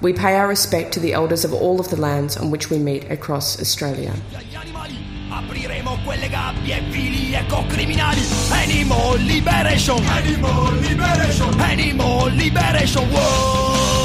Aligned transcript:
We 0.00 0.12
pay 0.12 0.36
our 0.36 0.46
respect 0.46 0.92
to 0.92 1.00
the 1.00 1.12
elders 1.12 1.44
of 1.44 1.52
all 1.52 1.80
of 1.80 1.90
the 1.90 2.00
lands 2.00 2.36
on 2.36 2.52
which 2.52 2.70
we 2.70 2.78
meet 2.78 3.10
across 3.10 3.60
Australia. 3.60 4.14
Apriremo 5.30 5.98
quelle 6.04 6.28
gabbie 6.28 6.80
vili 6.90 7.34
Animal 7.34 9.18
liberation. 9.18 9.98
Animal 10.04 10.72
liberation. 10.80 11.60
Animal 11.60 12.30
liberation. 12.30 13.02
Whoa, 13.10 13.97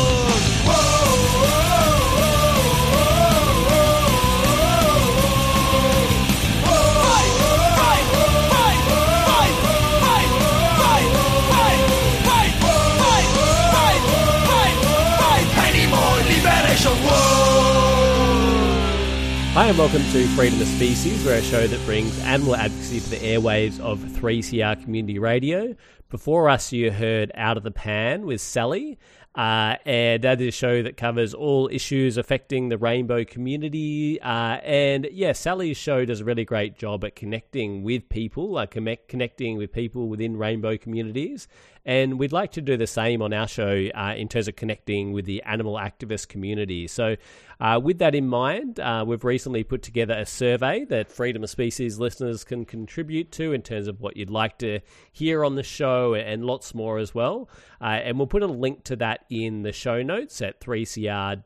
Hi, 19.53 19.67
and 19.67 19.77
welcome 19.77 20.01
to 20.01 20.27
Freedom 20.29 20.59
of 20.59 20.67
Species. 20.67 21.23
We're 21.23 21.35
a 21.35 21.41
show 21.43 21.67
that 21.67 21.85
brings 21.85 22.19
animal 22.21 22.55
advocacy 22.55 23.01
to 23.01 23.09
the 23.11 23.17
airwaves 23.17 23.79
of 23.79 23.99
3CR 23.99 24.81
Community 24.81 25.19
Radio. 25.19 25.75
Before 26.09 26.49
us, 26.49 26.73
you 26.73 26.89
heard 26.89 27.31
Out 27.35 27.57
of 27.57 27.61
the 27.61 27.69
Pan 27.69 28.25
with 28.25 28.41
Sally. 28.41 28.97
Uh, 29.35 29.77
and 29.85 30.23
that 30.23 30.39
is 30.39 30.49
a 30.49 30.51
show 30.51 30.83
that 30.83 30.95
covers 30.95 31.33
all 31.33 31.67
issues 31.71 32.17
affecting 32.17 32.69
the 32.69 32.77
rainbow 32.77 33.23
community. 33.23 34.21
Uh, 34.21 34.59
and 34.63 35.07
yeah, 35.11 35.31
Sally's 35.31 35.77
show 35.77 36.05
does 36.05 36.21
a 36.21 36.25
really 36.25 36.45
great 36.45 36.77
job 36.77 37.03
at 37.03 37.15
connecting 37.15 37.81
with 37.83 38.07
people, 38.09 38.57
uh, 38.57 38.67
connect, 38.67 39.07
connecting 39.07 39.57
with 39.57 39.71
people 39.71 40.07
within 40.07 40.37
rainbow 40.37 40.77
communities. 40.77 41.47
And 41.83 42.19
we'd 42.19 42.31
like 42.31 42.51
to 42.53 42.61
do 42.61 42.77
the 42.77 42.87
same 42.87 43.23
on 43.23 43.33
our 43.33 43.47
show 43.47 43.89
uh, 43.95 44.13
in 44.15 44.27
terms 44.27 44.47
of 44.47 44.55
connecting 44.55 45.13
with 45.13 45.25
the 45.25 45.41
animal 45.43 45.75
activist 45.75 46.27
community. 46.27 46.87
So, 46.87 47.15
uh, 47.63 47.79
with 47.79 47.99
that 47.99 48.13
in 48.13 48.27
mind, 48.27 48.77
uh, 48.77 49.05
we've 49.07 49.23
recently 49.23 49.63
put 49.63 49.81
together 49.81 50.13
a 50.15 50.25
survey 50.25 50.83
that 50.83 51.09
Freedom 51.09 51.45
of 51.45 51.49
Species 51.49 51.97
listeners 51.97 52.43
can 52.43 52.65
contribute 52.65 53.31
to 53.31 53.53
in 53.53 53.61
terms 53.61 53.87
of 53.87 54.01
what 54.01 54.17
you'd 54.17 54.29
like 54.29 54.57
to 54.57 54.81
hear 55.13 55.45
on 55.45 55.55
the 55.55 55.63
show 55.63 56.13
and 56.13 56.43
lots 56.43 56.75
more 56.75 56.97
as 56.97 57.15
well. 57.15 57.47
Uh, 57.79 58.01
and 58.03 58.17
we'll 58.17 58.27
put 58.27 58.43
a 58.43 58.47
link 58.47 58.83
to 58.83 58.97
that 58.97 59.23
in 59.29 59.63
the 59.63 59.71
show 59.71 60.03
notes 60.03 60.41
at 60.41 60.59
3cr.org.au 60.59 61.45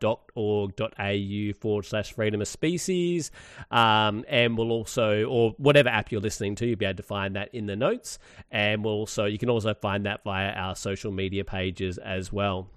forward 1.60 1.86
slash 1.86 2.14
freedom 2.14 2.42
of 2.42 2.48
species. 2.48 3.30
Um, 3.70 4.26
and 4.28 4.58
we'll 4.58 4.72
also, 4.72 5.26
or 5.26 5.54
whatever 5.60 5.90
app 5.90 6.12
you're 6.12 6.20
listening 6.20 6.56
to, 6.56 6.66
you'll 6.66 6.78
be 6.78 6.86
able 6.86 6.98
to 6.98 7.04
find 7.04 7.36
that 7.36 7.54
in 7.54 7.68
the 7.68 7.76
notes. 7.76 8.18
And 8.50 8.84
we'll 8.84 8.96
also, 8.96 9.26
you 9.26 9.38
can 9.38 9.52
also 9.52 9.72
find 9.76 10.08
that 10.08 10.24
via 10.24 10.50
our 10.50 10.76
social 10.76 11.12
media 11.12 11.46
pages 11.46 12.00
as 12.00 12.34
well. 12.34 12.70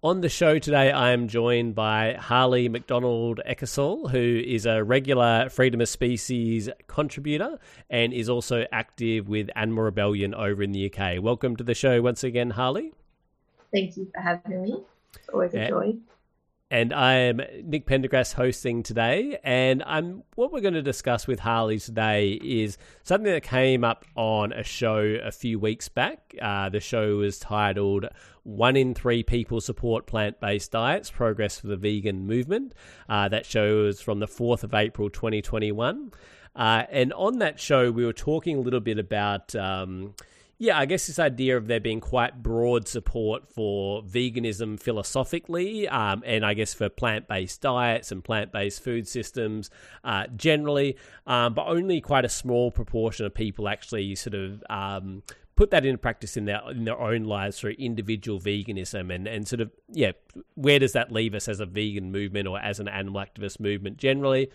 On 0.00 0.20
the 0.20 0.28
show 0.28 0.60
today, 0.60 0.92
I 0.92 1.10
am 1.10 1.26
joined 1.26 1.74
by 1.74 2.12
Harley 2.12 2.68
McDonald 2.68 3.40
Eckersall, 3.44 4.12
who 4.12 4.40
is 4.46 4.64
a 4.64 4.84
regular 4.84 5.48
Freedom 5.48 5.80
of 5.80 5.88
Species 5.88 6.68
contributor 6.86 7.58
and 7.90 8.12
is 8.12 8.28
also 8.28 8.64
active 8.70 9.28
with 9.28 9.50
Animal 9.56 9.82
Rebellion 9.82 10.36
over 10.36 10.62
in 10.62 10.70
the 10.70 10.86
UK. 10.88 11.20
Welcome 11.20 11.56
to 11.56 11.64
the 11.64 11.74
show 11.74 12.00
once 12.00 12.22
again, 12.22 12.50
Harley. 12.50 12.92
Thank 13.72 13.96
you 13.96 14.08
for 14.14 14.20
having 14.20 14.62
me. 14.62 14.84
It's 15.16 15.28
always 15.30 15.52
a 15.54 15.66
joy 15.68 15.96
and 16.70 16.92
I 16.92 17.14
am 17.14 17.40
Nick 17.64 17.86
Pendergrass 17.86 18.34
hosting 18.34 18.82
today. 18.82 19.38
And 19.42 19.82
I'm 19.86 20.22
what 20.34 20.52
we're 20.52 20.60
going 20.60 20.74
to 20.74 20.82
discuss 20.82 21.26
with 21.26 21.40
Harley 21.40 21.78
today 21.78 22.32
is 22.42 22.76
something 23.04 23.32
that 23.32 23.42
came 23.42 23.84
up 23.84 24.04
on 24.14 24.52
a 24.52 24.62
show 24.62 24.98
a 24.98 25.32
few 25.32 25.58
weeks 25.58 25.88
back. 25.88 26.34
Uh, 26.40 26.68
the 26.68 26.80
show 26.80 27.16
was 27.16 27.38
titled 27.38 28.06
"One 28.42 28.76
in 28.76 28.94
Three 28.94 29.22
People 29.22 29.60
Support 29.60 30.06
Plant-Based 30.06 30.70
Diets: 30.70 31.10
Progress 31.10 31.58
for 31.58 31.68
the 31.68 31.76
Vegan 31.76 32.26
Movement." 32.26 32.74
Uh, 33.08 33.28
that 33.28 33.46
show 33.46 33.84
was 33.84 34.00
from 34.00 34.20
the 34.20 34.28
fourth 34.28 34.62
of 34.62 34.74
April, 34.74 35.08
2021. 35.08 36.12
Uh, 36.54 36.82
and 36.90 37.12
on 37.14 37.38
that 37.38 37.58
show, 37.60 37.90
we 37.90 38.04
were 38.04 38.12
talking 38.12 38.58
a 38.58 38.60
little 38.60 38.80
bit 38.80 38.98
about. 38.98 39.54
Um, 39.54 40.14
yeah, 40.60 40.76
I 40.76 40.86
guess 40.86 41.06
this 41.06 41.20
idea 41.20 41.56
of 41.56 41.68
there 41.68 41.78
being 41.78 42.00
quite 42.00 42.42
broad 42.42 42.88
support 42.88 43.48
for 43.48 44.02
veganism 44.02 44.78
philosophically, 44.78 45.88
um, 45.88 46.24
and 46.26 46.44
I 46.44 46.54
guess 46.54 46.74
for 46.74 46.88
plant 46.88 47.28
based 47.28 47.60
diets 47.60 48.10
and 48.10 48.24
plant 48.24 48.50
based 48.50 48.82
food 48.82 49.06
systems 49.06 49.70
uh, 50.02 50.26
generally, 50.34 50.96
um, 51.28 51.54
but 51.54 51.68
only 51.68 52.00
quite 52.00 52.24
a 52.24 52.28
small 52.28 52.72
proportion 52.72 53.24
of 53.24 53.34
people 53.34 53.68
actually 53.68 54.14
sort 54.14 54.34
of. 54.34 54.62
Um, 54.68 55.22
put 55.54 55.72
that 55.72 55.84
into 55.84 55.98
practice 55.98 56.36
in 56.36 56.44
their 56.44 56.60
in 56.70 56.84
their 56.84 57.00
own 57.00 57.24
lives 57.24 57.58
through 57.58 57.72
individual 57.80 58.38
veganism 58.38 59.12
and, 59.12 59.26
and 59.26 59.48
sort 59.48 59.60
of 59.60 59.68
yeah 59.88 60.12
where 60.54 60.78
does 60.78 60.92
that 60.92 61.10
leave 61.10 61.34
us 61.34 61.48
as 61.48 61.58
a 61.58 61.66
vegan 61.66 62.12
movement 62.12 62.46
or 62.46 62.60
as 62.60 62.78
an 62.78 62.86
animal 62.86 63.20
activist 63.20 63.58
movement 63.58 63.96
generally 63.96 64.48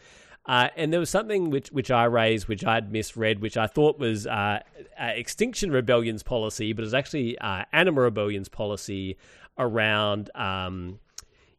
uh, 0.45 0.67
and 0.75 0.91
there 0.91 0.99
was 0.99 1.09
something 1.09 1.49
which, 1.49 1.69
which 1.69 1.89
I 1.89 2.03
raised, 2.03 2.47
which 2.47 2.65
I'd 2.65 2.91
misread, 2.91 3.41
which 3.41 3.55
I 3.55 3.67
thought 3.67 3.97
was 3.97 4.27
uh, 4.27 4.59
uh, 4.99 5.03
Extinction 5.05 5.71
Rebellion's 5.71 6.23
policy, 6.23 6.73
but 6.73 6.81
it 6.81 6.85
was 6.85 6.93
actually 6.93 7.37
uh, 7.39 7.63
Animal 7.71 8.03
Rebellion's 8.03 8.49
policy 8.49 9.17
around, 9.57 10.29
um, 10.35 10.99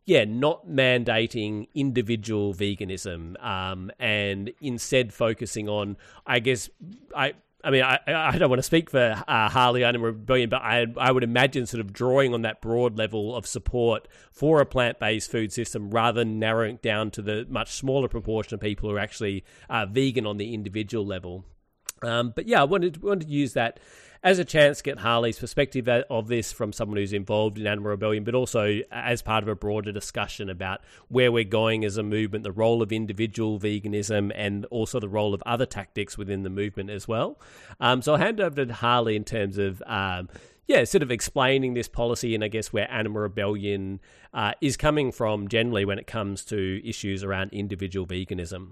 yeah, 0.05 0.25
not 0.25 0.69
mandating 0.69 1.69
individual 1.75 2.53
veganism 2.53 3.43
um, 3.43 3.91
and 3.99 4.53
instead 4.61 5.15
focusing 5.15 5.67
on, 5.67 5.97
I 6.27 6.41
guess, 6.41 6.69
I 7.17 7.35
I 7.65 7.71
mean, 7.71 7.83
I, 7.83 7.99
I 8.07 8.37
don't 8.37 8.51
want 8.51 8.59
to 8.59 8.65
speak 8.65 8.91
for 8.91 9.23
uh, 9.27 9.49
Harley 9.49 9.85
Animal 9.85 10.09
Rebellion, 10.09 10.51
but 10.51 10.61
I, 10.61 10.87
I 10.99 11.11
would 11.11 11.25
imagine 11.25 11.67
sort 11.67 11.81
of 11.81 11.93
drawing 11.93 12.35
on 12.35 12.43
that 12.43 12.61
broad 12.61 12.99
level 12.99 13.35
of 13.35 13.47
support 13.47 14.07
for 14.33 14.61
a 14.61 14.67
plant 14.67 14.99
based 14.99 15.31
food 15.31 15.53
system 15.53 15.91
rather 15.91 16.21
than 16.21 16.39
narrowing 16.39 16.79
down 16.83 17.11
to 17.13 17.23
the 17.23 17.47
much 17.49 17.73
smaller 17.73 18.09
proportion 18.09 18.55
of 18.55 18.61
people 18.61 18.91
who 18.91 18.97
are 18.97 19.01
actually 19.01 19.45
uh, 19.71 19.87
vegan 19.87 20.27
on 20.27 20.37
the 20.37 20.53
individual 20.53 21.07
level. 21.07 21.45
Um, 22.03 22.33
but 22.35 22.47
yeah, 22.47 22.61
I 22.61 22.65
wanted, 22.65 23.03
wanted 23.03 23.29
to 23.29 23.33
use 23.33 23.55
that 23.55 23.81
as 24.25 24.39
a 24.39 24.45
chance 24.45 24.79
to 24.79 24.85
get 24.85 24.99
Harley's 24.99 25.39
perspective 25.39 25.87
of 25.87 26.29
this 26.29 26.51
from 26.51 26.73
someone 26.73 26.97
who's 26.97 27.13
involved 27.13 27.59
in 27.59 27.67
Animal 27.67 27.91
Rebellion, 27.91 28.25
but 28.25 28.35
also 28.35 28.81
as 28.91 29.21
part 29.21 29.43
of 29.43 29.49
a 29.49 29.55
broader 29.55 29.93
discussion 29.93 30.49
about 30.49 30.81
where 31.09 31.31
we're 31.31 31.45
going 31.45 31.85
as 31.85 31.99
a 31.99 32.03
movement, 32.03 32.43
the 32.43 32.51
role 32.51 32.81
of 32.81 32.91
individual 32.91 33.61
veganism, 33.61 34.33
and 34.35 34.65
also 34.67 34.99
the 34.99 35.11
role 35.11 35.35
of 35.35 35.43
other 35.45 35.67
tactics 35.67 36.17
within 36.17 36.43
the 36.43 36.49
movement 36.49 36.89
as 36.89 37.07
well. 37.07 37.39
Um, 37.81 38.01
so 38.01 38.13
I'll 38.13 38.19
hand 38.19 38.41
over 38.41 38.65
to 38.65 38.73
Harley 38.73 39.15
in 39.15 39.25
terms 39.25 39.59
of. 39.59 39.83
Um, 39.87 40.29
yeah, 40.67 40.83
sort 40.85 41.03
of 41.03 41.11
explaining 41.11 41.75
this 41.75 41.89
policy 41.89 42.35
and 42.35 42.43
I 42.43 42.49
guess 42.49 42.73
where 42.73 42.91
Animal 42.91 43.21
Rebellion 43.21 44.01
uh, 44.33 44.53
is 44.63 44.79
coming 44.79 45.13
from 45.13 45.49
generally 45.49 45.85
when 45.85 45.99
it 45.99 46.07
comes 46.07 46.43
to 46.47 46.89
issues 46.89 47.23
around 47.23 47.53
individual 47.53 48.07
veganism. 48.07 48.71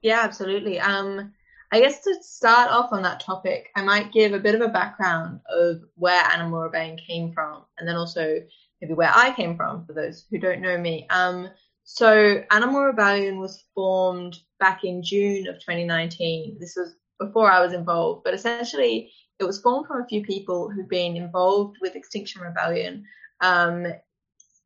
Yeah, 0.00 0.20
absolutely. 0.20 0.78
Um, 0.78 1.32
I 1.72 1.80
guess 1.80 2.02
to 2.02 2.16
start 2.22 2.70
off 2.70 2.92
on 2.92 3.02
that 3.02 3.20
topic, 3.20 3.70
I 3.76 3.82
might 3.82 4.12
give 4.12 4.32
a 4.32 4.40
bit 4.40 4.56
of 4.56 4.60
a 4.60 4.68
background 4.68 5.40
of 5.48 5.82
where 5.94 6.22
Animal 6.32 6.62
Rebellion 6.62 6.98
came 6.98 7.32
from, 7.32 7.62
and 7.78 7.88
then 7.88 7.96
also 7.96 8.40
maybe 8.80 8.94
where 8.94 9.12
I 9.14 9.32
came 9.32 9.56
from 9.56 9.86
for 9.86 9.92
those 9.92 10.26
who 10.30 10.38
don't 10.38 10.62
know 10.62 10.76
me. 10.76 11.06
Um, 11.10 11.48
so 11.84 12.42
Animal 12.50 12.82
Rebellion 12.82 13.38
was 13.38 13.64
formed 13.74 14.36
back 14.58 14.82
in 14.84 15.02
June 15.02 15.46
of 15.46 15.56
2019. 15.56 16.56
This 16.58 16.74
was 16.76 16.96
before 17.20 17.50
I 17.50 17.60
was 17.60 17.72
involved, 17.72 18.24
but 18.24 18.34
essentially 18.34 19.12
it 19.38 19.44
was 19.44 19.60
formed 19.60 19.86
from 19.86 20.02
a 20.02 20.06
few 20.06 20.22
people 20.22 20.70
who'd 20.70 20.88
been 20.88 21.16
involved 21.16 21.76
with 21.80 21.94
Extinction 21.94 22.42
Rebellion 22.42 23.04
um, 23.40 23.86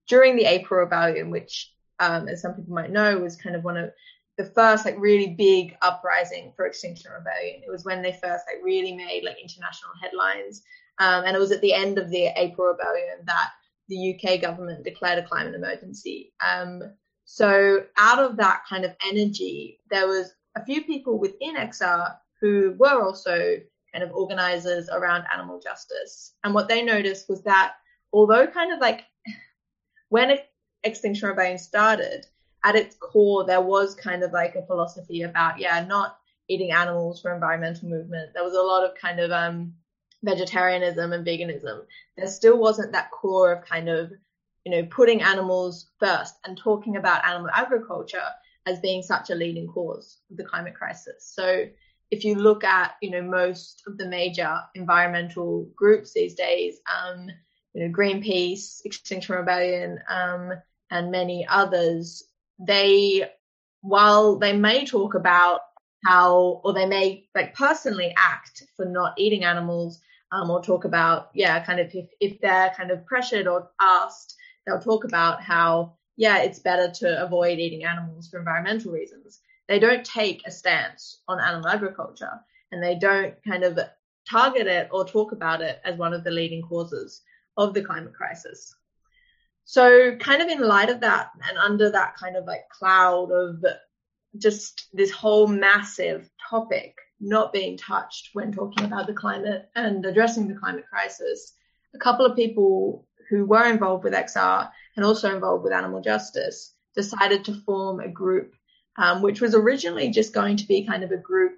during 0.09 0.37
the 0.37 0.47
April 0.47 0.81
Rebellion, 0.81 1.31
which, 1.31 1.73
um, 2.00 2.29
as 2.29 2.43
some 2.43 2.55
people 2.55 2.75
might 2.75 2.91
know, 2.91 3.19
was 3.19 3.37
kind 3.37 3.57
of 3.57 3.65
one 3.65 3.77
of 3.77 3.91
the 4.37 4.45
first 4.45 4.85
like 4.85 4.97
really 4.99 5.35
big 5.35 5.77
uprising 5.83 6.53
for 6.57 6.67
Extinction 6.67 7.13
Rebellion. 7.13 7.63
It 7.65 7.71
was 7.71 7.85
when 7.85 8.03
they 8.03 8.13
first 8.13 8.45
like 8.47 8.65
really 8.65 8.95
made 8.95 9.23
like 9.25 9.37
international 9.41 9.93
headlines, 10.03 10.63
um, 10.99 11.25
and 11.25 11.37
it 11.37 11.41
was 11.41 11.53
at 11.53 11.61
the 11.61 11.75
end 11.75 11.99
of 11.99 12.11
the 12.11 12.29
April 12.37 12.69
Rebellion 12.69 13.25
that 13.25 13.51
the 13.89 14.15
UK 14.15 14.41
government 14.41 14.85
declared 14.85 15.19
a 15.19 15.27
climate 15.27 15.55
emergency. 15.55 16.33
Um, 16.45 16.83
so 17.25 17.85
out 17.97 18.19
of 18.19 18.37
that 18.37 18.63
kind 18.69 18.85
of 18.85 18.97
energy, 19.07 19.81
there 19.91 20.09
was 20.09 20.33
a 20.57 20.65
few 20.65 20.85
people 20.85 21.19
within 21.19 21.57
XR 21.57 22.15
who 22.41 22.75
were 22.79 23.03
also 23.03 23.57
kind 23.93 24.05
of 24.05 24.13
organizers 24.13 24.89
around 24.91 25.25
animal 25.33 25.61
justice, 25.61 26.35
and 26.43 26.55
what 26.55 26.69
they 26.69 26.83
noticed 26.83 27.29
was 27.29 27.43
that 27.45 27.75
although 28.13 28.47
kind 28.47 28.73
of 28.73 28.81
like 28.81 29.05
when 30.09 30.39
Extinction 30.83 31.29
Rebellion 31.29 31.59
started, 31.59 32.27
at 32.64 32.76
its 32.76 32.96
core, 32.96 33.44
there 33.44 33.61
was 33.61 33.94
kind 33.94 34.22
of 34.22 34.32
like 34.32 34.55
a 34.56 34.66
philosophy 34.66 35.22
about, 35.22 35.61
yeah, 35.61 35.84
not 35.84 36.19
eating 36.49 36.72
animals 36.72 37.20
for 37.20 37.34
environmental 37.34 37.88
movement. 37.88 38.32
There 38.34 38.44
was 38.44 38.55
a 38.55 38.61
lot 38.62 38.84
of 38.84 38.96
kind 38.96 39.20
of 39.20 39.31
um, 39.31 39.75
vegetarianism 40.22 41.12
and 41.12 41.26
veganism. 41.26 41.84
There 42.16 42.26
still 42.26 42.58
wasn't 42.58 42.93
that 42.93 43.11
core 43.11 43.52
of 43.52 43.64
kind 43.64 43.88
of, 43.88 44.12
you 44.64 44.72
know, 44.72 44.87
putting 44.87 45.22
animals 45.22 45.90
first 46.00 46.34
and 46.44 46.56
talking 46.56 46.96
about 46.96 47.26
animal 47.26 47.50
agriculture 47.55 48.28
as 48.66 48.81
being 48.81 49.02
such 49.02 49.28
a 49.28 49.34
leading 49.34 49.66
cause 49.66 50.19
of 50.31 50.38
the 50.38 50.44
climate 50.44 50.75
crisis. 50.75 51.31
So 51.34 51.66
if 52.11 52.25
you 52.25 52.34
look 52.34 52.64
at, 52.64 52.96
you 53.02 53.11
know, 53.11 53.22
most 53.22 53.82
of 53.87 53.99
the 53.99 54.06
major 54.06 54.58
environmental 54.75 55.69
groups 55.76 56.12
these 56.12 56.34
days, 56.34 56.78
um, 56.88 57.28
you 57.75 57.82
know, 57.82 57.93
Greenpeace, 57.93 58.81
Extinction 58.84 59.34
Rebellion, 59.34 59.99
um, 60.08 60.52
and 60.90 61.11
many 61.11 61.46
others, 61.49 62.25
they, 62.59 63.31
while 63.81 64.39
they 64.39 64.53
may 64.53 64.85
talk 64.85 65.15
about 65.15 65.61
how, 66.05 66.61
or 66.65 66.73
they 66.73 66.87
may 66.87 67.29
like 67.35 67.55
personally 67.55 68.15
act 68.17 68.65
for 68.77 68.85
not 68.85 69.15
eating 69.19 69.45
animals, 69.45 70.01
um, 70.33 70.51
or 70.51 70.62
talk 70.62 70.85
about, 70.85 71.31
yeah, 71.35 71.65
kind 71.65 71.81
of 71.81 71.95
if, 71.95 72.09
if 72.21 72.41
they're 72.41 72.73
kind 72.77 72.91
of 72.91 73.06
pressured 73.06 73.47
or 73.47 73.71
asked, 73.81 74.35
they'll 74.67 74.81
talk 74.81 75.05
about 75.05 75.41
how, 75.41 75.95
yeah, 76.17 76.39
it's 76.39 76.59
better 76.59 76.91
to 76.91 77.23
avoid 77.23 77.59
eating 77.59 77.85
animals 77.85 78.29
for 78.29 78.39
environmental 78.39 78.93
reasons. 78.93 79.41
They 79.69 79.79
don't 79.79 80.05
take 80.05 80.43
a 80.47 80.50
stance 80.50 81.21
on 81.29 81.41
animal 81.41 81.69
agriculture 81.69 82.41
and 82.73 82.83
they 82.83 82.97
don't 82.97 83.35
kind 83.47 83.65
of 83.65 83.79
target 84.29 84.67
it 84.67 84.89
or 84.91 85.07
talk 85.07 85.33
about 85.33 85.61
it 85.61 85.81
as 85.85 85.97
one 85.97 86.12
of 86.12 86.25
the 86.25 86.31
leading 86.31 86.62
causes 86.62 87.23
of 87.57 87.73
the 87.73 87.83
climate 87.83 88.15
crisis. 88.15 88.75
So, 89.64 90.16
kind 90.16 90.43
of 90.43 90.49
in 90.49 90.61
light 90.61 90.90
of 90.90 91.00
that, 91.00 91.31
and 91.49 91.56
under 91.58 91.90
that 91.90 92.16
kind 92.16 92.37
of 92.37 92.44
like 92.44 92.69
cloud 92.69 93.31
of 93.31 93.64
just 94.37 94.88
this 94.93 95.11
whole 95.11 95.46
massive 95.46 96.28
topic 96.50 96.94
not 97.20 97.52
being 97.52 97.78
touched 97.78 98.31
when 98.32 98.52
talking 98.52 98.84
about 98.84 99.06
the 99.06 99.14
climate 99.14 99.69
and 99.75 100.05
addressing 100.05 100.49
the 100.49 100.55
climate 100.55 100.84
crisis, 100.90 101.55
a 101.94 101.99
couple 101.99 102.26
of 102.26 102.37
people 102.37 103.06
who 103.31 103.46
were 103.46 103.64
involved 103.66 104.05
with 104.05 104.12
XR 104.12 104.69
and 104.96 105.05
also 105.05 105.34
involved 105.34 105.64
with 105.64 105.72
animal 105.72 106.00
justice 106.00 106.75
decided 106.94 107.44
to 107.44 107.55
form 107.64 108.00
a 108.00 108.08
group, 108.08 108.55
um, 108.96 109.22
which 109.22 109.40
was 109.40 109.55
originally 109.55 110.11
just 110.11 110.34
going 110.34 110.56
to 110.56 110.66
be 110.66 110.87
kind 110.87 111.02
of 111.02 111.11
a 111.11 111.16
group, 111.16 111.55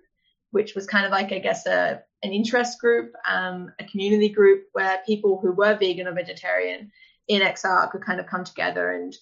which 0.52 0.74
was 0.74 0.86
kind 0.86 1.04
of 1.04 1.10
like, 1.10 1.32
I 1.32 1.38
guess, 1.38 1.66
a, 1.66 2.02
an 2.22 2.32
interest 2.32 2.80
group, 2.80 3.12
um, 3.28 3.72
a 3.78 3.84
community 3.84 4.28
group 4.28 4.64
where 4.72 5.02
people 5.04 5.38
who 5.40 5.52
were 5.52 5.76
vegan 5.76 6.06
or 6.06 6.12
vegetarian 6.12 6.90
in 7.28 7.42
XR 7.42 7.90
could 7.90 8.04
kind 8.04 8.20
of 8.20 8.26
come 8.26 8.44
together 8.44 8.92
and 8.92 9.14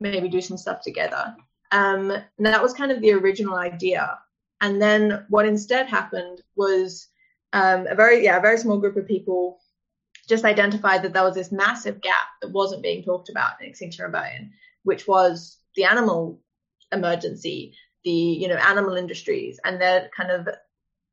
maybe 0.00 0.28
do 0.28 0.40
some 0.40 0.56
stuff 0.56 0.82
together. 0.82 1.34
Um, 1.72 2.10
and 2.10 2.46
that 2.46 2.62
was 2.62 2.74
kind 2.74 2.92
of 2.92 3.00
the 3.00 3.12
original 3.12 3.56
idea. 3.56 4.18
And 4.60 4.80
then 4.80 5.24
what 5.28 5.46
instead 5.46 5.88
happened 5.88 6.40
was 6.54 7.08
um, 7.52 7.86
a 7.86 7.94
very, 7.94 8.24
yeah, 8.24 8.38
a 8.38 8.42
very 8.42 8.58
small 8.58 8.78
group 8.78 8.96
of 8.96 9.06
people 9.06 9.58
just 10.28 10.44
identified 10.44 11.02
that 11.02 11.12
there 11.12 11.22
was 11.22 11.34
this 11.34 11.52
massive 11.52 12.00
gap 12.00 12.26
that 12.42 12.52
wasn't 12.52 12.82
being 12.82 13.02
talked 13.02 13.28
about 13.28 13.60
in 13.60 13.68
Extinction 13.68 14.04
Rebellion, 14.04 14.52
which 14.82 15.06
was 15.06 15.58
the 15.76 15.84
animal 15.84 16.40
emergency, 16.92 17.74
the, 18.04 18.10
you 18.10 18.48
know, 18.48 18.56
animal 18.56 18.96
industries, 18.96 19.60
and 19.64 19.80
they're 19.80 20.10
kind 20.16 20.30
of 20.30 20.48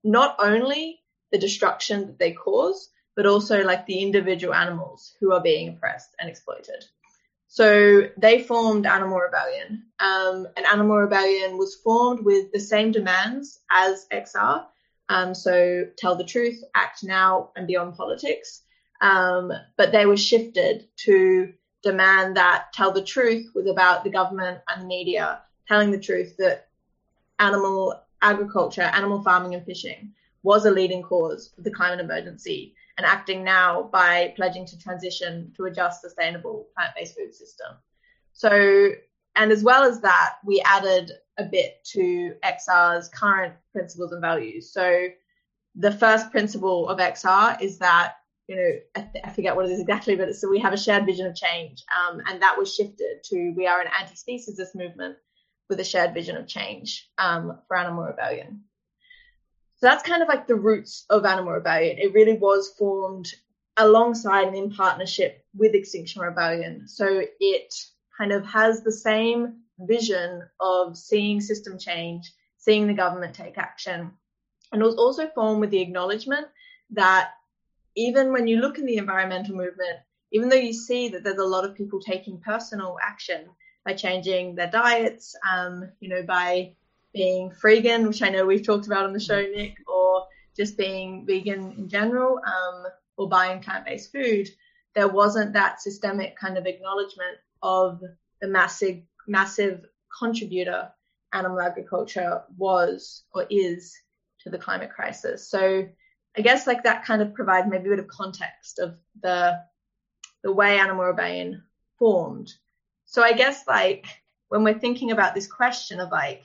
not 0.03 0.35
only 0.39 0.99
the 1.31 1.37
destruction 1.37 2.07
that 2.07 2.19
they 2.19 2.31
cause, 2.31 2.89
but 3.15 3.25
also 3.25 3.63
like 3.63 3.85
the 3.85 4.01
individual 4.01 4.53
animals 4.53 5.15
who 5.19 5.31
are 5.33 5.41
being 5.41 5.69
oppressed 5.69 6.15
and 6.19 6.29
exploited. 6.29 6.85
So 7.47 8.09
they 8.17 8.41
formed 8.41 8.87
Animal 8.87 9.19
Rebellion. 9.19 9.83
Um, 9.99 10.47
and 10.57 10.65
Animal 10.65 10.97
Rebellion 10.97 11.57
was 11.57 11.75
formed 11.75 12.25
with 12.25 12.51
the 12.51 12.59
same 12.59 12.91
demands 12.91 13.59
as 13.69 14.07
XR. 14.11 14.65
Um, 15.09 15.35
so 15.35 15.85
tell 15.95 16.15
the 16.15 16.23
truth, 16.23 16.63
act 16.75 17.03
now, 17.03 17.51
and 17.55 17.67
beyond 17.67 17.95
politics. 17.95 18.63
Um, 19.01 19.51
but 19.77 19.91
they 19.91 20.07
were 20.07 20.17
shifted 20.17 20.87
to 21.05 21.53
demand 21.83 22.37
that 22.37 22.73
tell 22.73 22.91
the 22.91 23.03
truth 23.03 23.51
was 23.53 23.67
about 23.67 24.03
the 24.03 24.09
government 24.09 24.61
and 24.67 24.81
the 24.81 24.87
media 24.87 25.41
telling 25.67 25.91
the 25.91 25.99
truth 25.99 26.35
that 26.37 26.69
animal 27.37 28.01
agriculture, 28.21 28.81
animal 28.81 29.21
farming 29.21 29.53
and 29.53 29.65
fishing 29.65 30.13
was 30.41 30.65
a 30.65 30.71
leading 30.71 31.03
cause 31.03 31.53
of 31.57 31.63
the 31.63 31.71
climate 31.71 31.99
emergency 31.99 32.73
and 32.97 33.05
acting 33.05 33.43
now 33.43 33.89
by 33.91 34.33
pledging 34.35 34.65
to 34.67 34.77
transition 34.77 35.51
to 35.57 35.65
a 35.65 35.71
just, 35.71 36.01
sustainable 36.01 36.67
plant-based 36.75 37.15
food 37.15 37.33
system. 37.33 37.67
So, 38.33 38.91
and 39.35 39.51
as 39.51 39.63
well 39.63 39.83
as 39.83 40.01
that, 40.01 40.35
we 40.45 40.61
added 40.61 41.11
a 41.37 41.43
bit 41.43 41.83
to 41.93 42.35
XR's 42.43 43.09
current 43.09 43.55
principles 43.71 44.11
and 44.11 44.21
values. 44.21 44.71
So 44.71 45.07
the 45.75 45.91
first 45.91 46.31
principle 46.31 46.87
of 46.87 46.99
XR 46.99 47.59
is 47.61 47.79
that, 47.79 48.13
you 48.47 48.55
know, 48.55 48.71
I, 48.95 49.01
th- 49.01 49.25
I 49.25 49.29
forget 49.31 49.55
what 49.55 49.65
it 49.65 49.71
is 49.71 49.79
exactly, 49.79 50.15
but 50.15 50.35
so 50.35 50.49
we 50.49 50.59
have 50.59 50.73
a 50.73 50.77
shared 50.77 51.05
vision 51.05 51.25
of 51.25 51.35
change. 51.35 51.83
Um, 51.97 52.21
and 52.27 52.41
that 52.41 52.57
was 52.57 52.73
shifted 52.73 53.23
to 53.23 53.53
we 53.55 53.65
are 53.65 53.81
an 53.81 53.87
anti-speciesist 53.99 54.75
movement 54.75 55.17
with 55.69 55.79
a 55.79 55.83
shared 55.83 56.13
vision 56.13 56.37
of 56.37 56.47
change 56.47 57.09
um, 57.17 57.59
for 57.67 57.77
animal 57.77 58.03
rebellion. 58.03 58.63
So 59.83 59.89
that's 59.89 60.07
kind 60.07 60.21
of 60.21 60.29
like 60.29 60.47
the 60.47 60.55
roots 60.55 61.03
of 61.09 61.25
Animal 61.25 61.51
Rebellion. 61.51 61.97
It 61.97 62.13
really 62.13 62.37
was 62.37 62.73
formed 62.79 63.27
alongside 63.75 64.47
and 64.47 64.55
in 64.55 64.71
partnership 64.71 65.43
with 65.53 65.75
Extinction 65.75 66.21
Rebellion. 66.21 66.87
So 66.87 67.23
it 67.41 67.75
kind 68.17 68.31
of 68.31 68.45
has 68.45 68.81
the 68.81 68.93
same 68.93 69.57
vision 69.79 70.41
of 70.61 70.95
seeing 70.95 71.41
system 71.41 71.77
change, 71.77 72.31
seeing 72.59 72.87
the 72.87 72.93
government 72.93 73.35
take 73.35 73.57
action. 73.57 74.09
And 74.71 74.81
it 74.81 74.85
was 74.85 74.95
also 74.95 75.27
formed 75.27 75.59
with 75.59 75.71
the 75.71 75.81
acknowledgement 75.81 76.47
that 76.91 77.31
even 77.97 78.31
when 78.31 78.47
you 78.47 78.61
look 78.61 78.77
in 78.77 78.85
the 78.85 78.95
environmental 78.95 79.53
movement, 79.53 79.99
even 80.31 80.47
though 80.47 80.55
you 80.55 80.71
see 80.71 81.09
that 81.09 81.25
there's 81.25 81.39
a 81.39 81.43
lot 81.43 81.65
of 81.65 81.75
people 81.75 81.99
taking 81.99 82.39
personal 82.39 82.95
action 83.03 83.49
by 83.83 83.95
changing 83.95 84.55
their 84.55 84.71
diets, 84.71 85.35
um, 85.45 85.91
you 85.99 86.07
know, 86.07 86.23
by 86.23 86.73
being 87.13 87.51
freegan, 87.51 88.07
which 88.07 88.21
I 88.21 88.29
know 88.29 88.45
we've 88.45 88.65
talked 88.65 88.87
about 88.87 89.05
on 89.05 89.13
the 89.13 89.19
show, 89.19 89.41
Nick, 89.41 89.77
or 89.87 90.25
just 90.55 90.77
being 90.77 91.25
vegan 91.25 91.73
in 91.77 91.87
general, 91.87 92.39
um, 92.45 92.85
or 93.17 93.29
buying 93.29 93.61
plant-based 93.61 94.11
food, 94.11 94.49
there 94.95 95.07
wasn't 95.07 95.53
that 95.53 95.81
systemic 95.81 96.37
kind 96.37 96.57
of 96.57 96.65
acknowledgement 96.65 97.37
of 97.61 98.01
the 98.41 98.47
massive, 98.47 99.01
massive 99.27 99.85
contributor 100.19 100.91
animal 101.33 101.59
agriculture 101.59 102.43
was 102.57 103.23
or 103.33 103.45
is 103.49 103.95
to 104.41 104.49
the 104.49 104.57
climate 104.57 104.91
crisis. 104.91 105.49
So 105.49 105.87
I 106.37 106.41
guess 106.41 106.67
like 106.67 106.83
that 106.83 107.05
kind 107.05 107.21
of 107.21 107.33
provides 107.33 107.67
maybe 107.67 107.87
a 107.87 107.91
bit 107.91 107.99
of 107.99 108.07
context 108.07 108.79
of 108.79 108.97
the 109.21 109.59
the 110.43 110.51
way 110.51 110.77
animal 110.77 111.05
rebellion 111.05 111.63
formed. 111.97 112.53
So 113.05 113.23
I 113.23 113.33
guess 113.33 113.65
like 113.67 114.05
when 114.49 114.63
we're 114.63 114.77
thinking 114.77 115.11
about 115.11 115.33
this 115.33 115.47
question 115.47 115.99
of 115.99 116.11
like 116.11 116.43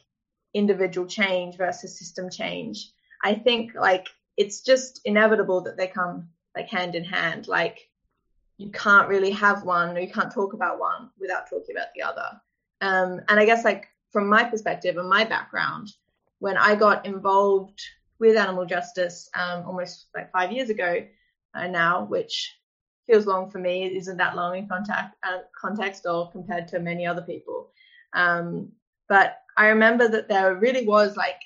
individual 0.55 1.07
change 1.07 1.57
versus 1.57 1.99
system 1.99 2.31
change. 2.31 2.90
I 3.23 3.35
think 3.35 3.75
like 3.75 4.09
it's 4.37 4.61
just 4.61 5.00
inevitable 5.05 5.61
that 5.62 5.76
they 5.76 5.88
come 5.88 6.28
like 6.57 6.69
hand 6.69 6.95
in 6.95 7.05
hand. 7.05 7.49
Like 7.49 7.88
you 8.57 8.71
can't 8.71 9.09
really 9.09 9.31
have 9.31 9.64
one 9.64 9.97
or 9.97 10.00
you 10.00 10.11
can't 10.11 10.33
talk 10.33 10.52
about 10.52 10.78
one 10.78 11.11
without 11.19 11.49
talking 11.49 11.76
about 11.76 11.88
the 11.95 12.02
other. 12.02 12.40
Um, 12.81 13.21
and 13.28 13.40
I 13.40 13.45
guess 13.45 13.64
like 13.64 13.88
from 14.11 14.28
my 14.28 14.45
perspective 14.45 14.97
and 14.97 15.09
my 15.09 15.25
background, 15.25 15.93
when 16.38 16.57
I 16.57 16.75
got 16.75 17.05
involved 17.05 17.81
with 18.19 18.37
animal 18.37 18.64
justice 18.64 19.28
um, 19.35 19.64
almost 19.67 20.07
like 20.14 20.33
five 20.33 20.52
years 20.52 20.71
ago 20.71 21.05
uh, 21.55 21.67
now, 21.67 22.05
which 22.05 22.57
feels 23.07 23.26
long 23.26 23.50
for 23.50 23.59
me, 23.59 23.85
it 23.85 23.93
isn't 23.93 24.17
that 24.19 24.37
long 24.37 24.57
in 24.57 24.69
contact, 24.69 25.17
uh, 25.23 25.38
context 25.59 26.07
or 26.07 26.31
compared 26.31 26.69
to 26.69 26.78
many 26.78 27.07
other 27.07 27.23
people. 27.23 27.71
Um, 28.12 28.73
but 29.09 29.38
I 29.59 29.69
remember 29.71 30.09
that 30.09 30.29
there 30.29 30.55
really 30.55 30.87
was 30.87 31.17
like 31.17 31.43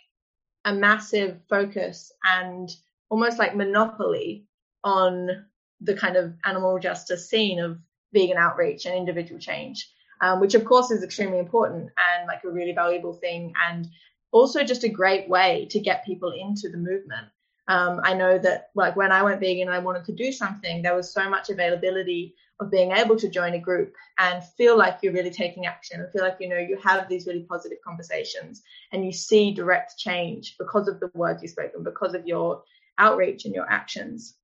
a 0.67 0.75
massive 0.75 1.41
focus 1.49 2.13
and 2.23 2.69
almost 3.09 3.39
like 3.39 3.57
monopoly 3.57 4.47
on 4.85 5.47
the 5.81 5.95
kind 5.95 6.17
of 6.17 6.35
animal 6.45 6.79
justice 6.79 7.29
scene 7.29 7.59
of 7.59 7.79
vegan 8.13 8.37
outreach 8.37 8.85
and 8.85 8.95
individual 8.95 9.41
change, 9.41 9.91
um, 10.21 10.41
which 10.41 10.55
of 10.55 10.67
course 10.67 10.91
is 10.91 11.03
extremely 11.03 11.39
important 11.39 11.91
and 11.97 12.27
like 12.29 12.45
a 12.45 12.51
really 12.51 12.73
valuable 12.73 13.15
thing 13.15 13.55
and 13.67 13.89
also 14.31 14.63
just 14.63 14.85
a 14.85 14.91
great 14.91 15.27
way 15.31 15.67
to 15.71 15.81
get 15.81 16.05
people 16.05 16.33
into 16.33 16.69
the 16.69 16.77
movement. 16.77 17.29
Um, 17.67 18.03
I 18.05 18.13
know 18.13 18.39
that 18.39 18.69
like 18.75 18.95
when 18.95 19.11
I 19.11 19.23
went 19.23 19.41
vegan 19.41 19.71
I 19.71 19.79
wanted 19.79 20.05
to 20.05 20.13
do 20.13 20.33
something, 20.33 20.83
there 20.83 20.95
was 20.95 21.15
so 21.15 21.31
much 21.31 21.49
availability 21.49 22.35
of 22.61 22.71
being 22.71 22.93
able 22.93 23.17
to 23.17 23.29
join 23.29 23.55
a 23.55 23.59
group 23.59 23.95
and 24.19 24.45
feel 24.57 24.77
like 24.77 24.99
you're 25.03 25.13
really 25.13 25.31
taking 25.31 25.67
action 25.67 26.01
and 26.01 26.13
feel 26.13 26.23
like 26.23 26.37
you 26.39 26.49
know 26.49 26.59
you 26.59 26.79
have 26.83 27.09
these 27.09 27.27
really 27.27 27.45
positive 27.49 27.79
conversations 27.85 28.63
and 28.93 29.05
you 29.05 29.13
see 29.13 29.53
direct 29.53 29.99
change 29.99 30.57
because 30.59 30.87
of 30.87 31.01
the 31.01 31.11
words 31.15 31.43
you 31.43 31.49
spoke 31.49 31.73
and 31.75 31.85
because 31.85 32.15
of 32.15 32.27
your 32.27 32.63
outreach 32.99 33.45
and 33.45 33.55
your 33.55 33.69
actions 33.69 34.37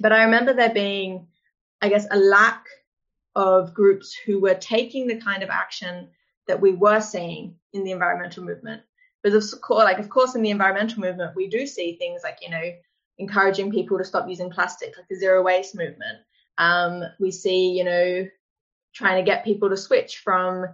but 0.00 0.12
i 0.12 0.24
remember 0.24 0.52
there 0.52 0.74
being 0.74 1.26
i 1.80 1.88
guess 1.88 2.06
a 2.10 2.18
lack 2.18 2.66
of 3.36 3.74
groups 3.74 4.14
who 4.14 4.40
were 4.40 4.54
taking 4.54 5.06
the 5.06 5.20
kind 5.20 5.42
of 5.42 5.50
action 5.50 6.08
that 6.46 6.60
we 6.60 6.72
were 6.72 7.00
seeing 7.00 7.54
in 7.74 7.84
the 7.84 7.90
environmental 7.92 8.42
movement. 8.42 8.82
But 9.22 9.34
of 9.34 9.44
course, 9.60 9.84
like 9.84 9.98
of 9.98 10.08
course, 10.08 10.34
in 10.34 10.42
the 10.42 10.50
environmental 10.50 11.00
movement, 11.00 11.36
we 11.36 11.48
do 11.48 11.66
see 11.66 11.96
things 11.96 12.22
like 12.24 12.38
you 12.40 12.50
know 12.50 12.72
encouraging 13.18 13.70
people 13.70 13.98
to 13.98 14.04
stop 14.04 14.28
using 14.28 14.50
plastic, 14.50 14.96
like 14.96 15.08
the 15.08 15.16
zero 15.16 15.42
waste 15.42 15.74
movement. 15.74 16.18
Um, 16.58 17.02
we 17.20 17.30
see 17.30 17.70
you 17.70 17.84
know 17.84 18.26
trying 18.94 19.22
to 19.22 19.30
get 19.30 19.44
people 19.44 19.68
to 19.68 19.76
switch 19.76 20.18
from 20.18 20.66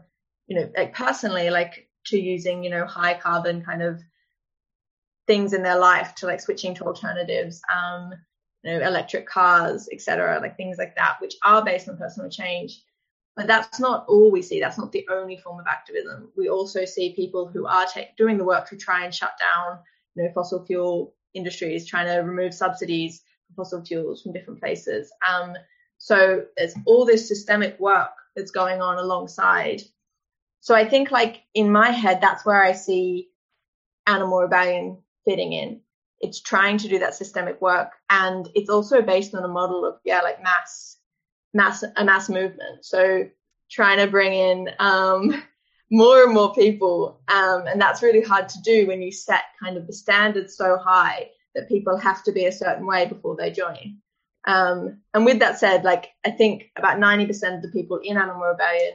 you 0.46 0.56
know 0.56 0.70
like 0.76 0.94
personally 0.94 1.50
like 1.50 1.88
to 2.06 2.18
using 2.18 2.62
you 2.62 2.70
know 2.70 2.86
high 2.86 3.14
carbon 3.18 3.64
kind 3.64 3.82
of 3.82 4.00
things 5.26 5.52
in 5.52 5.62
their 5.62 5.78
life 5.78 6.14
to 6.16 6.26
like 6.26 6.40
switching 6.40 6.74
to 6.74 6.84
alternatives 6.84 7.62
um 7.72 8.12
you 8.64 8.72
know 8.72 8.86
electric 8.86 9.26
cars 9.26 9.88
etc 9.92 10.38
like 10.40 10.56
things 10.56 10.78
like 10.78 10.94
that 10.96 11.16
which 11.20 11.34
are 11.44 11.64
based 11.64 11.88
on 11.88 11.96
personal 11.96 12.30
change. 12.30 12.82
But 13.34 13.46
that's 13.46 13.80
not 13.80 14.04
all 14.08 14.30
we 14.30 14.42
see. 14.42 14.60
That's 14.60 14.76
not 14.76 14.92
the 14.92 15.06
only 15.10 15.38
form 15.38 15.58
of 15.58 15.66
activism. 15.66 16.30
We 16.36 16.50
also 16.50 16.84
see 16.84 17.14
people 17.14 17.48
who 17.48 17.66
are 17.66 17.86
take, 17.86 18.14
doing 18.18 18.36
the 18.36 18.44
work 18.44 18.68
to 18.68 18.76
try 18.76 19.06
and 19.06 19.14
shut 19.14 19.32
down 19.38 19.78
you 20.14 20.22
know 20.24 20.30
fossil 20.34 20.64
fuel 20.64 21.14
industries 21.34 21.86
trying 21.86 22.06
to 22.06 22.18
remove 22.18 22.54
subsidies 22.54 23.22
fossil 23.54 23.84
fuels 23.84 24.22
from 24.22 24.32
different 24.32 24.60
places 24.60 25.12
um 25.28 25.54
so 25.98 26.44
there's 26.56 26.74
all 26.86 27.04
this 27.04 27.28
systemic 27.28 27.78
work 27.78 28.10
that's 28.34 28.50
going 28.50 28.80
on 28.80 28.98
alongside 28.98 29.82
so 30.62 30.76
I 30.76 30.88
think 30.88 31.10
like 31.10 31.42
in 31.54 31.72
my 31.72 31.90
head, 31.90 32.20
that's 32.20 32.46
where 32.46 32.62
I 32.62 32.70
see 32.72 33.30
Animal 34.06 34.42
Rebellion 34.42 34.98
fitting 35.24 35.52
in. 35.52 35.80
It's 36.20 36.40
trying 36.40 36.78
to 36.78 36.88
do 36.88 37.00
that 37.00 37.16
systemic 37.16 37.60
work. 37.60 37.90
And 38.08 38.48
it's 38.54 38.70
also 38.70 39.02
based 39.02 39.34
on 39.34 39.42
a 39.42 39.48
model 39.48 39.84
of, 39.84 39.96
yeah, 40.04 40.20
like 40.20 40.40
mass, 40.40 40.98
mass, 41.52 41.82
a 41.96 42.04
mass 42.04 42.28
movement. 42.28 42.84
So 42.84 43.28
trying 43.68 43.98
to 43.98 44.06
bring 44.06 44.34
in, 44.34 44.70
um, 44.78 45.42
more 45.90 46.22
and 46.22 46.32
more 46.32 46.54
people. 46.54 47.20
Um, 47.26 47.66
and 47.66 47.80
that's 47.80 48.00
really 48.00 48.22
hard 48.22 48.48
to 48.50 48.62
do 48.62 48.86
when 48.86 49.02
you 49.02 49.10
set 49.10 49.42
kind 49.60 49.76
of 49.76 49.88
the 49.88 49.92
standards 49.92 50.56
so 50.56 50.78
high 50.78 51.30
that 51.54 51.68
people 51.68 51.96
have 51.96 52.22
to 52.24 52.32
be 52.32 52.46
a 52.46 52.52
certain 52.52 52.86
way 52.86 53.06
before 53.06 53.36
they 53.36 53.50
join. 53.50 53.98
Um, 54.44 54.98
and 55.14 55.24
with 55.24 55.38
that 55.38 55.58
said, 55.58 55.84
like 55.84 56.10
I 56.24 56.30
think 56.30 56.70
about 56.76 56.98
90% 56.98 57.56
of 57.56 57.62
the 57.62 57.70
people 57.70 58.00
in 58.02 58.16
Animal 58.16 58.42
Rebellion 58.42 58.94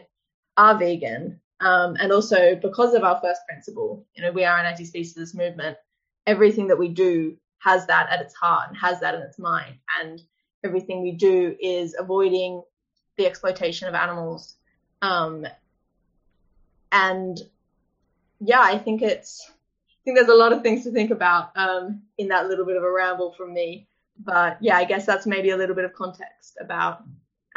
are 0.57 0.77
vegan. 0.77 1.39
Um, 1.59 1.95
and 1.99 2.11
also 2.11 2.55
because 2.55 2.93
of 2.93 3.03
our 3.03 3.19
first 3.21 3.41
principle, 3.47 4.05
you 4.13 4.23
know, 4.23 4.31
we 4.31 4.43
are 4.43 4.57
an 4.57 4.65
anti-speciesist 4.65 5.35
movement. 5.35 5.77
Everything 6.25 6.67
that 6.67 6.77
we 6.77 6.89
do 6.89 7.37
has 7.59 7.87
that 7.87 8.09
at 8.11 8.21
its 8.21 8.35
heart 8.35 8.69
and 8.69 8.77
has 8.77 8.99
that 8.99 9.15
in 9.15 9.21
its 9.21 9.39
mind. 9.39 9.75
And 10.01 10.21
everything 10.63 11.01
we 11.01 11.13
do 11.13 11.55
is 11.59 11.95
avoiding 11.97 12.61
the 13.17 13.25
exploitation 13.25 13.87
of 13.87 13.95
animals. 13.95 14.55
Um, 15.01 15.47
and 16.91 17.39
yeah, 18.39 18.61
I 18.61 18.77
think 18.77 19.01
it's, 19.01 19.49
think 20.07 20.17
there's 20.17 20.29
a 20.29 20.33
lot 20.33 20.53
of 20.53 20.63
things 20.63 20.85
to 20.85 20.91
think 20.91 21.11
about 21.11 21.51
um, 21.57 22.01
in 22.17 22.29
that 22.29 22.47
little 22.47 22.65
bit 22.65 22.77
of 22.77 22.83
a 22.83 22.89
ramble 22.89 23.33
from 23.33 23.53
me. 23.53 23.85
But 24.23 24.57
yeah, 24.61 24.77
I 24.77 24.85
guess 24.85 25.05
that's 25.05 25.27
maybe 25.27 25.49
a 25.49 25.57
little 25.57 25.75
bit 25.75 25.83
of 25.83 25.93
context 25.93 26.57
about 26.61 27.03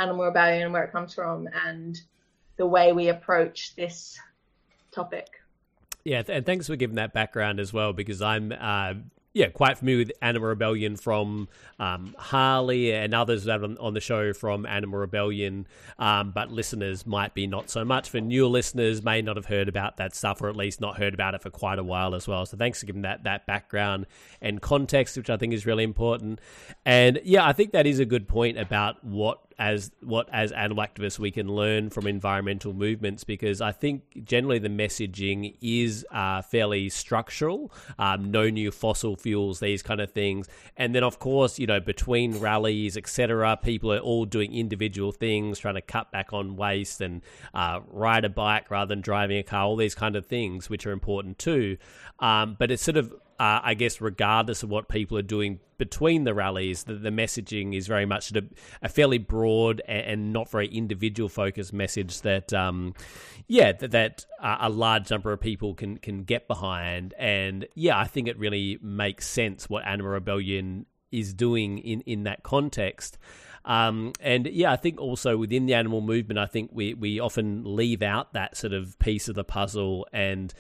animal 0.00 0.24
rebellion 0.24 0.64
and 0.64 0.72
where 0.72 0.82
it 0.82 0.90
comes 0.90 1.14
from 1.14 1.48
and 1.64 1.96
the 2.56 2.66
way 2.66 2.92
we 2.92 3.08
approach 3.08 3.76
this 3.76 4.18
topic. 4.90 5.28
Yeah, 6.02 6.24
and 6.26 6.44
thanks 6.44 6.66
for 6.66 6.74
giving 6.74 6.96
that 6.96 7.12
background 7.12 7.60
as 7.60 7.72
well, 7.72 7.92
because 7.92 8.20
I'm 8.20 8.52
uh, 8.58 8.94
yeah, 9.32 9.48
quite 9.48 9.78
familiar 9.78 9.98
with 9.98 10.12
Animal 10.20 10.48
Rebellion 10.48 10.96
from 10.96 11.48
um, 11.78 12.16
Harley 12.18 12.92
and 12.92 13.14
others 13.14 13.44
that 13.44 13.62
on, 13.62 13.78
on 13.78 13.94
the 13.94 14.00
show 14.00 14.32
from 14.32 14.66
Animal 14.66 14.98
Rebellion, 14.98 15.68
um, 16.00 16.32
but 16.32 16.50
listeners 16.50 17.06
might 17.06 17.32
be 17.32 17.46
not 17.46 17.70
so 17.70 17.84
much. 17.84 18.10
For 18.10 18.20
newer 18.20 18.48
listeners, 18.48 19.04
may 19.04 19.22
not 19.22 19.36
have 19.36 19.46
heard 19.46 19.68
about 19.68 19.98
that 19.98 20.16
stuff, 20.16 20.42
or 20.42 20.48
at 20.48 20.56
least 20.56 20.80
not 20.80 20.98
heard 20.98 21.14
about 21.14 21.34
it 21.34 21.42
for 21.42 21.50
quite 21.50 21.78
a 21.78 21.84
while 21.84 22.16
as 22.16 22.26
well. 22.26 22.44
So 22.44 22.56
thanks 22.56 22.80
for 22.80 22.86
giving 22.86 23.02
that 23.02 23.22
that 23.22 23.46
background 23.46 24.06
and 24.40 24.60
context, 24.60 25.16
which 25.16 25.30
I 25.30 25.36
think 25.36 25.52
is 25.52 25.64
really 25.64 25.84
important. 25.84 26.40
And 26.84 27.20
yeah, 27.24 27.46
I 27.46 27.52
think 27.52 27.70
that 27.70 27.86
is 27.86 28.00
a 28.00 28.04
good 28.04 28.26
point 28.26 28.58
about 28.58 29.02
what 29.04 29.40
as 29.60 29.90
what 30.00 30.26
as 30.32 30.52
animal 30.52 30.82
activists 30.82 31.18
we 31.18 31.30
can 31.30 31.46
learn 31.46 31.90
from 31.90 32.06
environmental 32.06 32.72
movements 32.72 33.24
because 33.24 33.60
I 33.60 33.72
think 33.72 34.24
generally 34.24 34.58
the 34.58 34.70
messaging 34.70 35.54
is 35.60 36.06
uh, 36.10 36.40
fairly 36.40 36.88
structural. 36.88 37.70
Um, 37.98 38.30
no 38.30 38.48
new 38.48 38.70
fossil 38.70 39.16
fuels, 39.16 39.60
these 39.60 39.82
kind 39.82 40.00
of 40.00 40.10
things, 40.12 40.48
and 40.78 40.94
then 40.94 41.04
of 41.04 41.18
course 41.18 41.58
you 41.58 41.66
know 41.66 41.78
between 41.78 42.40
rallies, 42.40 42.96
etc., 42.96 43.58
people 43.62 43.92
are 43.92 43.98
all 43.98 44.24
doing 44.24 44.54
individual 44.54 45.12
things, 45.12 45.58
trying 45.58 45.74
to 45.74 45.82
cut 45.82 46.10
back 46.10 46.32
on 46.32 46.56
waste 46.56 47.02
and 47.02 47.20
uh, 47.52 47.80
ride 47.88 48.24
a 48.24 48.30
bike 48.30 48.70
rather 48.70 48.88
than 48.88 49.02
driving 49.02 49.36
a 49.36 49.42
car. 49.42 49.64
All 49.64 49.76
these 49.76 49.94
kind 49.94 50.16
of 50.16 50.24
things 50.24 50.70
which 50.70 50.86
are 50.86 50.92
important 50.92 51.38
too, 51.38 51.76
um, 52.18 52.56
but 52.58 52.70
it's 52.70 52.82
sort 52.82 52.96
of 52.96 53.12
uh, 53.40 53.58
I 53.62 53.72
guess, 53.72 54.02
regardless 54.02 54.62
of 54.62 54.68
what 54.68 54.88
people 54.88 55.16
are 55.16 55.22
doing 55.22 55.60
between 55.78 56.24
the 56.24 56.34
rallies, 56.34 56.84
the, 56.84 56.92
the 56.92 57.08
messaging 57.08 57.74
is 57.74 57.86
very 57.86 58.04
much 58.04 58.30
of 58.30 58.44
a 58.82 58.88
fairly 58.90 59.16
broad 59.16 59.80
and, 59.88 60.04
and 60.06 60.32
not 60.34 60.50
very 60.50 60.68
individual 60.68 61.30
focused 61.30 61.72
message 61.72 62.20
that, 62.20 62.52
um, 62.52 62.92
yeah, 63.46 63.72
that, 63.72 63.92
that 63.92 64.26
a 64.42 64.68
large 64.68 65.10
number 65.10 65.32
of 65.32 65.40
people 65.40 65.72
can 65.72 65.96
can 65.96 66.24
get 66.24 66.48
behind. 66.48 67.14
And 67.18 67.66
yeah, 67.74 67.98
I 67.98 68.04
think 68.04 68.28
it 68.28 68.38
really 68.38 68.78
makes 68.82 69.26
sense 69.26 69.70
what 69.70 69.86
Animal 69.86 70.12
Rebellion 70.12 70.84
is 71.10 71.32
doing 71.32 71.78
in 71.78 72.02
in 72.02 72.24
that 72.24 72.42
context. 72.42 73.16
Um, 73.64 74.12
and 74.20 74.46
yeah, 74.48 74.70
I 74.70 74.76
think 74.76 75.00
also 75.00 75.38
within 75.38 75.64
the 75.64 75.72
animal 75.72 76.02
movement, 76.02 76.38
I 76.38 76.46
think 76.46 76.70
we, 76.72 76.94
we 76.94 77.20
often 77.20 77.62
leave 77.64 78.02
out 78.02 78.32
that 78.32 78.56
sort 78.56 78.72
of 78.72 78.98
piece 78.98 79.28
of 79.28 79.34
the 79.34 79.44
puzzle 79.44 80.06
and 80.12 80.52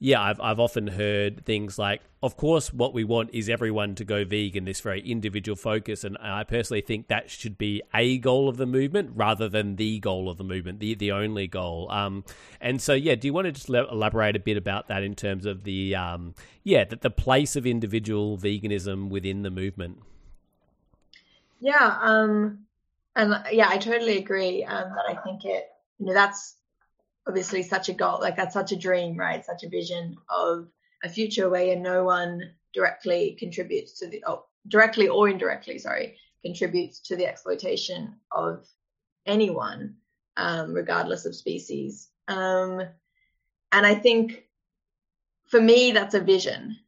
yeah, 0.00 0.22
I've 0.22 0.40
I've 0.40 0.60
often 0.60 0.86
heard 0.86 1.44
things 1.44 1.76
like, 1.76 2.02
of 2.22 2.36
course, 2.36 2.72
what 2.72 2.94
we 2.94 3.02
want 3.02 3.30
is 3.32 3.48
everyone 3.48 3.96
to 3.96 4.04
go 4.04 4.24
vegan. 4.24 4.64
This 4.64 4.80
very 4.80 5.00
individual 5.00 5.56
focus, 5.56 6.04
and 6.04 6.16
I 6.20 6.44
personally 6.44 6.82
think 6.82 7.08
that 7.08 7.30
should 7.30 7.58
be 7.58 7.82
a 7.92 8.18
goal 8.18 8.48
of 8.48 8.58
the 8.58 8.66
movement 8.66 9.10
rather 9.14 9.48
than 9.48 9.74
the 9.74 9.98
goal 9.98 10.30
of 10.30 10.38
the 10.38 10.44
movement, 10.44 10.78
the 10.78 10.94
the 10.94 11.10
only 11.10 11.48
goal. 11.48 11.90
Um, 11.90 12.24
and 12.60 12.80
so, 12.80 12.94
yeah, 12.94 13.16
do 13.16 13.26
you 13.26 13.32
want 13.32 13.46
to 13.46 13.52
just 13.52 13.68
elaborate 13.68 14.36
a 14.36 14.40
bit 14.40 14.56
about 14.56 14.86
that 14.86 15.02
in 15.02 15.16
terms 15.16 15.46
of 15.46 15.64
the 15.64 15.96
um, 15.96 16.34
yeah, 16.62 16.84
that 16.84 17.00
the 17.00 17.10
place 17.10 17.56
of 17.56 17.66
individual 17.66 18.38
veganism 18.38 19.08
within 19.08 19.42
the 19.42 19.50
movement? 19.50 19.98
Yeah, 21.58 21.98
um, 22.00 22.66
and 23.16 23.34
yeah, 23.50 23.68
I 23.68 23.78
totally 23.78 24.18
agree. 24.18 24.62
Um, 24.62 24.90
that 24.90 25.06
I 25.08 25.20
think 25.22 25.44
it, 25.44 25.66
you 25.98 26.06
know, 26.06 26.14
that's 26.14 26.54
obviously 27.28 27.62
such 27.62 27.88
a 27.88 27.92
goal, 27.92 28.18
like 28.20 28.36
that's 28.36 28.54
such 28.54 28.72
a 28.72 28.76
dream, 28.76 29.16
right? 29.16 29.44
Such 29.44 29.62
a 29.62 29.68
vision 29.68 30.16
of 30.30 30.68
a 31.04 31.08
future 31.08 31.48
where 31.50 31.76
no 31.76 32.04
one 32.04 32.40
directly 32.74 33.36
contributes 33.38 33.98
to 33.98 34.08
the, 34.08 34.24
oh, 34.26 34.46
directly 34.66 35.08
or 35.08 35.28
indirectly, 35.28 35.78
sorry, 35.78 36.16
contributes 36.44 37.00
to 37.00 37.16
the 37.16 37.26
exploitation 37.26 38.14
of 38.32 38.66
anyone, 39.26 39.96
um, 40.36 40.72
regardless 40.72 41.26
of 41.26 41.34
species. 41.34 42.08
Um, 42.28 42.82
and 43.72 43.86
I 43.86 43.94
think 43.94 44.44
for 45.46 45.60
me, 45.60 45.92
that's 45.92 46.14
a 46.14 46.20
vision. 46.20 46.78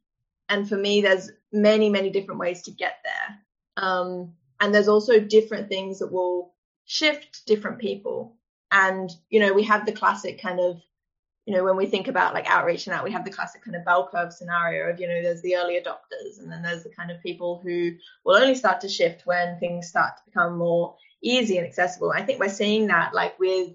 And 0.49 0.67
for 0.67 0.75
me, 0.77 1.01
there's 1.01 1.31
many, 1.51 1.89
many 1.89 2.09
different 2.09 2.39
ways 2.39 2.63
to 2.63 2.71
get 2.71 2.95
there. 3.03 3.85
Um, 3.85 4.33
and 4.59 4.73
there's 4.73 4.87
also 4.87 5.19
different 5.19 5.69
things 5.69 5.99
that 5.99 6.11
will 6.11 6.53
shift 6.85 7.45
different 7.45 7.79
people. 7.79 8.37
And, 8.71 9.09
you 9.29 9.39
know, 9.39 9.53
we 9.53 9.63
have 9.63 9.85
the 9.85 9.91
classic 9.91 10.41
kind 10.41 10.59
of, 10.59 10.81
you 11.45 11.53
know, 11.53 11.63
when 11.63 11.75
we 11.75 11.85
think 11.85 12.07
about 12.07 12.33
like 12.33 12.49
outreach 12.49 12.87
and 12.87 12.93
that, 12.93 13.03
we 13.03 13.11
have 13.11 13.25
the 13.25 13.31
classic 13.31 13.63
kind 13.63 13.75
of 13.75 13.83
bell 13.83 14.07
curve 14.11 14.31
scenario 14.31 14.89
of, 14.89 14.99
you 14.99 15.07
know, 15.07 15.21
there's 15.21 15.41
the 15.41 15.55
early 15.55 15.79
adopters 15.79 16.39
and 16.39 16.51
then 16.51 16.61
there's 16.61 16.83
the 16.83 16.89
kind 16.89 17.11
of 17.11 17.21
people 17.21 17.59
who 17.63 17.91
will 18.23 18.35
only 18.35 18.55
start 18.55 18.81
to 18.81 18.89
shift 18.89 19.25
when 19.25 19.59
things 19.59 19.87
start 19.87 20.17
to 20.17 20.23
become 20.25 20.57
more 20.57 20.95
easy 21.21 21.57
and 21.57 21.67
accessible. 21.67 22.11
I 22.15 22.23
think 22.23 22.39
we're 22.39 22.49
seeing 22.49 22.87
that 22.87 23.13
like 23.13 23.39
with 23.39 23.71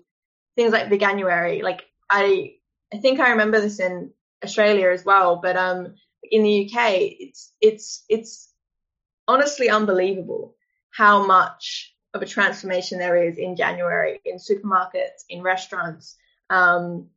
things 0.55 0.73
like 0.73 0.89
Veganuary. 0.89 1.63
Like 1.63 1.87
I, 2.09 2.55
I 2.93 2.99
think 2.99 3.21
I 3.21 3.31
remember 3.31 3.61
this 3.61 3.81
in 3.81 4.13
Australia 4.43 4.91
as 4.91 5.05
well, 5.05 5.37
but 5.37 5.57
um, 5.57 5.95
in 6.23 6.43
the 6.43 6.67
UK, 6.67 6.91
it's 7.21 7.53
it's 7.61 8.05
it's 8.09 8.53
honestly 9.29 9.69
unbelievable 9.69 10.55
how 10.91 11.27
much 11.27 11.95
of 12.17 12.23
a 12.23 12.27
transformation 12.27 12.99
there 12.99 13.17
is 13.17 13.39
in 13.39 13.57
January 13.57 14.21
in 14.25 14.37
supermarkets, 14.37 15.25
in 15.29 15.43
restaurants, 15.43 16.17
um, 16.51 17.09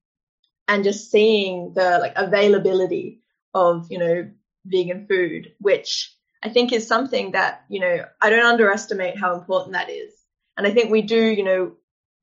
and 0.67 0.83
just 0.83 1.09
seeing 1.09 1.73
the 1.73 1.97
like 1.99 2.13
availability 2.15 3.21
of 3.53 3.87
you 3.89 3.97
know 3.97 4.29
vegan 4.65 5.07
food, 5.07 5.53
which 5.59 6.13
I 6.43 6.49
think 6.49 6.71
is 6.71 6.87
something 6.87 7.31
that 7.31 7.63
you 7.69 7.79
know 7.79 8.05
I 8.21 8.29
don't 8.29 8.45
underestimate 8.45 9.17
how 9.17 9.35
important 9.35 9.73
that 9.73 9.89
is, 9.89 10.13
and 10.57 10.67
I 10.67 10.71
think 10.71 10.91
we 10.91 11.01
do 11.01 11.21
you 11.21 11.43
know 11.43 11.71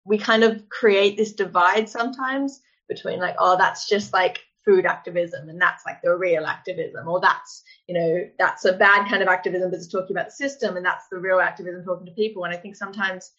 we 0.04 0.18
kind 0.18 0.44
of 0.44 0.68
create 0.68 1.16
this 1.16 1.32
divide 1.32 1.88
sometimes 1.88 2.60
between 2.88 3.18
like 3.18 3.36
oh 3.38 3.56
that's 3.56 3.88
just 3.88 4.12
like 4.12 4.44
food 4.66 4.84
activism 4.84 5.48
and 5.48 5.60
that's 5.60 5.86
like 5.86 6.02
the 6.02 6.14
real 6.14 6.44
activism 6.44 7.06
or 7.06 7.20
that's 7.20 7.62
you 7.86 7.94
know 7.94 8.28
that's 8.38 8.64
a 8.64 8.72
bad 8.72 9.08
kind 9.08 9.22
of 9.22 9.28
activism 9.28 9.72
it's 9.72 9.86
talking 9.86 10.16
about 10.16 10.26
the 10.26 10.32
system 10.32 10.76
and 10.76 10.84
that's 10.84 11.06
the 11.10 11.18
real 11.18 11.38
activism 11.38 11.84
talking 11.84 12.06
to 12.06 12.12
people 12.12 12.44
and 12.44 12.52
i 12.52 12.56
think 12.56 12.74
sometimes 12.74 13.30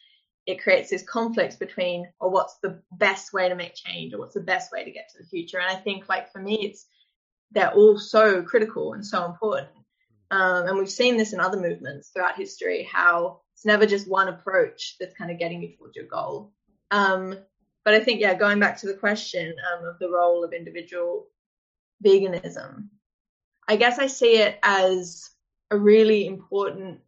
it 0.48 0.64
creates 0.64 0.90
this 0.90 1.04
conflict 1.04 1.60
between, 1.60 2.08
or 2.22 2.32
what's 2.32 2.58
the 2.64 2.82
best 2.94 3.34
way 3.34 3.50
to 3.50 3.56
make 3.56 3.76
change, 3.76 4.14
or 4.14 4.20
what's 4.20 4.34
the 4.34 4.40
best 4.40 4.72
way 4.72 4.84
to 4.84 4.92
get 4.92 5.10
to 5.10 5.22
the 5.22 5.28
future. 5.28 5.60
And 5.60 5.70
I 5.70 5.76
think, 5.76 6.08
like 6.08 6.32
for 6.32 6.40
me, 6.40 6.70
it's 6.70 6.86
they're 7.52 7.74
all 7.74 8.00
so 8.00 8.42
critical 8.42 8.94
and 8.94 9.06
so 9.06 9.26
important. 9.26 9.70
Um, 10.32 10.68
and 10.68 10.78
we've 10.78 10.90
seen 10.90 11.18
this 11.18 11.34
in 11.34 11.40
other 11.40 11.60
movements 11.60 12.10
throughout 12.10 12.38
history, 12.38 12.88
how 12.92 13.42
it's 13.54 13.66
never 13.66 13.86
just 13.86 14.10
one 14.10 14.30
approach 14.30 14.96
that's 15.00 15.16
kind 15.16 15.32
of 15.32 15.40
getting 15.40 15.62
you 15.62 15.76
towards 15.78 15.96
your 15.96 16.06
goal. 16.06 16.54
Um, 16.92 17.38
but 17.88 17.94
I 17.94 18.02
think, 18.02 18.20
yeah, 18.20 18.34
going 18.34 18.60
back 18.60 18.78
to 18.80 18.88
the 18.88 18.96
question 18.96 19.56
um, 19.72 19.86
of 19.86 19.98
the 19.98 20.10
role 20.10 20.44
of 20.44 20.52
individual 20.52 21.28
veganism, 22.04 22.90
I 23.66 23.78
guess 23.78 23.98
I 23.98 24.08
see 24.08 24.40
it 24.40 24.60
as 24.62 25.30
a 25.72 25.78
really 25.78 26.28
important. 26.28 27.00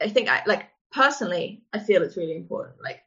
I 0.00 0.08
think 0.08 0.30
I 0.30 0.42
like 0.46 0.70
personally, 0.90 1.62
I 1.74 1.78
feel 1.78 2.02
it's 2.02 2.16
really 2.16 2.36
important. 2.36 2.76
Like 2.82 3.02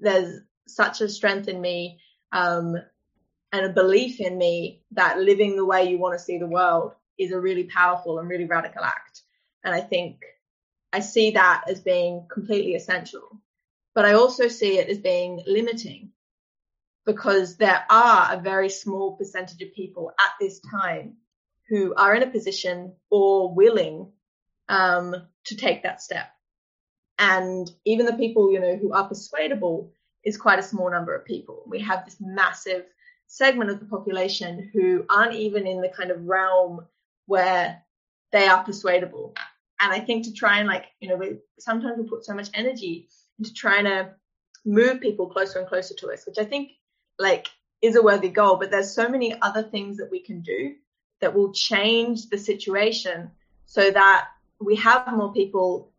there's 0.00 0.40
such 0.66 1.02
a 1.02 1.08
strength 1.08 1.46
in 1.46 1.60
me 1.60 2.00
um, 2.32 2.74
and 3.52 3.64
a 3.64 3.68
belief 3.68 4.18
in 4.18 4.36
me 4.38 4.82
that 4.90 5.20
living 5.20 5.54
the 5.54 5.64
way 5.64 5.88
you 5.88 5.98
want 5.98 6.18
to 6.18 6.24
see 6.24 6.38
the 6.38 6.48
world 6.48 6.94
is 7.16 7.30
a 7.30 7.38
really 7.38 7.62
powerful 7.62 8.18
and 8.18 8.28
really 8.28 8.46
radical 8.46 8.82
act. 8.82 9.22
And 9.62 9.72
I 9.72 9.82
think 9.82 10.16
I 10.92 10.98
see 10.98 11.30
that 11.30 11.62
as 11.68 11.78
being 11.78 12.26
completely 12.28 12.74
essential. 12.74 13.40
But 13.98 14.04
I 14.04 14.12
also 14.12 14.46
see 14.46 14.78
it 14.78 14.88
as 14.88 14.98
being 14.98 15.42
limiting 15.44 16.10
because 17.04 17.56
there 17.56 17.84
are 17.90 18.32
a 18.32 18.40
very 18.40 18.68
small 18.68 19.16
percentage 19.16 19.60
of 19.60 19.74
people 19.74 20.12
at 20.20 20.30
this 20.40 20.60
time 20.60 21.16
who 21.68 21.96
are 21.96 22.14
in 22.14 22.22
a 22.22 22.30
position 22.30 22.92
or 23.10 23.52
willing 23.52 24.12
um, 24.68 25.16
to 25.46 25.56
take 25.56 25.82
that 25.82 26.00
step. 26.00 26.28
And 27.18 27.68
even 27.84 28.06
the 28.06 28.12
people, 28.12 28.52
you 28.52 28.60
know, 28.60 28.76
who 28.76 28.92
are 28.92 29.08
persuadable 29.08 29.90
is 30.22 30.36
quite 30.36 30.60
a 30.60 30.70
small 30.70 30.88
number 30.92 31.16
of 31.16 31.24
people. 31.24 31.64
We 31.66 31.80
have 31.80 32.04
this 32.04 32.18
massive 32.20 32.84
segment 33.26 33.70
of 33.70 33.80
the 33.80 33.86
population 33.86 34.70
who 34.72 35.06
aren't 35.10 35.34
even 35.34 35.66
in 35.66 35.80
the 35.80 35.88
kind 35.88 36.12
of 36.12 36.24
realm 36.24 36.86
where 37.26 37.82
they 38.30 38.46
are 38.46 38.62
persuadable. 38.62 39.34
And 39.80 39.92
I 39.92 39.98
think 39.98 40.26
to 40.26 40.32
try 40.32 40.60
and 40.60 40.68
like, 40.68 40.84
you 41.00 41.08
know, 41.08 41.16
we, 41.16 41.38
sometimes 41.58 41.98
we 41.98 42.08
put 42.08 42.24
so 42.24 42.32
much 42.32 42.48
energy 42.54 43.08
into 43.38 43.52
trying 43.54 43.84
to 43.84 44.10
move 44.64 45.00
people 45.00 45.26
closer 45.26 45.58
and 45.58 45.68
closer 45.68 45.94
to 45.94 46.10
us, 46.10 46.26
which 46.26 46.38
I 46.38 46.44
think 46.44 46.72
like 47.18 47.48
is 47.80 47.96
a 47.96 48.02
worthy 48.02 48.28
goal, 48.28 48.56
but 48.56 48.70
there's 48.70 48.92
so 48.92 49.08
many 49.08 49.34
other 49.40 49.62
things 49.62 49.96
that 49.98 50.10
we 50.10 50.20
can 50.20 50.40
do 50.40 50.74
that 51.20 51.34
will 51.34 51.52
change 51.52 52.28
the 52.28 52.38
situation 52.38 53.30
so 53.66 53.90
that 53.90 54.28
we 54.60 54.76
have 54.76 55.06
more 55.12 55.32
people 55.32 55.90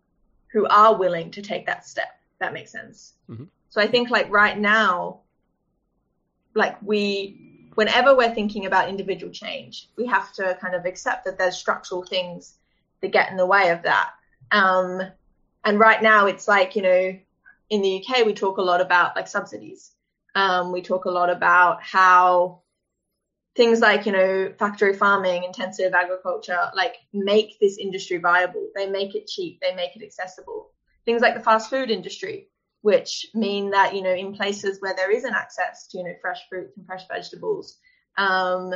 who 0.52 0.66
are 0.68 0.96
willing 0.96 1.32
to 1.32 1.42
take 1.42 1.66
that 1.66 1.86
step. 1.86 2.20
That 2.40 2.54
makes 2.54 2.72
sense. 2.72 3.14
Mm-hmm. 3.30 3.46
So 3.70 3.82
I 3.82 3.88
think 3.88 4.10
like 4.10 4.30
right 4.30 4.58
now, 4.58 5.20
like 6.56 6.82
we, 6.82 7.70
whenever 7.76 8.16
we're 8.16 8.34
thinking 8.34 8.66
about 8.66 8.90
individual 8.90 9.32
change, 9.32 9.90
we 9.96 10.08
have 10.08 10.34
to 10.34 10.58
kind 10.60 10.74
of 10.74 10.86
accept 10.86 11.26
that 11.26 11.38
there's 11.38 11.56
structural 11.56 12.04
things 12.04 12.56
that 13.02 13.12
get 13.12 13.30
in 13.30 13.38
the 13.38 13.46
way 13.46 13.70
of 13.70 13.84
that. 13.84 14.12
Um, 14.52 15.02
and 15.64 15.80
right 15.80 16.02
now 16.02 16.26
it's 16.26 16.48
like, 16.48 16.76
you 16.76 16.82
know, 16.82 17.20
in 17.70 17.82
the 17.82 18.04
UK, 18.04 18.26
we 18.26 18.34
talk 18.34 18.58
a 18.58 18.62
lot 18.62 18.82
about 18.82 19.16
like 19.16 19.28
subsidies. 19.28 19.92
Um, 20.36 20.72
we 20.72 20.82
talk 20.82 21.06
a 21.06 21.12
lot 21.12 21.30
about 21.30 21.82
how 21.84 22.62
things 23.56 23.80
like 23.80 24.06
you 24.06 24.12
know 24.12 24.54
factory 24.58 24.94
farming 24.94 25.44
intensive 25.44 25.94
agriculture 25.94 26.70
like 26.76 26.96
make 27.14 27.60
this 27.60 27.78
industry 27.78 28.18
viable. 28.18 28.70
They 28.76 28.90
make 28.90 29.16
it 29.16 29.28
cheap. 29.28 29.60
They 29.62 29.76
make 29.76 29.96
it 29.96 30.04
accessible. 30.04 30.72
Things 31.06 31.22
like 31.22 31.34
the 31.34 31.44
fast 31.44 31.70
food 31.70 31.90
industry 31.90 32.50
which 32.82 33.26
mean 33.34 33.72
that 33.72 33.94
you 33.94 34.02
know 34.02 34.14
in 34.14 34.34
places 34.34 34.78
where 34.80 34.96
there 34.96 35.12
isn't 35.12 35.34
access 35.34 35.88
to 35.88 35.98
you 35.98 36.04
know 36.06 36.14
fresh 36.22 36.40
fruits 36.48 36.78
and 36.78 36.86
fresh 36.86 37.06
vegetables 37.10 37.78
um 38.18 38.72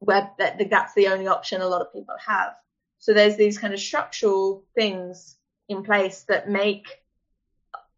where 0.00 0.30
that, 0.38 0.70
that's 0.70 0.94
the 0.94 1.08
only 1.08 1.28
option 1.28 1.60
a 1.60 1.68
lot 1.68 1.82
of 1.82 1.92
people 1.92 2.14
have. 2.26 2.54
So 2.98 3.12
there's 3.12 3.36
these 3.36 3.58
kind 3.58 3.72
of 3.72 3.80
structural 3.80 4.64
things 4.74 5.36
in 5.68 5.82
place 5.82 6.24
that 6.28 6.48
make 6.48 6.86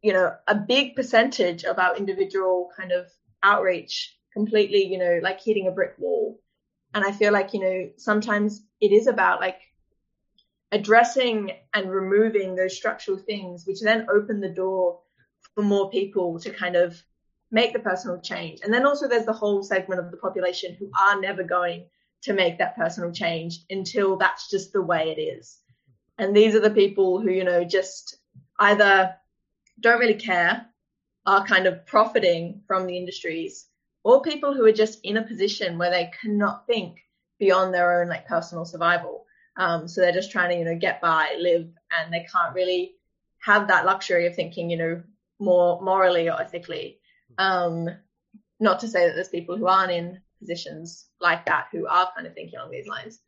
you 0.02 0.12
know 0.12 0.34
a 0.46 0.54
big 0.54 0.96
percentage 0.96 1.64
of 1.64 1.78
our 1.78 1.96
individual 1.96 2.70
kind 2.76 2.92
of 2.92 3.06
outreach 3.42 4.16
completely, 4.32 4.86
you 4.86 4.98
know, 4.98 5.20
like 5.22 5.40
hitting 5.42 5.68
a 5.68 5.72
brick 5.72 5.94
wall. 5.98 6.40
And 6.94 7.04
I 7.04 7.12
feel 7.12 7.32
like, 7.32 7.54
you 7.54 7.60
know, 7.60 7.90
sometimes 7.96 8.62
it 8.80 8.92
is 8.92 9.06
about 9.06 9.40
like 9.40 9.60
addressing 10.70 11.52
and 11.74 11.90
removing 11.90 12.54
those 12.54 12.76
structural 12.76 13.18
things, 13.18 13.64
which 13.66 13.80
then 13.80 14.06
open 14.10 14.40
the 14.40 14.48
door 14.48 15.00
for 15.54 15.62
more 15.62 15.90
people 15.90 16.38
to 16.40 16.50
kind 16.50 16.76
of 16.76 17.00
make 17.50 17.72
the 17.72 17.78
personal 17.78 18.20
change. 18.20 18.60
And 18.62 18.72
then 18.72 18.86
also 18.86 19.08
there's 19.08 19.26
the 19.26 19.32
whole 19.32 19.62
segment 19.62 20.00
of 20.00 20.10
the 20.10 20.16
population 20.16 20.76
who 20.78 20.90
are 20.98 21.20
never 21.20 21.42
going 21.42 21.86
to 22.22 22.32
make 22.32 22.58
that 22.58 22.76
personal 22.76 23.12
change 23.12 23.58
until 23.68 24.16
that's 24.16 24.50
just 24.50 24.72
the 24.72 24.82
way 24.82 25.14
it 25.16 25.20
is. 25.20 25.58
And 26.18 26.34
these 26.36 26.54
are 26.54 26.60
the 26.60 26.70
people 26.70 27.20
who, 27.20 27.30
you 27.30 27.44
know, 27.44 27.64
just 27.64 28.16
either 28.58 29.14
don't 29.82 30.00
really 30.00 30.14
care, 30.14 30.66
are 31.26 31.46
kind 31.46 31.66
of 31.66 31.84
profiting 31.86 32.62
from 32.66 32.86
the 32.86 32.96
industries, 32.96 33.66
or 34.04 34.22
people 34.22 34.54
who 34.54 34.64
are 34.64 34.72
just 34.72 35.00
in 35.04 35.16
a 35.16 35.26
position 35.26 35.78
where 35.78 35.90
they 35.90 36.10
cannot 36.20 36.66
think 36.66 36.98
beyond 37.38 37.74
their 37.74 38.00
own 38.00 38.08
like 38.08 38.26
personal 38.26 38.64
survival. 38.64 39.26
Um, 39.56 39.86
so 39.86 40.00
they're 40.00 40.12
just 40.12 40.30
trying 40.30 40.50
to, 40.50 40.56
you 40.56 40.64
know, 40.64 40.78
get 40.78 41.00
by, 41.00 41.36
live, 41.38 41.68
and 41.90 42.12
they 42.12 42.26
can't 42.32 42.54
really 42.54 42.94
have 43.40 43.68
that 43.68 43.84
luxury 43.84 44.26
of 44.26 44.34
thinking, 44.34 44.70
you 44.70 44.76
know, 44.76 45.02
more 45.38 45.82
morally 45.82 46.28
or 46.28 46.40
ethically. 46.40 46.98
Um, 47.36 47.88
not 48.60 48.80
to 48.80 48.88
say 48.88 49.06
that 49.06 49.14
there's 49.14 49.28
people 49.28 49.56
who 49.56 49.66
aren't 49.66 49.92
in 49.92 50.20
positions 50.38 51.06
like 51.20 51.46
that 51.46 51.66
who 51.72 51.86
are 51.86 52.10
kind 52.14 52.26
of 52.26 52.34
thinking 52.34 52.58
along 52.58 52.70
these 52.70 52.86
lines. 52.86 53.20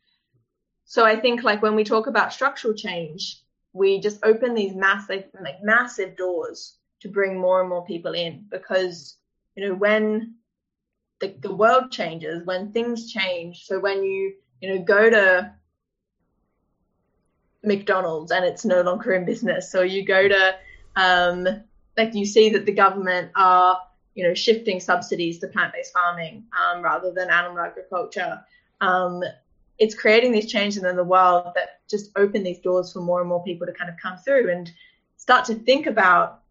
So 0.84 1.04
I 1.04 1.18
think 1.18 1.42
like 1.42 1.62
when 1.62 1.74
we 1.74 1.84
talk 1.84 2.06
about 2.06 2.32
structural 2.32 2.74
change, 2.74 3.42
we 3.74 4.00
just 4.00 4.20
open 4.22 4.54
these 4.54 4.74
massive, 4.74 5.24
like 5.42 5.62
massive 5.62 6.16
doors 6.16 6.76
to 7.00 7.08
bring 7.08 7.38
more 7.38 7.60
and 7.60 7.68
more 7.68 7.84
people 7.84 8.14
in 8.14 8.46
because, 8.48 9.16
you 9.56 9.66
know, 9.66 9.74
when 9.74 10.36
the, 11.20 11.34
the 11.40 11.54
world 11.54 11.90
changes, 11.90 12.46
when 12.46 12.72
things 12.72 13.12
change. 13.12 13.66
So 13.66 13.80
when 13.80 14.02
you, 14.04 14.34
you 14.60 14.68
know, 14.70 14.82
go 14.82 15.10
to 15.10 15.52
McDonald's 17.64 18.30
and 18.30 18.44
it's 18.44 18.64
no 18.64 18.80
longer 18.82 19.12
in 19.12 19.26
business, 19.26 19.70
so 19.70 19.82
you 19.82 20.06
go 20.06 20.28
to, 20.28 20.54
um, 20.96 21.46
like 21.96 22.14
you 22.14 22.24
see 22.24 22.50
that 22.50 22.66
the 22.66 22.72
government 22.72 23.32
are, 23.34 23.80
you 24.14 24.22
know, 24.22 24.34
shifting 24.34 24.78
subsidies 24.78 25.40
to 25.40 25.48
plant-based 25.48 25.92
farming 25.92 26.44
um, 26.56 26.82
rather 26.82 27.12
than 27.12 27.28
animal 27.28 27.58
agriculture. 27.58 28.40
Um, 28.80 29.20
it's 29.78 29.94
creating 29.94 30.32
these 30.32 30.50
changes 30.50 30.84
in 30.84 30.96
the 30.96 31.04
world 31.04 31.52
that 31.54 31.80
just 31.88 32.10
open 32.16 32.42
these 32.42 32.60
doors 32.60 32.92
for 32.92 33.00
more 33.00 33.20
and 33.20 33.28
more 33.28 33.42
people 33.42 33.66
to 33.66 33.72
kind 33.72 33.90
of 33.90 33.96
come 33.96 34.16
through 34.18 34.50
and 34.50 34.70
start 35.16 35.44
to 35.46 35.54
think 35.54 35.86
about 35.86 36.42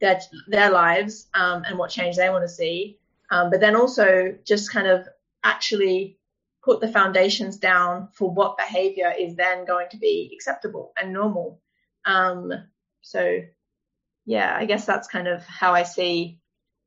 their 0.00 0.20
their 0.48 0.70
lives 0.70 1.28
um, 1.34 1.64
and 1.64 1.78
what 1.78 1.90
change 1.90 2.16
they 2.16 2.28
want 2.30 2.44
to 2.44 2.48
see, 2.48 2.98
um, 3.30 3.50
but 3.50 3.60
then 3.60 3.76
also 3.76 4.36
just 4.44 4.72
kind 4.72 4.86
of 4.86 5.06
actually 5.42 6.18
put 6.62 6.80
the 6.80 6.88
foundations 6.88 7.56
down 7.56 8.08
for 8.12 8.30
what 8.30 8.58
behavior 8.58 9.12
is 9.16 9.36
then 9.36 9.64
going 9.64 9.88
to 9.88 9.96
be 9.96 10.30
acceptable 10.34 10.92
and 11.00 11.12
normal. 11.12 11.60
Um, 12.04 12.52
so, 13.02 13.40
yeah, 14.24 14.54
I 14.58 14.64
guess 14.64 14.84
that's 14.84 15.06
kind 15.06 15.28
of 15.28 15.44
how 15.44 15.74
I 15.74 15.84
see 15.84 16.40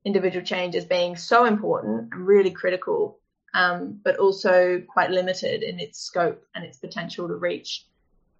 individual 0.04 0.46
change 0.46 0.76
as 0.76 0.86
being 0.86 1.16
so 1.16 1.46
important 1.46 2.10
and 2.12 2.28
really 2.28 2.52
critical, 2.52 3.20
um, 3.54 4.00
but 4.04 4.18
also 4.18 4.82
quite 4.88 5.10
limited 5.12 5.64
in 5.64 5.80
its 5.80 6.00
scope 6.00 6.44
and 6.56 6.64
its 6.64 6.78
potential 6.78 7.28
to 7.28 7.36
reach 7.36 7.86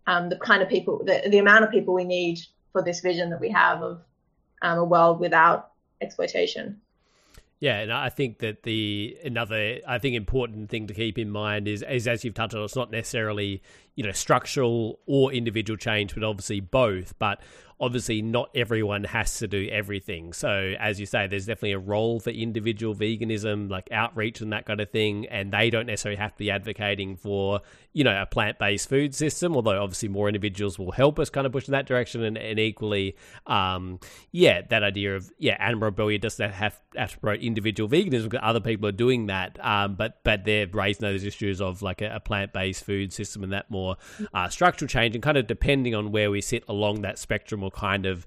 um, 0.08 0.30
the 0.30 0.38
kind 0.38 0.62
of 0.62 0.70
people, 0.70 1.04
the, 1.06 1.22
the 1.30 1.38
amount 1.38 1.64
of 1.64 1.72
people 1.72 1.94
we 1.94 2.04
need 2.04 2.40
for 2.72 2.84
this 2.84 3.00
vision 3.00 3.30
that 3.30 3.40
we 3.40 3.50
have 3.50 3.82
of 3.82 4.02
um, 4.62 4.78
a 4.78 4.84
world 4.84 5.20
without 5.20 5.72
exploitation. 6.02 6.80
Yeah, 7.60 7.80
and 7.80 7.92
I 7.92 8.08
think 8.08 8.40
that 8.40 8.64
the 8.64 9.18
another 9.24 9.80
I 9.86 9.98
think 9.98 10.16
important 10.16 10.70
thing 10.70 10.88
to 10.88 10.94
keep 10.94 11.20
in 11.20 11.30
mind 11.30 11.68
is 11.68 11.84
is 11.84 12.08
as 12.08 12.24
you've 12.24 12.34
touched 12.34 12.56
on, 12.56 12.64
it's 12.64 12.76
not 12.76 12.90
necessarily 12.90 13.62
you 13.96 14.04
know 14.06 14.14
structural 14.14 15.00
or 15.06 15.34
individual 15.34 15.76
change, 15.76 16.14
but 16.14 16.24
obviously 16.24 16.62
both. 16.62 17.20
But 17.20 17.42
obviously 17.80 18.22
not 18.22 18.50
everyone 18.54 19.06
has 19.06 19.38
to 19.40 19.48
do 19.48 19.68
everything. 19.72 20.34
So 20.34 20.74
as 20.80 21.00
you 21.00 21.06
say, 21.06 21.28
there's 21.28 21.46
definitely 21.46 21.72
a 21.72 21.80
role 21.80 22.20
for 22.20 22.30
individual 22.30 22.94
veganism, 22.94 23.70
like 23.70 23.90
outreach 23.92 24.42
and 24.42 24.52
that 24.52 24.66
kind 24.66 24.82
of 24.82 24.90
thing, 24.90 25.26
and 25.28 25.52
they 25.52 25.70
don't 25.70 25.86
necessarily 25.86 26.18
have 26.18 26.34
to 26.34 26.38
be 26.38 26.52
advocating 26.52 27.16
for 27.16 27.62
you 27.94 28.04
know 28.04 28.22
a 28.22 28.26
plant-based 28.26 28.90
food 28.90 29.16
system. 29.16 29.56
Although 29.56 29.82
obviously 29.82 30.10
more 30.10 30.28
individuals 30.28 30.78
will 30.78 30.92
help 30.92 31.20
us 31.20 31.30
kind 31.30 31.48
of 31.48 31.54
push 31.54 31.68
in 31.68 31.72
that 31.72 31.86
direction, 31.86 32.24
and, 32.24 32.38
and 32.38 32.60
equally, 32.60 33.16
um, 33.48 34.00
yeah, 34.32 34.62
that 34.70 34.84
idea 34.84 35.16
of 35.16 35.32
yeah, 35.38 35.56
animal 35.60 35.86
rebellion 35.86 36.20
doesn't 36.20 36.52
have, 36.52 36.80
have 36.96 37.14
to 37.14 37.20
promote 37.20 37.42
individual 37.42 37.90
veganism 37.90 38.24
because 38.24 38.40
other 38.44 38.60
people 38.60 38.88
are 38.90 38.94
doing 38.94 39.28
that, 39.28 39.58
um, 39.66 39.96
but 39.96 40.20
but 40.24 40.44
they're 40.44 40.68
raising 40.68 41.02
those 41.02 41.24
issues 41.24 41.62
of 41.62 41.82
like 41.82 42.02
a, 42.02 42.16
a 42.16 42.20
plant-based 42.20 42.84
food 42.84 43.14
system 43.14 43.44
and 43.44 43.54
that 43.54 43.72
more 43.72 43.96
uh, 44.34 44.50
structural 44.50 44.90
change, 44.90 45.16
and 45.16 45.24
kind 45.24 45.38
of 45.38 45.48
depending 45.48 45.96
on 45.96 46.12
where 46.12 46.30
we 46.30 46.42
sit 46.42 46.64
along 46.68 47.02
that 47.02 47.18
spectrum 47.18 47.64
will 47.70 47.80
kind 47.80 48.06
of 48.06 48.26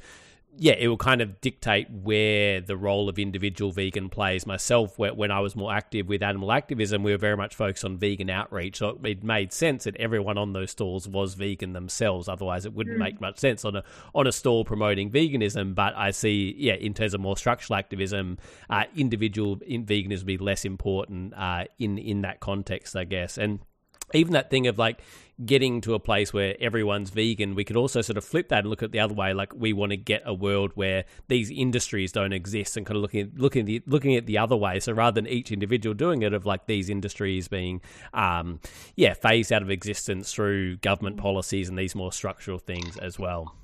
yeah, 0.58 0.74
it 0.78 0.86
will 0.86 0.98
kind 0.98 1.22
of 1.22 1.40
dictate 1.40 1.90
where 1.90 2.60
the 2.60 2.76
role 2.76 3.08
of 3.08 3.18
individual 3.18 3.72
vegan 3.72 4.10
plays. 4.10 4.46
Myself, 4.46 4.98
when 4.98 5.30
I 5.30 5.40
was 5.40 5.56
more 5.56 5.72
active 5.72 6.08
with 6.08 6.22
animal 6.22 6.52
activism, 6.52 7.02
we 7.02 7.10
were 7.10 7.18
very 7.18 7.38
much 7.38 7.54
focused 7.54 7.86
on 7.86 7.96
vegan 7.96 8.28
outreach. 8.28 8.78
So 8.78 8.98
it 9.02 9.24
made 9.24 9.50
sense 9.52 9.84
that 9.84 9.96
everyone 9.96 10.36
on 10.36 10.52
those 10.52 10.70
stalls 10.70 11.08
was 11.08 11.34
vegan 11.34 11.72
themselves. 11.72 12.28
Otherwise, 12.28 12.66
it 12.66 12.74
wouldn't 12.74 12.96
mm. 12.96 13.00
make 13.00 13.18
much 13.18 13.38
sense 13.38 13.64
on 13.64 13.76
a 13.76 13.84
on 14.14 14.26
a 14.26 14.32
stall 14.32 14.62
promoting 14.64 15.10
veganism. 15.10 15.74
But 15.74 15.96
I 15.96 16.10
see, 16.10 16.54
yeah, 16.58 16.74
in 16.74 16.92
terms 16.92 17.14
of 17.14 17.22
more 17.22 17.36
structural 17.38 17.78
activism, 17.78 18.36
uh, 18.68 18.84
individual 18.94 19.58
in 19.66 19.86
veganism 19.86 20.18
would 20.18 20.26
be 20.26 20.38
less 20.38 20.66
important 20.66 21.32
uh, 21.34 21.64
in 21.78 21.96
in 21.96 22.20
that 22.22 22.40
context, 22.40 22.94
I 22.94 23.04
guess. 23.04 23.38
And 23.38 23.60
even 24.14 24.32
that 24.34 24.50
thing 24.50 24.66
of 24.66 24.78
like 24.78 25.00
getting 25.44 25.80
to 25.80 25.94
a 25.94 25.98
place 25.98 26.32
where 26.32 26.54
everyone's 26.60 27.10
vegan, 27.10 27.54
we 27.54 27.64
could 27.64 27.76
also 27.76 28.00
sort 28.00 28.16
of 28.16 28.24
flip 28.24 28.48
that 28.48 28.60
and 28.60 28.68
look 28.68 28.82
at 28.82 28.92
the 28.92 29.00
other 29.00 29.14
way. 29.14 29.32
Like 29.32 29.52
we 29.54 29.72
want 29.72 29.90
to 29.90 29.96
get 29.96 30.22
a 30.24 30.34
world 30.34 30.72
where 30.74 31.04
these 31.28 31.50
industries 31.50 32.12
don't 32.12 32.32
exist, 32.32 32.76
and 32.76 32.86
kind 32.86 32.96
of 32.96 33.02
looking 33.02 33.20
at, 33.20 33.38
looking 33.38 33.60
at 33.60 33.66
the, 33.66 33.82
looking 33.86 34.16
at 34.16 34.26
the 34.26 34.38
other 34.38 34.56
way. 34.56 34.80
So 34.80 34.92
rather 34.92 35.14
than 35.14 35.26
each 35.26 35.50
individual 35.50 35.94
doing 35.94 36.22
it, 36.22 36.32
of 36.32 36.46
like 36.46 36.66
these 36.66 36.90
industries 36.90 37.48
being, 37.48 37.80
um, 38.14 38.60
yeah, 38.96 39.14
phased 39.14 39.52
out 39.52 39.62
of 39.62 39.70
existence 39.70 40.32
through 40.32 40.76
government 40.78 41.16
policies 41.16 41.68
and 41.68 41.78
these 41.78 41.94
more 41.94 42.12
structural 42.12 42.58
things 42.58 42.96
as 42.98 43.18
well. 43.18 43.56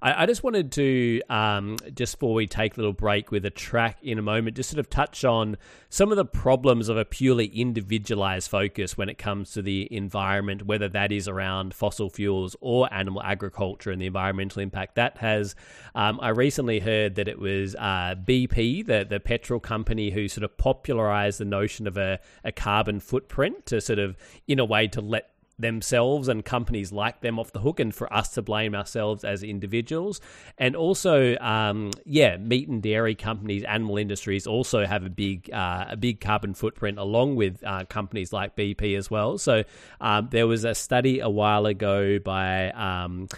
I, 0.00 0.22
I 0.22 0.26
just 0.26 0.42
wanted 0.42 0.72
to, 0.72 1.22
um, 1.28 1.76
just 1.94 2.18
before 2.18 2.34
we 2.34 2.46
take 2.46 2.74
a 2.74 2.76
little 2.76 2.92
break 2.92 3.30
with 3.30 3.44
a 3.44 3.50
track 3.50 3.98
in 4.02 4.18
a 4.18 4.22
moment, 4.22 4.56
just 4.56 4.70
sort 4.70 4.78
of 4.78 4.90
touch 4.90 5.24
on 5.24 5.56
some 5.88 6.10
of 6.10 6.16
the 6.16 6.24
problems 6.24 6.88
of 6.88 6.96
a 6.96 7.04
purely 7.04 7.46
individualized 7.46 8.50
focus 8.50 8.96
when 8.96 9.08
it 9.08 9.18
comes 9.18 9.52
to 9.52 9.62
the 9.62 9.88
environment, 9.94 10.66
whether 10.66 10.88
that 10.88 11.12
is 11.12 11.28
around 11.28 11.74
fossil 11.74 12.10
fuels 12.10 12.56
or 12.60 12.92
animal 12.92 13.22
agriculture 13.22 13.90
and 13.90 14.00
the 14.00 14.06
environmental 14.06 14.62
impact 14.62 14.94
that 14.96 15.18
has. 15.18 15.54
Um, 15.94 16.18
I 16.20 16.30
recently 16.30 16.80
heard 16.80 17.16
that 17.16 17.28
it 17.28 17.38
was 17.38 17.74
uh, 17.76 18.14
BP, 18.24 18.86
the, 18.86 19.06
the 19.08 19.20
petrol 19.20 19.60
company, 19.60 20.10
who 20.10 20.28
sort 20.28 20.44
of 20.44 20.56
popularized 20.56 21.40
the 21.40 21.44
notion 21.44 21.86
of 21.86 21.96
a, 21.96 22.20
a 22.44 22.52
carbon 22.52 23.00
footprint 23.00 23.66
to 23.66 23.80
sort 23.80 23.98
of, 23.98 24.16
in 24.46 24.58
a 24.58 24.64
way, 24.64 24.86
to 24.88 25.00
let 25.00 25.30
themselves 25.58 26.28
and 26.28 26.44
companies 26.44 26.92
like 26.92 27.20
them 27.20 27.38
off 27.38 27.52
the 27.52 27.60
hook 27.60 27.80
and 27.80 27.94
for 27.94 28.12
us 28.12 28.30
to 28.34 28.42
blame 28.42 28.74
ourselves 28.74 29.24
as 29.24 29.42
individuals. 29.42 30.20
And 30.56 30.76
also, 30.76 31.36
um, 31.38 31.90
yeah, 32.04 32.36
meat 32.36 32.68
and 32.68 32.82
dairy 32.82 33.14
companies, 33.14 33.64
animal 33.64 33.98
industries 33.98 34.46
also 34.46 34.86
have 34.86 35.04
a 35.04 35.10
big, 35.10 35.50
uh, 35.52 35.86
a 35.90 35.96
big 35.96 36.20
carbon 36.20 36.54
footprint 36.54 36.98
along 36.98 37.36
with 37.36 37.62
uh, 37.64 37.84
companies 37.86 38.32
like 38.32 38.56
BP 38.56 38.96
as 38.96 39.10
well. 39.10 39.38
So 39.38 39.64
um, 40.00 40.28
there 40.30 40.46
was 40.46 40.64
a 40.64 40.74
study 40.74 41.20
a 41.20 41.28
while 41.28 41.66
ago 41.66 42.18
by. 42.18 42.70
Um, 42.70 43.28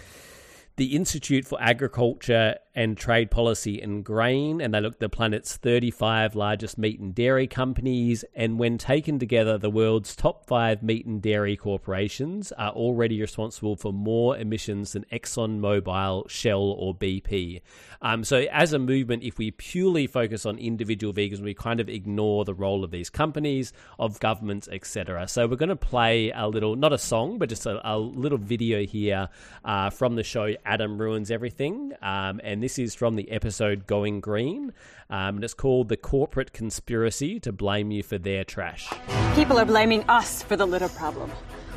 the 0.81 0.95
Institute 0.95 1.45
for 1.45 1.61
Agriculture 1.61 2.55
and 2.73 2.97
Trade 2.97 3.29
Policy 3.29 3.81
and 3.81 4.03
Grain, 4.03 4.61
and 4.61 4.73
they 4.73 4.79
looked 4.79 4.95
at 4.95 4.99
the 4.99 5.09
planet's 5.09 5.57
35 5.57 6.35
largest 6.35 6.77
meat 6.77 6.99
and 6.99 7.13
dairy 7.13 7.47
companies. 7.47 8.23
And 8.33 8.57
when 8.57 8.77
taken 8.77 9.19
together, 9.19 9.57
the 9.57 9.69
world's 9.69 10.15
top 10.15 10.47
five 10.47 10.81
meat 10.81 11.05
and 11.05 11.21
dairy 11.21 11.57
corporations 11.57 12.51
are 12.53 12.71
already 12.71 13.19
responsible 13.19 13.75
for 13.75 13.91
more 13.91 14.37
emissions 14.37 14.93
than 14.93 15.05
ExxonMobil, 15.11 16.29
Shell, 16.29 16.61
or 16.61 16.95
BP. 16.95 17.61
Um, 18.01 18.23
so, 18.23 18.45
as 18.51 18.73
a 18.73 18.79
movement, 18.79 19.23
if 19.23 19.37
we 19.37 19.51
purely 19.51 20.07
focus 20.07 20.45
on 20.45 20.57
individual 20.57 21.13
vegans, 21.13 21.41
we 21.41 21.53
kind 21.53 21.79
of 21.79 21.89
ignore 21.89 22.45
the 22.45 22.53
role 22.53 22.83
of 22.83 22.89
these 22.89 23.09
companies, 23.09 23.73
of 23.99 24.19
governments, 24.19 24.67
etc. 24.71 25.27
So, 25.27 25.45
we're 25.45 25.57
going 25.57 25.69
to 25.69 25.75
play 25.75 26.31
a 26.31 26.47
little, 26.47 26.75
not 26.75 26.93
a 26.93 26.97
song, 26.97 27.37
but 27.37 27.49
just 27.49 27.65
a, 27.65 27.79
a 27.87 27.99
little 27.99 28.39
video 28.39 28.85
here 28.85 29.29
uh, 29.65 29.91
from 29.91 30.15
the 30.15 30.23
show 30.23 30.55
Adam 30.71 30.97
Ruins 30.97 31.29
Everything. 31.29 31.91
Um, 32.01 32.39
and 32.45 32.63
this 32.63 32.79
is 32.79 32.95
from 32.95 33.17
the 33.17 33.29
episode 33.29 33.87
Going 33.87 34.21
Green. 34.21 34.71
Um, 35.09 35.35
and 35.35 35.43
it's 35.43 35.53
called 35.53 35.89
The 35.89 35.97
Corporate 35.97 36.53
Conspiracy 36.53 37.41
to 37.41 37.51
Blame 37.51 37.91
You 37.91 38.03
for 38.03 38.17
Their 38.17 38.45
Trash. 38.45 38.87
People 39.35 39.59
are 39.59 39.65
blaming 39.65 40.05
us 40.09 40.41
for 40.43 40.55
the 40.55 40.65
litter 40.65 40.87
problem. 40.87 41.29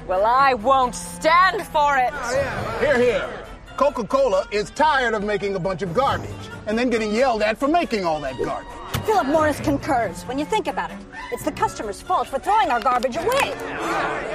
Well, 0.07 0.24
I 0.24 0.54
won't 0.54 0.94
stand 0.94 1.66
for 1.66 1.96
it. 1.96 2.12
Here, 2.78 2.96
here. 2.96 3.28
Coca 3.76 4.04
Cola 4.04 4.46
is 4.52 4.70
tired 4.70 5.14
of 5.14 5.24
making 5.24 5.57
a 5.57 5.59
bunch 5.59 5.83
of 5.83 5.92
garbage 5.92 6.30
and 6.68 6.78
then 6.78 6.88
getting 6.88 7.12
yelled 7.12 7.42
at 7.42 7.59
for 7.59 7.66
making 7.66 8.04
all 8.04 8.20
that 8.20 8.38
garbage. 8.38 8.70
Philip 9.07 9.26
Morris 9.26 9.59
concurs. 9.59 10.22
When 10.22 10.38
you 10.38 10.44
think 10.44 10.68
about 10.68 10.92
it, 10.92 10.98
it's 11.33 11.42
the 11.42 11.50
customer's 11.50 12.00
fault 12.00 12.28
for 12.28 12.38
throwing 12.38 12.70
our 12.70 12.78
garbage 12.78 13.16
away. 13.16 13.54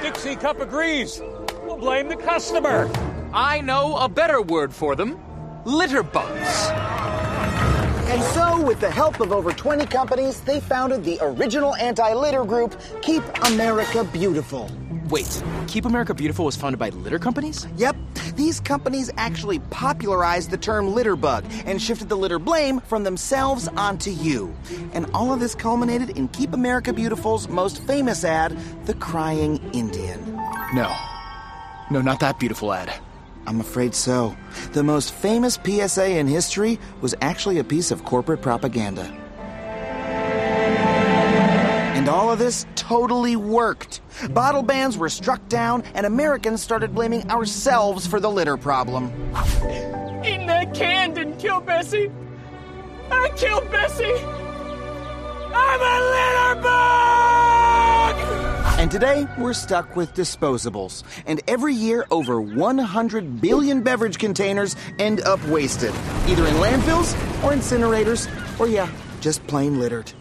Dixie 0.02 0.36
Cup 0.36 0.60
agrees. 0.60 1.22
We'll 1.64 1.78
blame 1.78 2.10
the 2.10 2.18
customer. 2.18 2.92
I 3.34 3.62
know 3.62 3.96
a 3.98 4.10
better 4.10 4.42
word 4.42 4.74
for 4.74 4.96
them 4.96 5.20
litter 5.64 6.02
bugs. 6.02 6.70
And 8.10 8.24
so, 8.34 8.60
with 8.66 8.80
the 8.80 8.90
help 8.90 9.20
of 9.20 9.32
over 9.32 9.52
20 9.52 9.86
companies, 9.86 10.42
they 10.42 10.60
founded 10.60 11.04
the 11.04 11.20
original 11.22 11.76
anti 11.76 12.12
litter 12.14 12.44
group, 12.44 12.76
Keep 13.04 13.24
America 13.46 14.04
Beautiful. 14.04 14.72
Wait, 15.10 15.44
Keep 15.68 15.86
America 15.86 16.16
Beautiful 16.16 16.46
was 16.46 16.56
founded 16.56 16.80
by 16.80 16.90
litter 16.90 17.20
companies? 17.20 17.68
Yep. 17.78 17.96
These 18.36 18.60
companies 18.60 19.12
actually 19.18 19.60
popularized 19.60 20.50
the 20.50 20.58
term 20.58 20.96
litter 20.96 21.16
bug 21.16 21.46
and 21.66 21.80
shifted 21.80 22.10
the 22.10 22.18
litter 22.18 22.40
blame 22.40 22.80
from 22.80 23.04
themselves 23.04 23.68
onto 23.68 24.10
you. 24.10 24.56
And 24.94 25.06
all 25.14 25.32
of 25.32 25.40
this 25.40 25.54
culminated 25.54 26.12
in 26.18 26.30
Keep 26.30 26.54
America 26.54 26.94
Beautiful's 26.94 27.48
most 27.48 27.84
famous 27.84 28.24
ad, 28.24 28.58
The 28.86 28.96
Crying 28.96 29.58
Indian. 29.74 30.36
No. 30.74 30.96
No, 31.92 32.02
not 32.02 32.20
that 32.22 32.40
beautiful 32.40 32.74
ad. 32.74 32.92
I'm 33.50 33.60
afraid 33.62 33.96
so. 33.96 34.38
The 34.74 34.84
most 34.84 35.12
famous 35.12 35.58
PSA 35.66 36.20
in 36.20 36.28
history 36.28 36.78
was 37.02 37.16
actually 37.20 37.58
a 37.58 37.64
piece 37.64 37.90
of 37.90 38.06
corporate 38.06 38.44
propaganda. 38.44 39.06
And 41.96 42.08
all 42.08 42.32
of 42.32 42.38
this 42.38 42.68
totally 42.76 43.36
worked. 43.36 44.02
Bottle 44.30 44.62
bans 44.62 45.00
were 45.00 45.10
struck 45.10 45.50
down, 45.50 45.82
and 45.96 46.06
Americans 46.06 46.62
started 46.62 46.94
blaming 46.94 47.28
ourselves 47.32 48.06
for 48.06 48.20
the 48.20 48.30
litter 48.30 48.56
problem. 48.56 49.06
Eating 50.24 50.46
that 50.46 50.76
can 50.76 51.16
didn't 51.16 51.40
kill 51.40 51.60
Bessie. 51.60 52.12
I 53.10 53.32
killed 53.36 53.72
Bessie. 53.72 54.14
I'm 55.56 55.82
a 55.82 56.00
litter 56.12 56.62
bug! 56.62 58.49
And 58.80 58.90
today, 58.90 59.28
we're 59.38 59.52
stuck 59.52 59.98
with 59.98 60.14
disposables. 60.14 61.04
And 61.26 61.42
every 61.50 61.74
year, 61.74 62.06
over 62.12 62.40
100 62.40 63.42
billion 63.42 63.84
beverage 63.84 64.18
containers 64.18 64.78
end 64.98 65.20
up 65.20 65.46
wasted, 65.48 65.94
either 66.28 66.48
in 66.48 66.54
landfills 66.54 67.14
or 67.44 67.52
incinerators, 67.52 68.30
or 68.58 68.70
yeah, 68.70 68.90
just 69.20 69.46
plain 69.48 69.82
littered. 69.82 70.14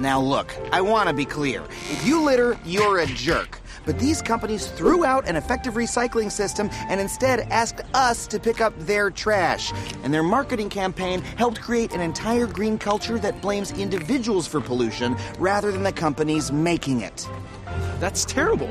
Now, 0.00 0.20
look, 0.20 0.52
I 0.72 0.80
want 0.80 1.08
to 1.08 1.14
be 1.14 1.24
clear. 1.24 1.62
If 1.62 2.04
you 2.04 2.24
litter, 2.24 2.58
you're 2.64 2.98
a 2.98 3.06
jerk. 3.06 3.60
But 3.90 3.98
these 3.98 4.22
companies 4.22 4.68
threw 4.68 5.04
out 5.04 5.28
an 5.28 5.34
effective 5.34 5.74
recycling 5.74 6.30
system 6.30 6.70
and 6.88 7.00
instead 7.00 7.40
asked 7.50 7.80
us 7.92 8.28
to 8.28 8.38
pick 8.38 8.60
up 8.60 8.72
their 8.78 9.10
trash. 9.10 9.72
And 10.04 10.14
their 10.14 10.22
marketing 10.22 10.68
campaign 10.68 11.22
helped 11.22 11.60
create 11.60 11.92
an 11.92 12.00
entire 12.00 12.46
green 12.46 12.78
culture 12.78 13.18
that 13.18 13.40
blames 13.42 13.72
individuals 13.72 14.46
for 14.46 14.60
pollution 14.60 15.16
rather 15.40 15.72
than 15.72 15.82
the 15.82 15.90
companies 15.90 16.52
making 16.52 17.00
it. 17.00 17.28
That's 17.98 18.24
terrible. 18.24 18.70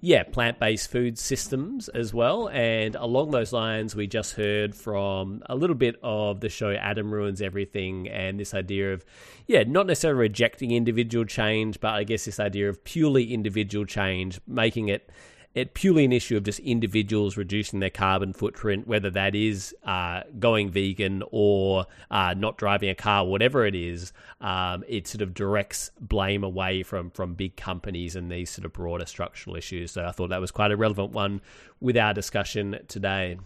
yeah, 0.00 0.22
plant 0.22 0.58
based 0.58 0.90
food 0.90 1.18
systems 1.18 1.88
as 1.88 2.12
well. 2.12 2.48
And 2.48 2.94
along 2.96 3.30
those 3.30 3.52
lines, 3.52 3.96
we 3.96 4.06
just 4.06 4.34
heard 4.34 4.74
from 4.74 5.42
a 5.46 5.56
little 5.56 5.76
bit 5.76 5.96
of 6.02 6.40
the 6.40 6.48
show 6.48 6.72
Adam 6.72 7.12
Ruins 7.12 7.40
Everything 7.40 8.08
and 8.08 8.38
this 8.38 8.54
idea 8.54 8.92
of, 8.92 9.04
yeah, 9.46 9.64
not 9.66 9.86
necessarily 9.86 10.20
rejecting 10.20 10.70
individual 10.70 11.24
change, 11.24 11.80
but 11.80 11.94
I 11.94 12.04
guess 12.04 12.24
this 12.24 12.38
idea 12.38 12.68
of 12.68 12.84
purely 12.84 13.32
individual 13.32 13.84
change, 13.84 14.40
making 14.46 14.88
it 14.88 15.10
it 15.56 15.72
purely 15.72 16.04
an 16.04 16.12
issue 16.12 16.36
of 16.36 16.42
just 16.44 16.58
individuals 16.60 17.38
reducing 17.38 17.80
their 17.80 17.88
carbon 17.88 18.34
footprint, 18.34 18.86
whether 18.86 19.08
that 19.08 19.34
is 19.34 19.74
uh, 19.84 20.20
going 20.38 20.70
vegan 20.70 21.22
or 21.30 21.86
uh, 22.10 22.34
not 22.36 22.58
driving 22.58 22.90
a 22.90 22.94
car, 22.94 23.24
whatever 23.24 23.64
it 23.64 23.74
is. 23.74 24.12
Um, 24.42 24.84
it 24.86 25.08
sort 25.08 25.22
of 25.22 25.32
directs 25.32 25.90
blame 25.98 26.44
away 26.44 26.82
from 26.82 27.10
from 27.10 27.32
big 27.32 27.56
companies 27.56 28.14
and 28.16 28.30
these 28.30 28.50
sort 28.50 28.66
of 28.66 28.74
broader 28.74 29.06
structural 29.06 29.56
issues. 29.56 29.92
So 29.92 30.04
I 30.04 30.12
thought 30.12 30.28
that 30.28 30.42
was 30.42 30.50
quite 30.50 30.72
a 30.72 30.76
relevant 30.76 31.12
one 31.12 31.40
with 31.80 31.96
our 31.96 32.12
discussion 32.12 32.78
today. 32.86 33.38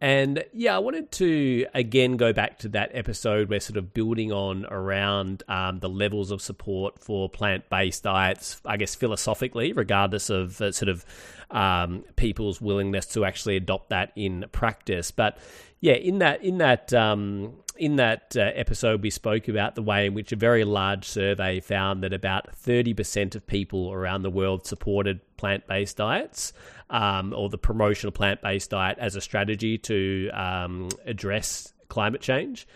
And 0.00 0.44
yeah, 0.54 0.74
I 0.74 0.78
wanted 0.78 1.12
to 1.12 1.66
again 1.74 2.16
go 2.16 2.32
back 2.32 2.58
to 2.60 2.68
that 2.70 2.90
episode 2.94 3.50
we're 3.50 3.60
sort 3.60 3.76
of 3.76 3.92
building 3.92 4.32
on 4.32 4.64
around 4.64 5.42
um, 5.46 5.80
the 5.80 5.90
levels 5.90 6.30
of 6.30 6.40
support 6.40 6.98
for 6.98 7.28
plant 7.28 7.68
based 7.68 8.04
diets, 8.04 8.62
I 8.64 8.78
guess 8.78 8.94
philosophically, 8.94 9.74
regardless 9.74 10.30
of 10.30 10.58
uh, 10.62 10.72
sort 10.72 10.88
of 10.88 11.04
um, 11.50 12.04
people's 12.16 12.62
willingness 12.62 13.06
to 13.06 13.26
actually 13.26 13.56
adopt 13.56 13.90
that 13.90 14.12
in 14.16 14.46
practice. 14.52 15.10
But 15.10 15.36
yeah, 15.80 15.94
in 15.94 16.20
that 16.20 16.42
in 16.42 16.58
that 16.58 16.94
um, 16.94 17.52
in 17.80 17.96
that 17.96 18.36
uh, 18.36 18.40
episode, 18.54 19.02
we 19.02 19.08
spoke 19.08 19.48
about 19.48 19.74
the 19.74 19.80
way 19.80 20.04
in 20.04 20.12
which 20.12 20.32
a 20.32 20.36
very 20.36 20.64
large 20.64 21.06
survey 21.06 21.60
found 21.60 22.02
that 22.02 22.12
about 22.12 22.46
30% 22.54 23.34
of 23.34 23.46
people 23.46 23.90
around 23.90 24.20
the 24.20 24.30
world 24.30 24.66
supported 24.66 25.20
plant 25.38 25.66
based 25.66 25.96
diets 25.96 26.52
um, 26.90 27.32
or 27.32 27.48
the 27.48 27.56
promotion 27.56 28.08
of 28.08 28.14
plant 28.14 28.42
based 28.42 28.68
diet 28.68 28.98
as 28.98 29.16
a 29.16 29.20
strategy 29.22 29.78
to 29.78 30.28
um, 30.34 30.90
address 31.06 31.72
climate 31.88 32.20
change. 32.20 32.68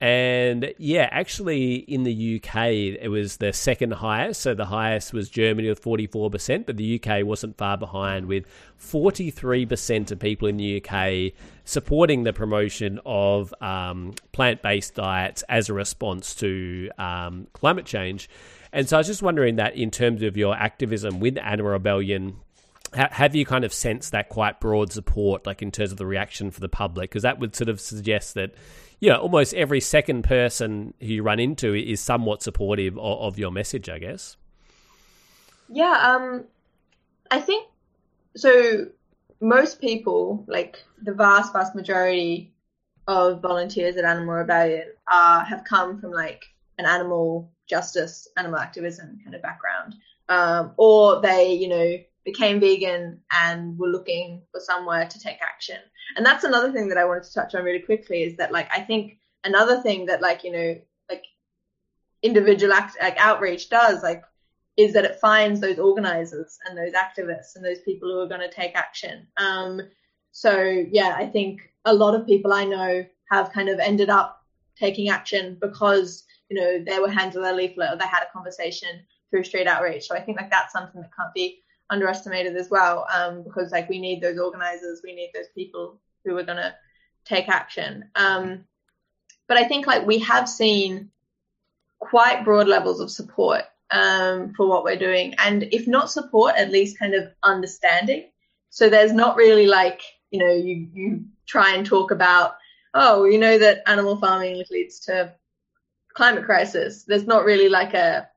And 0.00 0.74
yeah, 0.78 1.08
actually, 1.10 1.76
in 1.76 2.04
the 2.04 2.36
UK, 2.36 2.56
it 3.00 3.10
was 3.10 3.38
the 3.38 3.52
second 3.52 3.94
highest. 3.94 4.42
So 4.42 4.54
the 4.54 4.66
highest 4.66 5.12
was 5.12 5.28
Germany 5.28 5.68
with 5.68 5.82
44%, 5.82 6.66
but 6.66 6.76
the 6.76 7.02
UK 7.02 7.24
wasn't 7.26 7.56
far 7.56 7.76
behind 7.76 8.26
with 8.26 8.44
43% 8.80 10.12
of 10.12 10.18
people 10.20 10.46
in 10.46 10.56
the 10.56 10.80
UK 10.80 11.32
supporting 11.64 12.22
the 12.22 12.32
promotion 12.32 13.00
of 13.04 13.52
um, 13.60 14.14
plant 14.30 14.62
based 14.62 14.94
diets 14.94 15.42
as 15.48 15.68
a 15.68 15.74
response 15.74 16.34
to 16.36 16.90
um, 16.98 17.48
climate 17.52 17.84
change. 17.84 18.30
And 18.72 18.88
so 18.88 18.96
I 18.96 19.00
was 19.00 19.08
just 19.08 19.22
wondering 19.22 19.56
that 19.56 19.74
in 19.74 19.90
terms 19.90 20.22
of 20.22 20.36
your 20.36 20.54
activism 20.54 21.18
with 21.18 21.38
Animal 21.38 21.72
Rebellion, 21.72 22.36
have 22.94 23.34
you 23.34 23.44
kind 23.44 23.64
of 23.64 23.72
sensed 23.72 24.12
that 24.12 24.28
quite 24.28 24.60
broad 24.60 24.92
support, 24.92 25.46
like 25.46 25.62
in 25.62 25.70
terms 25.70 25.92
of 25.92 25.98
the 25.98 26.06
reaction 26.06 26.50
for 26.50 26.60
the 26.60 26.68
public? 26.68 27.10
Because 27.10 27.22
that 27.22 27.38
would 27.38 27.54
sort 27.54 27.68
of 27.68 27.80
suggest 27.80 28.34
that 28.34 28.54
yeah, 29.00 29.16
almost 29.16 29.54
every 29.54 29.80
second 29.80 30.24
person 30.24 30.94
who 31.00 31.06
you 31.06 31.22
run 31.22 31.38
into 31.38 31.74
is 31.74 32.00
somewhat 32.00 32.42
supportive 32.42 32.98
of, 32.98 33.20
of 33.20 33.38
your 33.38 33.52
message, 33.52 33.88
I 33.88 33.98
guess. 33.98 34.36
Yeah, 35.68 35.92
um, 35.92 36.44
I 37.30 37.40
think 37.40 37.68
so. 38.36 38.86
Most 39.40 39.80
people, 39.80 40.44
like 40.48 40.82
the 41.00 41.14
vast, 41.14 41.52
vast 41.52 41.76
majority 41.76 42.52
of 43.06 43.40
volunteers 43.40 43.96
at 43.96 44.04
Animal 44.04 44.34
Rebellion, 44.34 44.88
uh, 45.06 45.44
have 45.44 45.62
come 45.62 46.00
from 46.00 46.10
like 46.10 46.44
an 46.78 46.86
animal 46.86 47.52
justice, 47.68 48.26
animal 48.36 48.58
activism 48.58 49.20
kind 49.22 49.36
of 49.36 49.42
background, 49.42 49.94
um, 50.28 50.72
or 50.76 51.20
they, 51.20 51.52
you 51.52 51.68
know, 51.68 51.98
became 52.30 52.60
vegan 52.60 53.18
and 53.32 53.78
were 53.78 53.88
looking 53.88 54.42
for 54.52 54.60
somewhere 54.60 55.08
to 55.08 55.18
take 55.18 55.40
action. 55.40 55.78
And 56.16 56.26
that's 56.26 56.44
another 56.44 56.70
thing 56.70 56.88
that 56.88 56.98
I 56.98 57.06
wanted 57.06 57.24
to 57.24 57.32
touch 57.32 57.54
on 57.54 57.64
really 57.64 57.80
quickly 57.80 58.22
is 58.22 58.36
that 58.36 58.52
like 58.52 58.68
I 58.70 58.80
think 58.80 59.18
another 59.44 59.80
thing 59.80 60.04
that 60.06 60.20
like 60.20 60.44
you 60.44 60.52
know 60.52 60.80
like 61.08 61.24
individual 62.22 62.74
act 62.74 62.96
like 63.00 63.16
outreach 63.18 63.70
does 63.70 64.02
like 64.02 64.22
is 64.76 64.92
that 64.92 65.06
it 65.06 65.20
finds 65.20 65.60
those 65.60 65.78
organizers 65.78 66.58
and 66.66 66.76
those 66.76 66.92
activists 66.92 67.56
and 67.56 67.64
those 67.64 67.80
people 67.80 68.10
who 68.10 68.20
are 68.20 68.28
going 68.28 68.46
to 68.48 68.54
take 68.54 68.76
action. 68.76 69.26
Um, 69.38 69.80
so 70.30 70.84
yeah, 70.90 71.14
I 71.16 71.26
think 71.26 71.72
a 71.86 71.94
lot 71.94 72.14
of 72.14 72.26
people 72.26 72.52
I 72.52 72.64
know 72.64 73.04
have 73.30 73.52
kind 73.52 73.70
of 73.70 73.78
ended 73.80 74.10
up 74.10 74.44
taking 74.78 75.08
action 75.08 75.56
because 75.60 76.24
you 76.50 76.60
know 76.60 76.84
they 76.84 76.98
were 76.98 77.10
handed 77.10 77.42
a 77.42 77.52
leaflet 77.52 77.92
or 77.92 77.96
they 77.96 78.06
had 78.06 78.22
a 78.22 78.32
conversation 78.32 79.00
through 79.30 79.44
street 79.44 79.66
outreach. 79.66 80.06
So 80.06 80.14
I 80.14 80.20
think 80.20 80.38
like 80.38 80.50
that's 80.50 80.72
something 80.74 81.00
that 81.00 81.16
can't 81.16 81.34
be 81.34 81.62
underestimated 81.90 82.56
as 82.56 82.70
well 82.70 83.06
um, 83.14 83.42
because 83.42 83.72
like 83.72 83.88
we 83.88 83.98
need 83.98 84.20
those 84.20 84.38
organizers 84.38 85.00
we 85.02 85.14
need 85.14 85.30
those 85.34 85.48
people 85.54 85.98
who 86.24 86.36
are 86.36 86.42
going 86.42 86.56
to 86.56 86.74
take 87.24 87.48
action. 87.48 88.04
Um, 88.14 88.64
but 89.46 89.56
i 89.56 89.66
think 89.66 89.86
like 89.86 90.06
we 90.06 90.18
have 90.18 90.48
seen 90.48 91.10
quite 91.98 92.44
broad 92.44 92.68
levels 92.68 93.00
of 93.00 93.10
support 93.10 93.64
um, 93.90 94.52
for 94.54 94.66
what 94.66 94.84
we're 94.84 94.96
doing 94.96 95.34
and 95.38 95.62
if 95.72 95.86
not 95.86 96.10
support 96.10 96.54
at 96.56 96.70
least 96.70 96.98
kind 96.98 97.14
of 97.14 97.32
understanding. 97.42 98.30
So 98.70 98.88
there's 98.88 99.12
not 99.12 99.36
really 99.36 99.66
like 99.66 100.02
you 100.30 100.40
know 100.40 100.52
you 100.52 100.88
you 100.92 101.24
try 101.46 101.74
and 101.74 101.86
talk 101.86 102.10
about 102.10 102.56
oh 102.92 103.24
you 103.24 103.38
know 103.38 103.58
that 103.58 103.82
animal 103.86 104.16
farming 104.16 104.62
leads 104.70 105.00
to 105.06 105.32
climate 106.12 106.44
crisis. 106.44 107.04
There's 107.04 107.26
not 107.26 107.44
really 107.44 107.68
like 107.68 107.94
a 107.94 108.28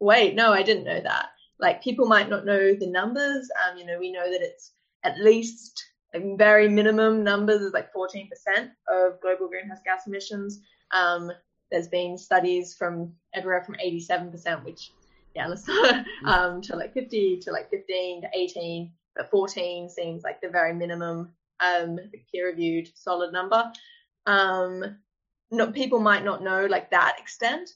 wait 0.00 0.34
no 0.34 0.52
i 0.52 0.62
didn't 0.62 0.84
know 0.84 1.00
that 1.00 1.30
like 1.64 1.82
people 1.82 2.04
might 2.04 2.28
not 2.28 2.44
know 2.44 2.74
the 2.74 2.86
numbers. 2.86 3.48
Um, 3.64 3.78
you 3.78 3.86
know, 3.86 3.98
we 3.98 4.12
know 4.12 4.30
that 4.30 4.42
it's 4.42 4.72
at 5.02 5.18
least 5.18 5.82
a 6.12 6.36
very 6.36 6.68
minimum 6.68 7.24
numbers 7.24 7.62
is 7.62 7.72
like 7.72 7.90
14% 7.94 8.28
of 8.86 9.18
global 9.22 9.48
greenhouse 9.48 9.78
gas 9.82 10.06
emissions. 10.06 10.60
Um, 10.90 11.32
there's 11.70 11.88
been 11.88 12.18
studies 12.18 12.74
from 12.74 13.14
everywhere 13.34 13.64
from 13.64 13.76
87%, 13.76 14.62
which 14.62 14.92
yeah, 15.34 15.46
let's 15.46 15.66
um, 16.26 16.60
to 16.60 16.76
like 16.76 16.92
50 16.92 17.38
to 17.40 17.50
like 17.50 17.70
15 17.70 18.20
to 18.20 18.28
18, 18.34 18.92
but 19.16 19.30
14 19.30 19.88
seems 19.88 20.22
like 20.22 20.42
the 20.42 20.50
very 20.50 20.74
minimum 20.74 21.32
um, 21.60 21.98
peer-reviewed 22.30 22.90
solid 22.94 23.32
number. 23.32 23.72
Um, 24.26 24.98
not 25.50 25.72
people 25.72 25.98
might 25.98 26.26
not 26.26 26.42
know 26.42 26.66
like 26.66 26.90
that 26.90 27.16
extent, 27.18 27.70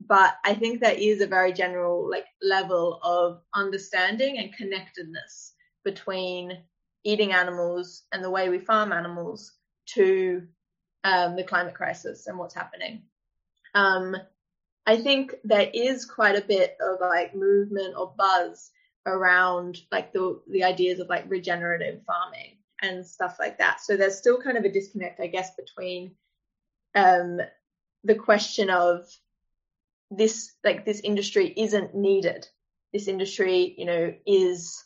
but 0.00 0.34
I 0.44 0.54
think 0.54 0.80
there 0.80 0.96
is 0.96 1.20
a 1.20 1.26
very 1.26 1.52
general 1.52 2.08
like 2.10 2.26
level 2.42 3.00
of 3.02 3.42
understanding 3.54 4.38
and 4.38 4.54
connectedness 4.54 5.54
between 5.84 6.58
eating 7.04 7.32
animals 7.32 8.02
and 8.12 8.22
the 8.22 8.30
way 8.30 8.48
we 8.48 8.58
farm 8.58 8.92
animals 8.92 9.52
to 9.86 10.46
um, 11.04 11.36
the 11.36 11.44
climate 11.44 11.74
crisis 11.74 12.26
and 12.26 12.38
what's 12.38 12.54
happening. 12.54 13.02
Um, 13.74 14.16
I 14.86 14.96
think 14.96 15.34
there 15.44 15.70
is 15.72 16.04
quite 16.04 16.36
a 16.36 16.46
bit 16.46 16.76
of 16.80 17.00
like 17.00 17.34
movement 17.34 17.94
or 17.96 18.14
buzz 18.16 18.70
around 19.06 19.78
like 19.92 20.12
the 20.12 20.40
the 20.50 20.64
ideas 20.64 20.98
of 20.98 21.08
like 21.08 21.24
regenerative 21.28 22.02
farming 22.06 22.56
and 22.82 23.06
stuff 23.06 23.36
like 23.38 23.58
that. 23.58 23.80
So 23.80 23.96
there's 23.96 24.18
still 24.18 24.40
kind 24.40 24.56
of 24.56 24.64
a 24.64 24.72
disconnect, 24.72 25.20
I 25.20 25.26
guess, 25.26 25.54
between 25.54 26.12
um, 26.94 27.40
the 28.04 28.14
question 28.14 28.70
of 28.70 29.06
this 30.16 30.52
like 30.64 30.84
this 30.84 31.00
industry 31.00 31.52
isn't 31.56 31.94
needed. 31.94 32.46
This 32.92 33.08
industry, 33.08 33.74
you 33.76 33.84
know, 33.84 34.14
is 34.26 34.84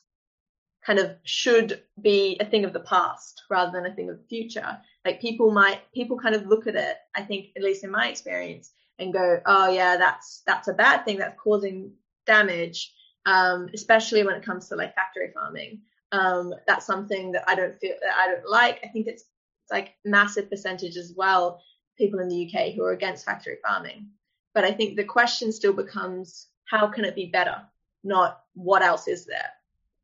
kind 0.85 0.99
of 0.99 1.17
should 1.25 1.83
be 2.01 2.39
a 2.41 2.47
thing 2.47 2.65
of 2.65 2.73
the 2.73 2.81
past 2.81 3.43
rather 3.51 3.73
than 3.73 3.91
a 3.91 3.95
thing 3.95 4.09
of 4.09 4.19
the 4.19 4.29
future. 4.29 4.79
Like 5.05 5.21
people 5.21 5.51
might 5.51 5.81
people 5.93 6.19
kind 6.19 6.35
of 6.35 6.47
look 6.47 6.67
at 6.67 6.77
it, 6.77 6.97
I 7.15 7.23
think, 7.23 7.49
at 7.57 7.63
least 7.63 7.85
in 7.85 7.91
my 7.91 8.09
experience, 8.09 8.73
and 8.99 9.13
go, 9.13 9.41
oh 9.47 9.71
yeah, 9.71 9.97
that's 9.97 10.43
that's 10.47 10.69
a 10.69 10.73
bad 10.73 11.05
thing, 11.05 11.19
that's 11.19 11.39
causing 11.41 11.93
damage, 12.27 12.93
um, 13.27 13.69
especially 13.75 14.25
when 14.25 14.35
it 14.35 14.45
comes 14.45 14.69
to 14.69 14.77
like 14.77 14.95
factory 14.95 15.31
farming. 15.35 15.81
Um, 16.11 16.55
that's 16.67 16.87
something 16.87 17.33
that 17.33 17.45
I 17.47 17.55
don't 17.55 17.79
feel 17.79 17.95
that 18.01 18.17
I 18.17 18.29
don't 18.29 18.49
like. 18.49 18.81
I 18.83 18.89
think 18.89 19.07
it's, 19.07 19.25
it's 19.65 19.73
like 19.73 19.95
massive 20.05 20.49
percentage 20.49 20.97
as 20.97 21.13
well, 21.15 21.61
people 21.99 22.21
in 22.21 22.29
the 22.29 22.47
UK 22.47 22.75
who 22.75 22.83
are 22.85 22.93
against 22.93 23.27
factory 23.27 23.59
farming. 23.67 24.09
But 24.55 24.65
I 24.65 24.73
think 24.73 24.97
the 24.97 25.05
question 25.05 25.53
still 25.53 25.73
becomes 25.73 26.49
how 26.65 26.89
can 26.89 27.05
it 27.05 27.15
be 27.15 27.27
better, 27.27 27.63
not 28.05 28.43
what 28.55 28.83
else 28.83 29.09
is 29.09 29.27
there. 29.27 29.51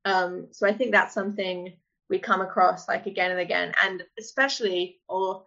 Um, 0.05 0.49
so 0.53 0.67
I 0.67 0.73
think 0.73 0.93
that's 0.93 1.15
something 1.15 1.73
we 2.11 2.19
come 2.19 2.41
across 2.41 2.89
like 2.89 3.07
again 3.07 3.31
and 3.31 3.41
again, 3.41 3.73
and 3.83 4.03
especially 4.19 5.01
or 5.09 5.45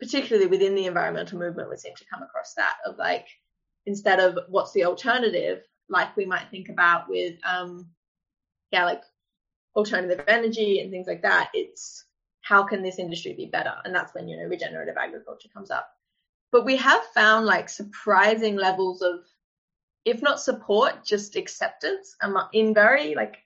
particularly 0.00 0.46
within 0.48 0.74
the 0.74 0.86
environmental 0.86 1.38
movement, 1.38 1.70
we 1.70 1.76
seem 1.76 1.94
to 1.94 2.04
come 2.12 2.22
across 2.22 2.54
that 2.54 2.76
of 2.84 2.96
like 2.98 3.26
instead 3.86 4.20
of 4.20 4.38
what's 4.48 4.72
the 4.72 4.84
alternative, 4.84 5.62
like 5.88 6.16
we 6.16 6.26
might 6.26 6.50
think 6.50 6.68
about 6.68 7.08
with 7.08 7.34
um, 7.44 7.88
yeah, 8.72 8.84
like 8.84 9.02
alternative 9.74 10.24
energy 10.26 10.80
and 10.80 10.90
things 10.90 11.06
like 11.06 11.22
that. 11.22 11.50
It's 11.54 12.04
how 12.40 12.62
can 12.62 12.82
this 12.82 12.98
industry 12.98 13.34
be 13.34 13.46
better, 13.46 13.74
and 13.84 13.94
that's 13.94 14.14
when 14.14 14.28
you 14.28 14.36
know 14.36 14.44
regenerative 14.44 14.96
agriculture 14.96 15.48
comes 15.54 15.70
up 15.70 15.90
but 16.52 16.64
we 16.64 16.76
have 16.76 17.02
found 17.14 17.46
like 17.46 17.68
surprising 17.68 18.56
levels 18.56 19.02
of 19.02 19.20
if 20.06 20.22
not 20.22 20.40
support, 20.40 21.04
just 21.04 21.34
acceptance 21.34 22.16
in 22.52 22.72
very 22.72 23.16
like 23.16 23.38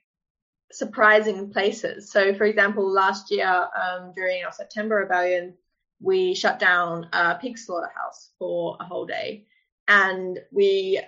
surprising 0.71 1.51
places. 1.51 2.11
So, 2.11 2.35
for 2.35 2.45
example, 2.45 2.87
last 2.87 3.31
year 3.31 3.47
um, 3.47 4.13
during 4.13 4.43
our 4.45 4.51
September 4.51 4.97
rebellion, 4.97 5.55
we 5.99 6.35
shut 6.35 6.59
down 6.59 7.07
a 7.13 7.35
pig 7.35 7.57
slaughterhouse 7.57 8.29
for 8.37 8.77
a 8.79 8.85
whole 8.85 9.07
day, 9.07 9.47
and 9.87 10.39
we 10.51 11.01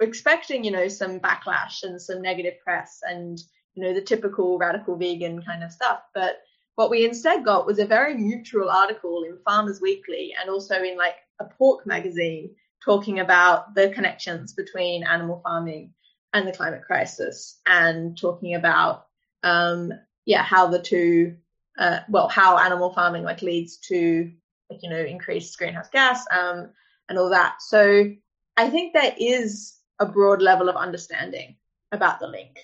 were 0.00 0.06
expecting, 0.06 0.64
you 0.64 0.70
know, 0.70 0.88
some 0.88 1.20
backlash 1.20 1.82
and 1.82 2.00
some 2.00 2.22
negative 2.22 2.54
press 2.64 3.00
and 3.06 3.38
you 3.74 3.82
know 3.84 3.94
the 3.94 4.00
typical 4.00 4.58
radical 4.58 4.96
vegan 4.96 5.42
kind 5.42 5.62
of 5.62 5.70
stuff, 5.70 6.00
but 6.14 6.40
what 6.78 6.90
we 6.90 7.04
instead 7.04 7.44
got 7.44 7.66
was 7.66 7.80
a 7.80 7.84
very 7.84 8.14
neutral 8.14 8.70
article 8.70 9.24
in 9.24 9.36
Farmers 9.44 9.80
Weekly 9.80 10.32
and 10.40 10.48
also 10.48 10.80
in 10.80 10.96
like 10.96 11.16
a 11.40 11.44
pork 11.44 11.84
magazine 11.84 12.54
talking 12.84 13.18
about 13.18 13.74
the 13.74 13.90
connections 13.90 14.52
between 14.52 15.02
animal 15.02 15.40
farming 15.42 15.92
and 16.32 16.46
the 16.46 16.52
climate 16.52 16.82
crisis 16.86 17.58
and 17.66 18.16
talking 18.16 18.54
about 18.54 19.06
um, 19.42 19.92
yeah 20.24 20.44
how 20.44 20.68
the 20.68 20.78
two 20.78 21.34
uh, 21.80 21.98
well 22.08 22.28
how 22.28 22.56
animal 22.56 22.94
farming 22.94 23.24
like 23.24 23.42
leads 23.42 23.78
to 23.78 24.30
like 24.70 24.78
you 24.80 24.88
know 24.88 25.00
increased 25.00 25.58
greenhouse 25.58 25.88
gas 25.88 26.26
um, 26.30 26.70
and 27.08 27.18
all 27.18 27.30
that. 27.30 27.60
So 27.60 28.08
i 28.56 28.70
think 28.70 28.92
there 28.92 29.16
is 29.18 29.76
a 29.98 30.06
broad 30.06 30.40
level 30.40 30.68
of 30.68 30.76
understanding 30.76 31.56
about 31.90 32.20
the 32.20 32.28
link. 32.28 32.56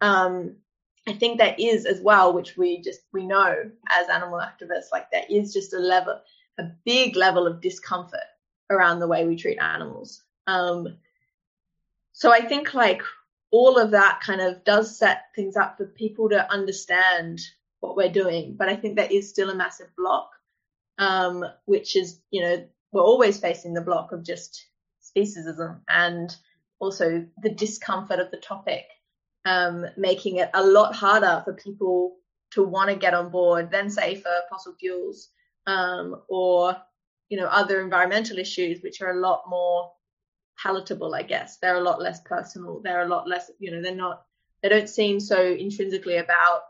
Um, 0.00 0.58
I 1.06 1.12
think 1.12 1.38
there 1.38 1.54
is 1.58 1.86
as 1.86 2.00
well, 2.00 2.32
which 2.32 2.56
we 2.56 2.80
just 2.80 3.00
we 3.12 3.26
know 3.26 3.70
as 3.88 4.08
animal 4.08 4.40
activists, 4.40 4.90
like 4.92 5.10
there 5.10 5.24
is 5.30 5.52
just 5.52 5.72
a 5.72 5.78
level, 5.78 6.20
a 6.58 6.64
big 6.84 7.16
level 7.16 7.46
of 7.46 7.60
discomfort 7.60 8.20
around 8.70 8.98
the 8.98 9.06
way 9.06 9.26
we 9.26 9.36
treat 9.36 9.58
animals. 9.58 10.24
Um, 10.48 10.96
so 12.12 12.32
I 12.32 12.40
think 12.40 12.74
like 12.74 13.02
all 13.52 13.78
of 13.78 13.92
that 13.92 14.20
kind 14.20 14.40
of 14.40 14.64
does 14.64 14.98
set 14.98 15.26
things 15.36 15.56
up 15.56 15.76
for 15.76 15.86
people 15.86 16.28
to 16.30 16.50
understand 16.52 17.40
what 17.80 17.96
we're 17.96 18.10
doing. 18.10 18.56
But 18.56 18.68
I 18.68 18.74
think 18.74 18.96
there 18.96 19.08
is 19.10 19.28
still 19.28 19.50
a 19.50 19.54
massive 19.54 19.94
block, 19.96 20.30
um, 20.98 21.44
which 21.66 21.94
is 21.94 22.20
you 22.32 22.42
know 22.42 22.66
we're 22.90 23.02
always 23.02 23.38
facing 23.38 23.74
the 23.74 23.80
block 23.80 24.10
of 24.10 24.24
just 24.24 24.66
speciesism 25.00 25.78
and 25.88 26.34
also 26.80 27.24
the 27.42 27.50
discomfort 27.50 28.18
of 28.18 28.30
the 28.32 28.38
topic 28.38 28.86
um, 29.46 29.86
making 29.96 30.36
it 30.36 30.50
a 30.54 30.62
lot 30.62 30.94
harder 30.94 31.40
for 31.44 31.54
people 31.54 32.16
to 32.50 32.62
want 32.64 32.90
to 32.90 32.96
get 32.96 33.14
on 33.14 33.30
board 33.30 33.70
than 33.70 33.88
say 33.88 34.16
for 34.16 34.30
fossil 34.50 34.74
fuels 34.78 35.30
um, 35.66 36.20
or 36.28 36.76
you 37.28 37.38
know 37.38 37.46
other 37.46 37.80
environmental 37.80 38.38
issues 38.38 38.82
which 38.82 39.00
are 39.00 39.12
a 39.12 39.20
lot 39.20 39.44
more 39.48 39.92
palatable 40.62 41.14
i 41.14 41.22
guess. 41.22 41.58
They're 41.58 41.76
a 41.76 41.82
lot 41.82 42.00
less 42.00 42.20
personal. 42.20 42.80
They're 42.82 43.02
a 43.02 43.08
lot 43.08 43.28
less 43.28 43.50
you 43.58 43.70
know 43.70 43.80
they're 43.80 43.94
not 43.94 44.24
they 44.62 44.68
don't 44.68 44.88
seem 44.88 45.20
so 45.20 45.40
intrinsically 45.42 46.16
about 46.16 46.62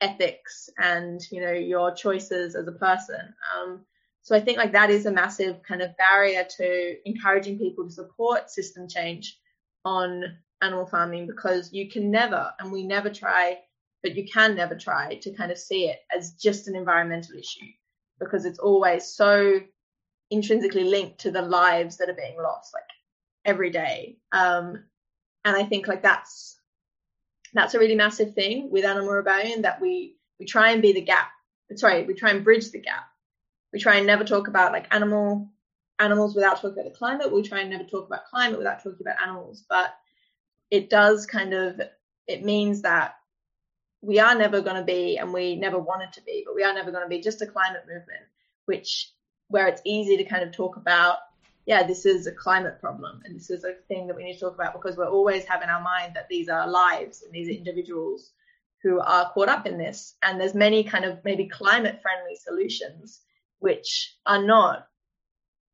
ethics 0.00 0.70
and 0.78 1.20
you 1.32 1.40
know 1.40 1.52
your 1.52 1.94
choices 1.94 2.54
as 2.54 2.68
a 2.68 2.72
person. 2.72 3.34
Um, 3.54 3.80
so 4.22 4.36
i 4.36 4.40
think 4.40 4.58
like 4.58 4.72
that 4.72 4.90
is 4.90 5.06
a 5.06 5.10
massive 5.10 5.62
kind 5.62 5.82
of 5.82 5.96
barrier 5.96 6.44
to 6.44 6.96
encouraging 7.08 7.58
people 7.58 7.84
to 7.84 7.90
support 7.90 8.50
system 8.50 8.86
change 8.86 9.38
on 9.84 10.36
animal 10.62 10.86
farming 10.86 11.26
because 11.26 11.72
you 11.72 11.90
can 11.90 12.10
never, 12.10 12.52
and 12.58 12.72
we 12.72 12.82
never 12.84 13.10
try, 13.10 13.58
but 14.02 14.14
you 14.16 14.26
can 14.26 14.54
never 14.54 14.74
try 14.76 15.16
to 15.16 15.32
kind 15.32 15.50
of 15.50 15.58
see 15.58 15.88
it 15.88 16.00
as 16.14 16.32
just 16.32 16.68
an 16.68 16.76
environmental 16.76 17.36
issue 17.38 17.66
because 18.18 18.44
it's 18.44 18.58
always 18.58 19.06
so 19.06 19.60
intrinsically 20.30 20.84
linked 20.84 21.18
to 21.20 21.30
the 21.30 21.42
lives 21.42 21.96
that 21.96 22.08
are 22.08 22.14
being 22.14 22.36
lost 22.40 22.72
like 22.72 22.84
every 23.44 23.70
day. 23.70 24.16
Um, 24.32 24.84
and 25.44 25.56
I 25.56 25.64
think 25.64 25.88
like 25.88 26.02
that's 26.02 26.58
that's 27.52 27.74
a 27.74 27.78
really 27.78 27.96
massive 27.96 28.34
thing 28.34 28.70
with 28.70 28.84
Animal 28.84 29.10
Rebellion 29.10 29.62
that 29.62 29.80
we 29.80 30.16
we 30.38 30.46
try 30.46 30.70
and 30.70 30.82
be 30.82 30.92
the 30.92 31.00
gap. 31.00 31.30
Sorry, 31.74 32.04
we 32.04 32.14
try 32.14 32.30
and 32.30 32.44
bridge 32.44 32.70
the 32.70 32.80
gap. 32.80 33.04
We 33.72 33.78
try 33.78 33.96
and 33.96 34.06
never 34.06 34.24
talk 34.24 34.48
about 34.48 34.72
like 34.72 34.92
animal 34.92 35.48
animals 35.98 36.34
without 36.34 36.56
talking 36.56 36.72
about 36.72 36.84
the 36.84 36.98
climate. 36.98 37.32
We 37.32 37.42
try 37.42 37.60
and 37.60 37.70
never 37.70 37.84
talk 37.84 38.06
about 38.06 38.24
climate 38.26 38.58
without 38.58 38.82
talking 38.82 38.98
about 39.00 39.20
animals. 39.22 39.64
But 39.68 39.94
it 40.70 40.90
does 40.90 41.26
kind 41.26 41.52
of 41.54 41.80
it 42.26 42.44
means 42.44 42.82
that 42.82 43.14
we 44.02 44.18
are 44.18 44.34
never 44.34 44.60
going 44.60 44.76
to 44.76 44.84
be 44.84 45.18
and 45.18 45.32
we 45.32 45.56
never 45.56 45.78
wanted 45.78 46.12
to 46.12 46.22
be 46.22 46.42
but 46.46 46.54
we 46.54 46.62
are 46.62 46.74
never 46.74 46.90
going 46.90 47.04
to 47.04 47.08
be 47.08 47.20
just 47.20 47.42
a 47.42 47.46
climate 47.46 47.82
movement 47.86 48.24
which 48.66 49.12
where 49.48 49.66
it's 49.66 49.82
easy 49.84 50.16
to 50.16 50.24
kind 50.24 50.42
of 50.42 50.52
talk 50.52 50.76
about 50.76 51.18
yeah 51.66 51.82
this 51.82 52.06
is 52.06 52.26
a 52.26 52.32
climate 52.32 52.80
problem 52.80 53.20
and 53.24 53.36
this 53.36 53.50
is 53.50 53.64
a 53.64 53.74
thing 53.88 54.06
that 54.06 54.16
we 54.16 54.24
need 54.24 54.34
to 54.34 54.40
talk 54.40 54.54
about 54.54 54.72
because 54.72 54.96
we're 54.96 55.10
always 55.10 55.44
having 55.44 55.68
our 55.68 55.82
mind 55.82 56.14
that 56.14 56.28
these 56.28 56.48
are 56.48 56.68
lives 56.68 57.22
and 57.22 57.32
these 57.32 57.48
are 57.48 57.58
individuals 57.58 58.32
who 58.82 59.00
are 59.00 59.30
caught 59.32 59.48
up 59.48 59.66
in 59.66 59.78
this. 59.78 60.14
And 60.22 60.40
there's 60.40 60.54
many 60.54 60.84
kind 60.84 61.04
of 61.04 61.18
maybe 61.24 61.46
climate 61.46 62.00
friendly 62.02 62.34
solutions 62.36 63.20
which 63.58 64.16
are 64.24 64.42
not 64.42 64.86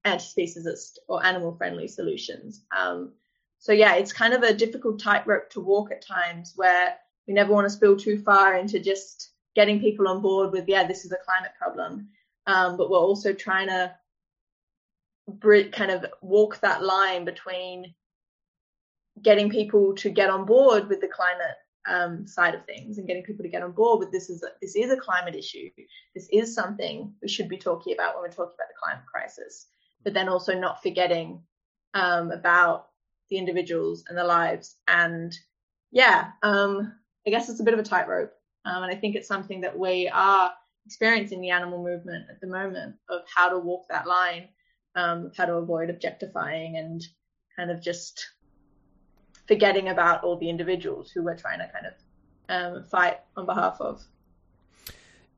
anti-speciesist 0.05 0.99
or 1.09 1.25
animal 1.25 1.55
friendly 1.57 1.87
solutions. 1.87 2.65
Um, 2.77 3.13
so 3.59 3.73
yeah, 3.73 3.95
it's 3.95 4.13
kind 4.13 4.35
of 4.35 4.43
a 4.43 4.55
difficult 4.55 5.01
tightrope 5.01 5.51
to 5.51 5.61
walk 5.61 5.91
at 5.91 6.07
times 6.07 6.53
where 6.57 6.97
we 7.27 7.35
never 7.35 7.53
want 7.53 7.67
to 7.67 7.71
spill 7.71 7.97
too 7.97 8.19
far 8.19 8.57
into 8.57 8.79
just 8.79 9.31
getting 9.55 9.81
people 9.81 10.07
on 10.09 10.21
board 10.23 10.53
with 10.53 10.69
yeah, 10.69 10.87
this 10.87 11.05
is 11.05 11.13
a 11.13 11.25
climate 11.25 11.53
problem, 11.59 12.09
um, 12.47 12.77
but 12.77 12.91
we're 12.91 12.99
also 12.99 13.33
trying 13.33 13.69
to 13.69 13.93
kind 15.73 15.91
of 15.91 16.07
walk 16.23 16.61
that 16.61 16.83
line 16.83 17.25
between 17.25 17.95
getting 19.23 19.51
people 19.51 19.95
to 19.95 20.11
get 20.11 20.31
on 20.31 20.45
board 20.45 20.89
with 20.89 21.01
the 21.01 21.09
climate 21.09 21.57
um, 21.89 22.27
side 22.27 22.55
of 22.55 22.65
things 22.65 22.99
and 22.99 23.07
getting 23.07 23.23
people 23.23 23.43
to 23.43 23.49
get 23.49 23.63
on 23.63 23.73
board 23.73 24.01
with 24.01 24.13
this 24.13 24.29
is 24.29 24.43
a, 24.43 24.49
this 24.61 24.77
is 24.77 24.91
a 24.91 24.97
climate 24.97 25.35
issue. 25.35 25.71
This 26.15 26.29
is 26.33 26.55
something 26.55 27.13
we 27.23 27.29
should 27.29 27.49
be 27.49 27.57
talking 27.57 27.95
about 27.95 28.15
when 28.15 28.23
we're 28.23 28.29
talking 28.29 28.55
about 28.57 28.69
the 28.69 28.81
climate 28.83 29.07
crisis, 29.07 29.67
but 30.05 30.13
then 30.13 30.29
also 30.29 30.59
not 30.59 30.83
forgetting 30.83 31.41
um, 31.95 32.31
about 32.31 32.89
the 33.31 33.39
individuals 33.39 34.05
and 34.09 34.17
the 34.17 34.25
lives. 34.25 34.77
And 34.89 35.37
yeah, 35.91 36.31
um, 36.43 36.93
I 37.27 37.31
guess 37.31 37.49
it's 37.49 37.61
a 37.61 37.65
bit 37.65 37.75
of 37.75 37.81
a 37.81 37.85
tightrope. 37.85 38.33
Um, 38.65 38.83
and 38.83 38.93
I 38.93 38.97
think 38.97 39.15
it's 39.15 39.29
something 39.29 39.61
that 39.61 39.79
we 39.79 40.09
are 40.09 40.53
experiencing 40.87 41.41
the 41.41 41.51
animal 41.51 41.83
movement 41.83 42.27
at 42.31 42.41
the 42.41 42.47
moment 42.47 42.97
of 43.09 43.23
how 43.35 43.49
to 43.49 43.59
walk 43.59 43.87
that 43.89 44.07
line, 44.07 44.49
um, 44.95 45.33
how 45.37 45.45
to 45.47 45.55
avoid 45.55 45.91
objectifying 45.91 46.77
and 46.77 47.03
kind 47.57 47.71
of 47.71 47.83
just 47.83 48.29
forgetting 49.47 49.89
about 49.89 50.25
all 50.25 50.37
the 50.37 50.49
individuals 50.49 51.11
who 51.11 51.23
we're 51.23 51.37
trying 51.37 51.59
to 51.59 51.69
kind 51.69 51.87
of 51.87 51.95
um, 52.49 52.85
fight 52.85 53.21
on 53.37 53.47
behalf 53.47 53.81
of. 53.81 54.03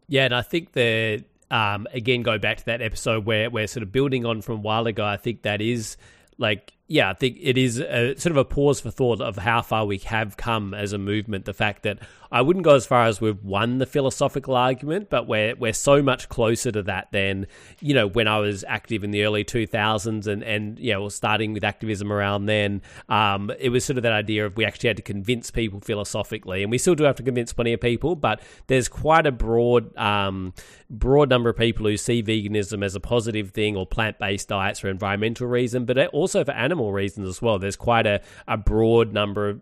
Yeah, 0.07 0.25
and 0.25 0.35
I 0.35 0.43
think 0.43 0.73
that 0.73 1.25
um, 1.51 1.87
again 1.93 2.23
go 2.23 2.39
back 2.39 2.59
to 2.59 2.65
that 2.67 2.83
episode 2.83 3.25
where 3.25 3.51
we're 3.51 3.67
sort 3.67 3.83
of 3.83 3.93
building 3.93 4.25
on 4.25 4.43
from 4.43 4.57
a 4.57 4.61
while 4.61 4.87
ago. 4.87 5.05
I 5.05 5.17
think 5.17 5.43
that 5.43 5.61
is 5.61 5.97
like 6.39 6.73
yeah, 6.91 7.11
I 7.11 7.13
think 7.13 7.37
it 7.39 7.59
is 7.59 7.79
a, 7.79 8.17
sort 8.17 8.31
of 8.31 8.39
a 8.39 8.47
pause 8.47 8.81
for 8.81 8.91
thought 8.91 9.21
of 9.21 9.37
how 9.37 9.61
far 9.61 9.85
we 9.85 9.99
have 9.99 10.39
come 10.39 10.73
as 10.73 10.95
a 10.95 10.99
movement. 10.99 11.45
The 11.45 11.53
fact 11.53 11.83
that 11.83 11.99
I 12.33 12.41
wouldn't 12.41 12.65
go 12.65 12.75
as 12.75 12.87
far 12.87 13.05
as 13.05 13.21
we've 13.21 13.43
won 13.45 13.77
the 13.77 13.85
philosophical 13.85 14.57
argument, 14.57 15.11
but 15.11 15.27
we're 15.27 15.55
we're 15.55 15.75
so 15.75 16.03
much 16.03 16.31
closer 16.31 16.73
to 16.73 16.83
that 16.85 17.09
than 17.13 17.47
you 17.81 17.93
know 17.93 18.07
when 18.07 18.27
I 18.27 18.39
was 18.39 18.65
active 18.67 19.05
in 19.05 19.11
the 19.11 19.25
early 19.25 19.45
two 19.45 19.67
thousands 19.67 20.27
and 20.27 20.43
and 20.43 20.79
you 20.79 20.95
know 20.95 21.11
starting 21.11 21.53
with 21.53 21.63
activism 21.63 22.11
around 22.11 22.47
then. 22.47 22.81
Um, 23.11 23.53
it 23.59 23.69
was 23.69 23.85
sort 23.85 23.99
of 23.99 24.03
that 24.05 24.13
idea 24.15 24.47
of 24.47 24.57
we 24.57 24.65
actually 24.65 24.89
had 24.89 24.97
to 24.97 25.03
convince 25.03 25.51
people 25.51 25.81
philosophically, 25.81 26.63
and 26.63 26.71
we 26.71 26.79
still 26.79 26.95
do 26.95 27.05
have 27.05 27.17
to 27.17 27.23
convince 27.23 27.53
plenty 27.53 27.75
of 27.75 27.83
people, 27.83 28.17
but 28.17 28.41
there's 28.67 28.89
quite 28.89 29.27
a 29.27 29.33
broad 29.33 29.95
um, 29.99 30.55
broad 30.89 31.29
number 31.29 31.51
of 31.51 31.57
people 31.59 31.85
who 31.85 31.99
see 31.99 32.23
veganism 32.23 32.83
as 32.83 32.95
a 32.95 33.01
positive 33.01 33.51
thing 33.51 33.77
or 33.77 33.87
plant 33.87 34.19
based 34.19 34.49
diets 34.49 34.81
for 34.81 34.89
environmental 34.89 35.47
reason, 35.47 35.85
but 35.85 35.99
also 36.09 36.45
for 36.45 36.53
animal 36.53 36.78
reasons 36.87 37.29
as 37.29 37.43
well. 37.43 37.59
There's 37.59 37.77
quite 37.77 38.07
a, 38.07 38.21
a 38.47 38.57
broad 38.57 39.13
number 39.13 39.49
of 39.49 39.61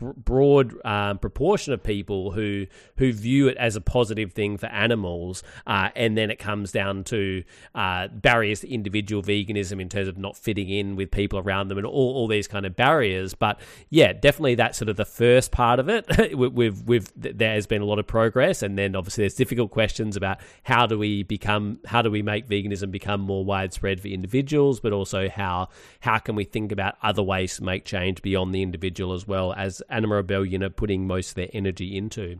broad 0.00 0.74
um, 0.84 1.18
proportion 1.18 1.72
of 1.72 1.82
people 1.82 2.30
who 2.30 2.66
who 2.98 3.12
view 3.12 3.48
it 3.48 3.56
as 3.56 3.76
a 3.76 3.80
positive 3.80 4.32
thing 4.32 4.56
for 4.56 4.66
animals, 4.66 5.42
uh, 5.66 5.90
and 5.96 6.16
then 6.16 6.30
it 6.30 6.38
comes 6.38 6.72
down 6.72 7.04
to 7.04 7.42
uh, 7.74 8.08
barriers 8.08 8.60
to 8.60 8.72
individual 8.72 9.22
veganism 9.22 9.80
in 9.80 9.88
terms 9.88 10.08
of 10.08 10.16
not 10.16 10.36
fitting 10.36 10.68
in 10.68 10.96
with 10.96 11.10
people 11.10 11.38
around 11.38 11.68
them 11.68 11.78
and 11.78 11.86
all, 11.86 12.14
all 12.14 12.28
these 12.28 12.46
kind 12.46 12.66
of 12.66 12.76
barriers. 12.76 13.34
But 13.34 13.60
yeah, 13.90 14.12
definitely 14.12 14.54
that's 14.56 14.78
sort 14.78 14.88
of 14.88 14.96
the 14.96 15.04
first 15.04 15.50
part 15.50 15.78
of 15.78 15.88
it. 15.88 16.36
we've, 16.36 16.82
we've, 16.82 17.10
there 17.16 17.54
has 17.54 17.66
been 17.66 17.82
a 17.82 17.86
lot 17.86 17.98
of 17.98 18.06
progress, 18.06 18.62
and 18.62 18.78
then 18.78 18.94
obviously 18.94 19.22
there's 19.22 19.34
difficult 19.34 19.70
questions 19.70 20.16
about 20.16 20.38
how 20.62 20.86
do 20.86 20.98
we 20.98 21.22
become 21.22 21.78
how 21.86 22.02
do 22.02 22.10
we 22.10 22.22
make 22.22 22.48
veganism 22.48 22.90
become 22.90 23.20
more 23.20 23.44
widespread 23.44 24.00
for 24.00 24.08
individuals, 24.08 24.80
but 24.80 24.92
also 24.92 25.28
how 25.28 25.68
how 26.00 26.18
can 26.18 26.34
we 26.34 26.44
think 26.44 26.72
about 26.72 26.96
other 27.02 27.22
ways 27.22 27.56
to 27.56 27.64
make 27.64 27.84
change 27.84 28.22
beyond 28.22 28.54
the 28.54 28.62
individual 28.62 29.12
as 29.12 29.26
well 29.26 29.52
as 29.54 29.63
Animal 29.88 30.18
Rebellion 30.18 30.62
are 30.62 30.70
putting 30.70 31.06
most 31.06 31.30
of 31.30 31.34
their 31.36 31.50
energy 31.52 31.96
into. 31.96 32.38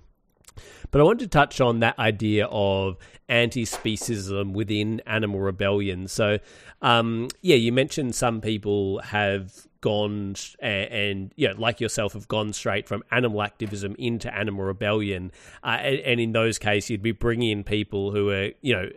But 0.91 1.01
I 1.01 1.05
want 1.05 1.19
to 1.21 1.27
touch 1.27 1.61
on 1.61 1.81
that 1.81 1.99
idea 1.99 2.47
of 2.47 2.97
anti-speciesism 3.29 4.53
within 4.53 5.01
animal 5.07 5.41
rebellion. 5.41 6.07
So, 6.07 6.39
um, 6.83 7.29
yeah, 7.43 7.57
you 7.57 7.73
mentioned 7.73 8.15
some 8.15 8.41
people 8.41 9.01
have 9.01 9.67
gone 9.81 10.35
and, 10.61 10.93
and 10.93 11.33
you 11.37 11.49
know, 11.49 11.55
like 11.59 11.81
yourself, 11.81 12.13
have 12.13 12.29
gone 12.29 12.53
straight 12.53 12.87
from 12.87 13.03
animal 13.11 13.43
activism 13.43 13.97
into 13.99 14.33
animal 14.33 14.65
rebellion, 14.65 15.33
uh, 15.65 15.79
and, 15.81 15.99
and 16.01 16.21
in 16.21 16.33
those 16.33 16.59
cases, 16.59 16.91
you'd 16.91 17.03
be 17.03 17.13
bringing 17.13 17.51
in 17.51 17.65
people 17.65 18.13
who 18.13 18.31
are, 18.31 18.51
you 18.61 18.75
know, 18.75 18.89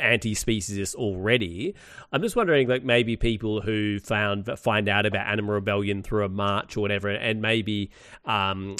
anti-speciesist 0.00 0.94
already. 0.94 1.74
I'm 2.12 2.22
just 2.22 2.36
wondering, 2.36 2.68
like 2.68 2.84
maybe 2.84 3.16
people 3.16 3.60
who 3.60 4.00
found 4.00 4.46
find 4.58 4.88
out 4.88 5.06
about 5.06 5.26
animal 5.26 5.54
rebellion 5.54 6.02
through 6.02 6.24
a 6.24 6.28
march 6.28 6.76
or 6.76 6.80
whatever, 6.80 7.08
and 7.08 7.40
maybe 7.40 7.90
um, 8.24 8.76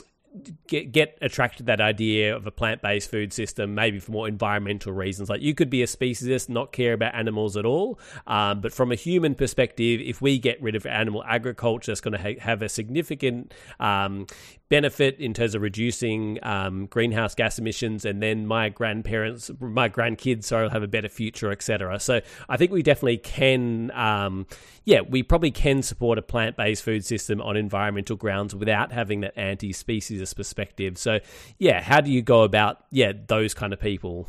get 0.66 0.92
get 0.92 1.18
attracted 1.20 1.58
to 1.58 1.64
that 1.64 1.80
idea 1.80 2.34
of 2.34 2.46
a 2.46 2.50
plant 2.50 2.82
based 2.82 3.10
food 3.10 3.32
system, 3.32 3.74
maybe 3.74 3.98
for 3.98 4.12
more 4.12 4.28
environmental 4.28 4.92
reasons. 4.92 5.28
Like 5.28 5.42
you 5.42 5.54
could 5.54 5.70
be 5.70 5.82
a 5.82 5.86
speciesist, 5.86 6.48
not 6.48 6.72
care 6.72 6.92
about 6.92 7.14
animals 7.14 7.56
at 7.56 7.64
all, 7.64 7.98
um, 8.26 8.60
but 8.60 8.72
from 8.72 8.92
a 8.92 8.94
human 8.94 9.34
perspective, 9.34 10.00
if 10.00 10.22
we 10.22 10.38
get 10.38 10.60
rid 10.62 10.76
of 10.76 10.86
animal 10.86 11.24
agriculture, 11.24 11.92
it's 11.92 12.00
going 12.00 12.12
to 12.12 12.22
ha- 12.22 12.40
have 12.40 12.62
a 12.62 12.68
significant 12.68 13.52
um, 13.80 14.26
benefit 14.70 15.18
in 15.18 15.34
terms 15.34 15.54
of 15.56 15.60
reducing 15.60 16.38
um, 16.42 16.86
greenhouse 16.86 17.34
gas 17.34 17.58
emissions, 17.58 18.04
and 18.04 18.22
then 18.22 18.46
my 18.46 18.68
grandparents, 18.68 19.50
my 19.60 19.88
grandkids, 19.88 20.44
sorry, 20.44 20.62
will 20.62 20.70
have 20.70 20.84
a 20.84 20.88
better 20.88 21.08
future, 21.08 21.50
etc. 21.50 21.98
So 22.00 22.20
I 22.48 22.56
think 22.56 22.70
we 22.70 22.82
definitely 22.82 23.18
can, 23.18 23.90
um, 23.90 24.46
yeah, 24.84 25.00
we 25.00 25.22
probably 25.22 25.50
can 25.50 25.82
support 25.82 26.18
a 26.18 26.22
plant 26.22 26.56
based 26.56 26.84
food 26.84 27.04
system 27.04 27.42
on 27.42 27.56
environmental 27.56 28.16
grounds 28.16 28.54
without 28.54 28.92
having 28.92 29.20
that 29.20 29.36
anti 29.36 29.72
speciesist 29.72 30.36
perspective. 30.36 30.96
So 30.96 31.18
yeah, 31.58 31.82
how 31.82 32.00
do 32.00 32.10
you 32.10 32.22
go 32.22 32.42
about 32.42 32.84
yeah 32.90 33.12
those 33.26 33.52
kind 33.52 33.72
of 33.72 33.80
people? 33.80 34.28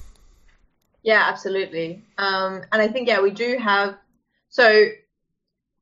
Yeah, 1.04 1.24
absolutely. 1.30 2.04
Um, 2.18 2.64
and 2.72 2.82
I 2.82 2.88
think 2.88 3.08
yeah, 3.08 3.22
we 3.22 3.32
do 3.32 3.58
have 3.60 3.96
so 4.50 4.88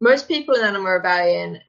most 0.01 0.27
people 0.27 0.55
in 0.55 0.61
Animal 0.61 0.91
Rebellion. 0.91 1.61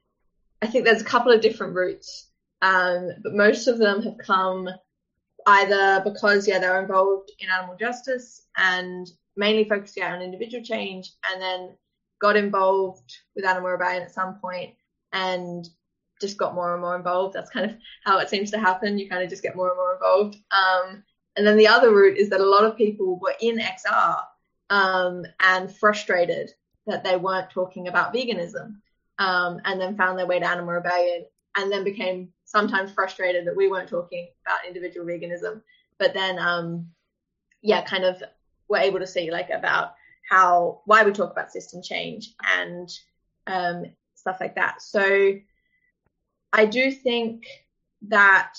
I 0.61 0.67
think 0.67 0.85
there's 0.85 1.01
a 1.01 1.05
couple 1.05 1.31
of 1.31 1.41
different 1.41 1.73
routes 1.73 2.27
um, 2.61 3.09
but 3.23 3.33
most 3.33 3.67
of 3.67 3.77
them 3.77 4.01
have 4.03 4.17
come 4.17 4.69
either 5.47 6.01
because 6.03 6.47
yeah 6.47 6.59
they're 6.59 6.81
involved 6.81 7.31
in 7.39 7.49
animal 7.49 7.75
justice 7.75 8.43
and 8.57 9.09
mainly 9.35 9.67
focused 9.67 9.97
yeah, 9.97 10.13
on 10.13 10.21
individual 10.21 10.63
change 10.63 11.11
and 11.31 11.41
then 11.41 11.75
got 12.19 12.37
involved 12.37 13.17
with 13.35 13.45
animal 13.45 13.71
rebellion 13.71 14.03
at 14.03 14.13
some 14.13 14.35
point 14.35 14.75
and 15.13 15.67
just 16.19 16.37
got 16.37 16.53
more 16.53 16.73
and 16.73 16.81
more 16.81 16.95
involved. 16.95 17.33
That's 17.33 17.49
kind 17.49 17.71
of 17.71 17.77
how 18.05 18.19
it 18.19 18.29
seems 18.29 18.51
to 18.51 18.59
happen. 18.59 18.99
You 18.99 19.09
kind 19.09 19.23
of 19.23 19.29
just 19.29 19.41
get 19.41 19.55
more 19.55 19.69
and 19.69 19.77
more 19.77 19.93
involved. 19.93 20.37
Um, 20.51 21.03
and 21.35 21.47
then 21.47 21.57
the 21.57 21.67
other 21.67 21.91
route 21.93 22.17
is 22.17 22.29
that 22.29 22.39
a 22.41 22.45
lot 22.45 22.65
of 22.65 22.77
people 22.77 23.17
were 23.19 23.35
in 23.41 23.57
xr 23.57 24.19
um, 24.69 25.25
and 25.39 25.73
frustrated 25.73 26.51
that 26.87 27.03
they 27.03 27.15
weren't 27.15 27.49
talking 27.49 27.87
about 27.87 28.13
veganism 28.13 28.75
um, 29.19 29.61
and 29.65 29.79
then 29.79 29.97
found 29.97 30.17
their 30.17 30.25
way 30.27 30.39
to 30.39 30.47
animal 30.47 30.73
rebellion 30.73 31.25
and 31.55 31.71
then 31.71 31.83
became 31.83 32.29
sometimes 32.45 32.91
frustrated 32.91 33.45
that 33.45 33.55
we 33.55 33.67
weren't 33.67 33.89
talking 33.89 34.29
about 34.45 34.65
individual 34.67 35.05
veganism. 35.05 35.61
But 35.97 36.13
then, 36.13 36.39
um, 36.39 36.87
yeah, 37.61 37.83
kind 37.83 38.03
of 38.03 38.21
were 38.67 38.77
able 38.77 38.99
to 38.99 39.07
see 39.07 39.31
like 39.31 39.49
about 39.49 39.93
how 40.29 40.81
why 40.85 41.03
we 41.03 41.11
talk 41.11 41.31
about 41.31 41.51
system 41.51 41.81
change 41.81 42.33
and 42.57 42.89
um, 43.47 43.85
stuff 44.15 44.37
like 44.39 44.55
that. 44.55 44.81
So 44.81 45.33
I 46.53 46.65
do 46.65 46.91
think 46.91 47.45
that 48.03 48.53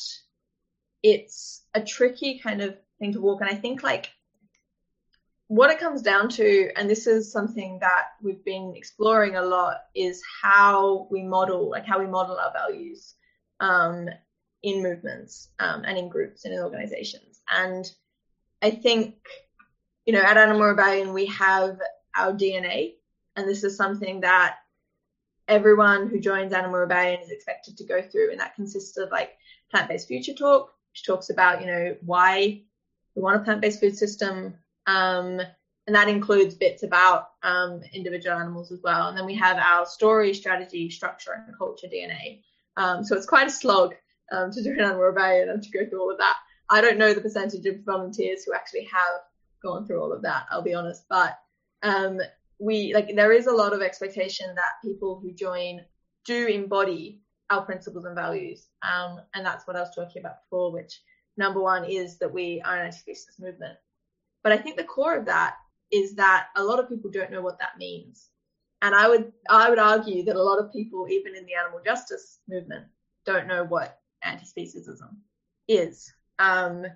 it's 1.03 1.63
a 1.75 1.81
tricky 1.81 2.39
kind 2.39 2.63
of 2.63 2.77
thing 2.99 3.13
to 3.15 3.21
walk, 3.21 3.41
and 3.41 3.51
I 3.51 3.55
think 3.55 3.83
like 3.83 4.11
what 5.53 5.71
it 5.71 5.79
comes 5.79 6.01
down 6.01 6.31
to, 6.31 6.71
and 6.77 6.89
this 6.89 7.07
is 7.07 7.31
something 7.31 7.79
that 7.81 8.05
we've 8.23 8.43
been 8.43 8.73
exploring 8.75 9.37
a 9.37 9.43
lot, 9.43 9.83
is 9.95 10.23
how 10.43 11.07
we 11.11 11.23
model, 11.23 11.69
like 11.69 11.85
how 11.85 11.99
we 11.99 12.07
model 12.07 12.39
our 12.39 12.51
values 12.55 13.17
um, 13.61 14.09
in 14.63 14.83
movements 14.83 15.51
um, 15.59 15.85
and 15.85 15.99
in 15.99 16.09
groups 16.09 16.47
and 16.47 16.55
in 16.55 16.61
organizations. 16.61 17.43
And 17.51 17.85
I 18.63 18.71
think, 18.71 19.17
you 20.07 20.15
know, 20.15 20.23
at 20.23 20.39
Animal 20.39 20.69
Rebellion, 20.69 21.13
we 21.13 21.27
have 21.27 21.79
our 22.17 22.33
DNA, 22.33 22.95
and 23.37 23.47
this 23.47 23.63
is 23.63 23.77
something 23.77 24.23
that 24.23 24.57
everyone 25.49 26.09
who 26.09 26.19
joins 26.19 26.55
Animal 26.55 26.81
Rebellion 26.81 27.21
is 27.21 27.31
expected 27.31 27.77
to 27.77 27.85
go 27.85 28.01
through, 28.01 28.31
and 28.31 28.41
that 28.41 28.55
consists 28.55 28.97
of 28.97 29.11
like 29.11 29.33
plant-based 29.71 30.09
future 30.09 30.33
talk, 30.33 30.73
which 30.93 31.05
talks 31.05 31.29
about, 31.29 31.61
you 31.61 31.67
know, 31.67 31.95
why 32.01 32.63
we 33.15 33.21
want 33.21 33.37
a 33.37 33.45
plant-based 33.45 33.81
food 33.81 33.99
system, 33.99 34.55
um, 34.87 35.41
and 35.87 35.97
that 35.97 36.09
includes 36.09 36.55
bits 36.55 36.83
about 36.83 37.31
um, 37.43 37.81
individual 37.93 38.37
animals 38.37 38.71
as 38.71 38.81
well. 38.83 39.09
And 39.09 39.19
then 39.19 39.27
we 39.27 39.35
have 39.35 39.57
our 39.59 39.85
story, 39.85 40.33
strategy, 40.33 40.89
structure, 40.91 41.45
and 41.47 41.59
culture 41.59 41.89
DNA. 41.89 42.43
Um, 42.77 43.05
so 43.05 43.17
it's 43.17 43.27
quite 43.27 43.49
a 43.49 43.51
slog 43.51 43.95
um, 44.31 44.51
to 44.53 44.63
do 44.63 44.73
an 44.73 44.81
animal 44.81 45.01
rebellion 45.01 45.49
and 45.49 45.63
to 45.63 45.71
go 45.71 45.85
through 45.89 46.01
all 46.01 46.11
of 46.11 46.19
that. 46.19 46.37
I 46.71 46.81
don't 46.81 46.99
know 46.99 47.13
the 47.13 47.21
percentage 47.21 47.67
of 47.67 47.85
volunteers 47.85 48.45
who 48.45 48.55
actually 48.55 48.85
have 48.85 49.21
gone 49.63 49.87
through 49.87 50.03
all 50.03 50.13
of 50.13 50.23
that. 50.23 50.47
I'll 50.51 50.63
be 50.63 50.75
honest, 50.75 51.05
but 51.09 51.39
um, 51.83 52.21
we 52.59 52.95
like 52.95 53.15
there 53.15 53.33
is 53.33 53.47
a 53.47 53.53
lot 53.53 53.73
of 53.73 53.83
expectation 53.83 54.55
that 54.55 54.81
people 54.83 55.19
who 55.21 55.33
join 55.33 55.81
do 56.25 56.47
embody 56.47 57.21
our 57.51 57.63
principles 57.63 58.05
and 58.05 58.15
values, 58.15 58.69
um, 58.83 59.21
and 59.35 59.45
that's 59.45 59.67
what 59.67 59.77
I 59.77 59.81
was 59.81 59.95
talking 59.95 60.21
about 60.21 60.45
before. 60.45 60.73
Which 60.73 61.01
number 61.37 61.61
one 61.61 61.85
is 61.85 62.19
that 62.19 62.33
we 62.33 62.63
are 62.65 62.77
an 62.77 62.87
anti-speciesist 62.87 63.41
movement. 63.41 63.77
But 64.43 64.53
I 64.53 64.57
think 64.57 64.77
the 64.77 64.85
core 64.85 65.17
of 65.17 65.27
that 65.27 65.57
is 65.93 66.15
that 66.15 66.49
a 66.57 66.65
lot 66.65 66.81
of 66.81 66.89
people 66.89 67.11
don't 67.11 67.31
know 67.31 67.43
what 67.43 67.59
that 67.59 67.79
means. 67.79 68.31
And 68.81 68.95
I 68.95 69.09
would 69.09 69.33
I 69.49 69.71
would 69.71 69.79
argue 69.79 70.25
that 70.25 70.37
a 70.37 70.43
lot 70.43 70.59
of 70.59 70.73
people, 70.73 71.07
even 71.09 71.37
in 71.37 71.47
the 71.47 71.55
animal 71.55 71.81
justice 71.85 72.41
movement, 72.49 72.87
don't 73.25 73.47
know 73.47 73.65
what 73.65 74.01
anti-speciesism 74.25 75.15
is. 75.69 76.13
Um, 76.39 76.87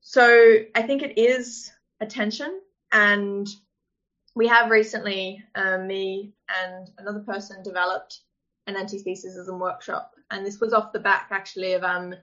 so 0.00 0.58
I 0.74 0.82
think 0.82 1.02
it 1.02 1.18
is 1.18 1.72
a 2.00 2.06
tension, 2.06 2.60
and 2.92 3.48
we 4.36 4.46
have 4.46 4.70
recently, 4.70 5.42
uh, 5.56 5.78
me 5.78 6.34
and 6.48 6.90
another 6.98 7.20
person, 7.20 7.62
developed 7.64 8.20
an 8.68 8.76
anti-speciesism 8.76 9.58
workshop, 9.58 10.12
and 10.30 10.46
this 10.46 10.60
was 10.60 10.72
off 10.72 10.92
the 10.92 11.00
back 11.00 11.28
actually 11.32 11.72
of 11.72 11.82
um, 11.82 12.14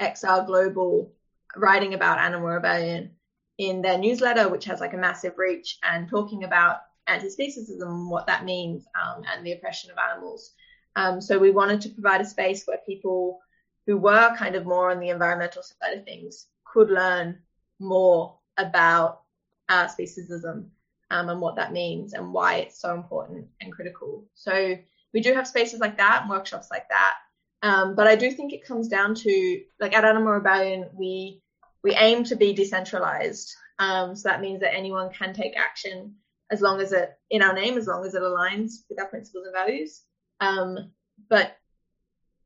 XR 0.00 0.46
Global 0.46 1.12
writing 1.56 1.94
about 1.94 2.18
animal 2.18 2.48
rebellion 2.48 3.10
in 3.58 3.82
their 3.82 3.98
newsletter, 3.98 4.48
which 4.48 4.64
has 4.64 4.80
like 4.80 4.94
a 4.94 4.98
massive 4.98 5.38
reach, 5.38 5.78
and 5.82 6.08
talking 6.08 6.44
about 6.44 6.78
anti-speciesism, 7.06 8.08
what 8.08 8.26
that 8.26 8.44
means, 8.44 8.84
um, 9.00 9.22
and 9.32 9.44
the 9.44 9.52
oppression 9.52 9.90
of 9.90 9.98
animals. 9.98 10.52
Um, 10.96 11.20
so 11.20 11.38
we 11.38 11.50
wanted 11.50 11.80
to 11.82 11.88
provide 11.90 12.20
a 12.20 12.24
space 12.24 12.64
where 12.66 12.78
people 12.86 13.40
who 13.86 13.96
were 13.96 14.34
kind 14.36 14.54
of 14.54 14.66
more 14.66 14.90
on 14.90 15.00
the 15.00 15.08
environmental 15.08 15.62
side 15.62 15.98
of 15.98 16.04
things 16.04 16.46
could 16.64 16.90
learn 16.90 17.38
more 17.78 18.38
about 18.56 19.22
uh, 19.68 19.86
speciesism 19.86 20.66
um, 21.10 21.28
and 21.28 21.40
what 21.40 21.56
that 21.56 21.72
means 21.72 22.12
and 22.12 22.32
why 22.32 22.56
it's 22.56 22.80
so 22.80 22.94
important 22.94 23.46
and 23.60 23.72
critical. 23.72 24.24
So 24.34 24.76
we 25.12 25.20
do 25.20 25.34
have 25.34 25.46
spaces 25.46 25.80
like 25.80 25.96
that 25.98 26.26
workshops 26.28 26.68
like 26.70 26.88
that. 26.88 27.14
Um, 27.62 27.94
but 27.94 28.06
I 28.06 28.16
do 28.16 28.30
think 28.30 28.52
it 28.52 28.64
comes 28.64 28.88
down 28.88 29.14
to 29.16 29.60
like 29.80 29.94
at 29.94 30.04
Animal 30.04 30.32
Rebellion, 30.32 30.88
we 30.94 31.42
we 31.82 31.94
aim 31.94 32.24
to 32.24 32.36
be 32.36 32.52
decentralized. 32.52 33.54
Um, 33.78 34.14
so 34.14 34.28
that 34.28 34.40
means 34.40 34.60
that 34.60 34.74
anyone 34.74 35.10
can 35.12 35.34
take 35.34 35.56
action 35.56 36.14
as 36.50 36.60
long 36.60 36.80
as 36.80 36.92
it, 36.92 37.16
in 37.30 37.42
our 37.42 37.54
name, 37.54 37.78
as 37.78 37.86
long 37.86 38.04
as 38.04 38.14
it 38.14 38.22
aligns 38.22 38.84
with 38.88 39.00
our 39.00 39.08
principles 39.08 39.46
and 39.46 39.54
values. 39.54 40.02
Um, 40.40 40.90
but 41.28 41.56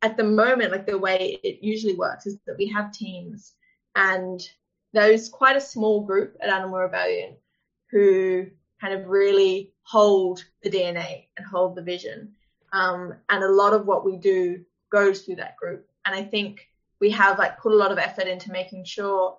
at 0.03 0.17
the 0.17 0.25
moment, 0.25 0.71
like 0.71 0.87
the 0.87 0.99
way 0.99 1.39
it 1.43 1.59
usually 1.63 1.95
works 1.95 2.27
is 2.27 2.39
that 2.47 2.57
we 2.59 2.69
have 2.69 2.93
teams 2.93 3.55
and 3.97 4.41
there's 4.93 5.29
quite 5.29 5.57
a 5.57 5.61
small 5.61 6.03
group 6.03 6.37
at 6.41 6.49
Animal 6.49 6.79
Rebellion 6.79 7.37
who 7.91 8.47
kind 8.81 8.95
of 8.95 9.09
really 9.09 9.73
hold 9.83 10.45
the 10.63 10.71
DNA 10.71 11.27
and 11.37 11.47
hold 11.47 11.75
the 11.75 11.83
vision. 11.83 12.33
Um, 12.73 13.15
and 13.29 13.43
a 13.43 13.51
lot 13.51 13.73
of 13.73 13.87
what 13.87 14.05
we 14.05 14.17
do 14.17 14.65
goes 14.91 15.23
through 15.23 15.37
that 15.37 15.57
group. 15.57 15.89
And 16.05 16.15
I 16.15 16.23
think 16.23 16.69
we 17.01 17.11
have 17.11 17.39
like 17.39 17.59
put 17.59 17.73
a 17.73 17.77
lot 17.77 17.93
of 17.93 17.99
effort 17.99 18.27
into 18.27 18.51
making 18.51 18.85
sure 18.85 19.39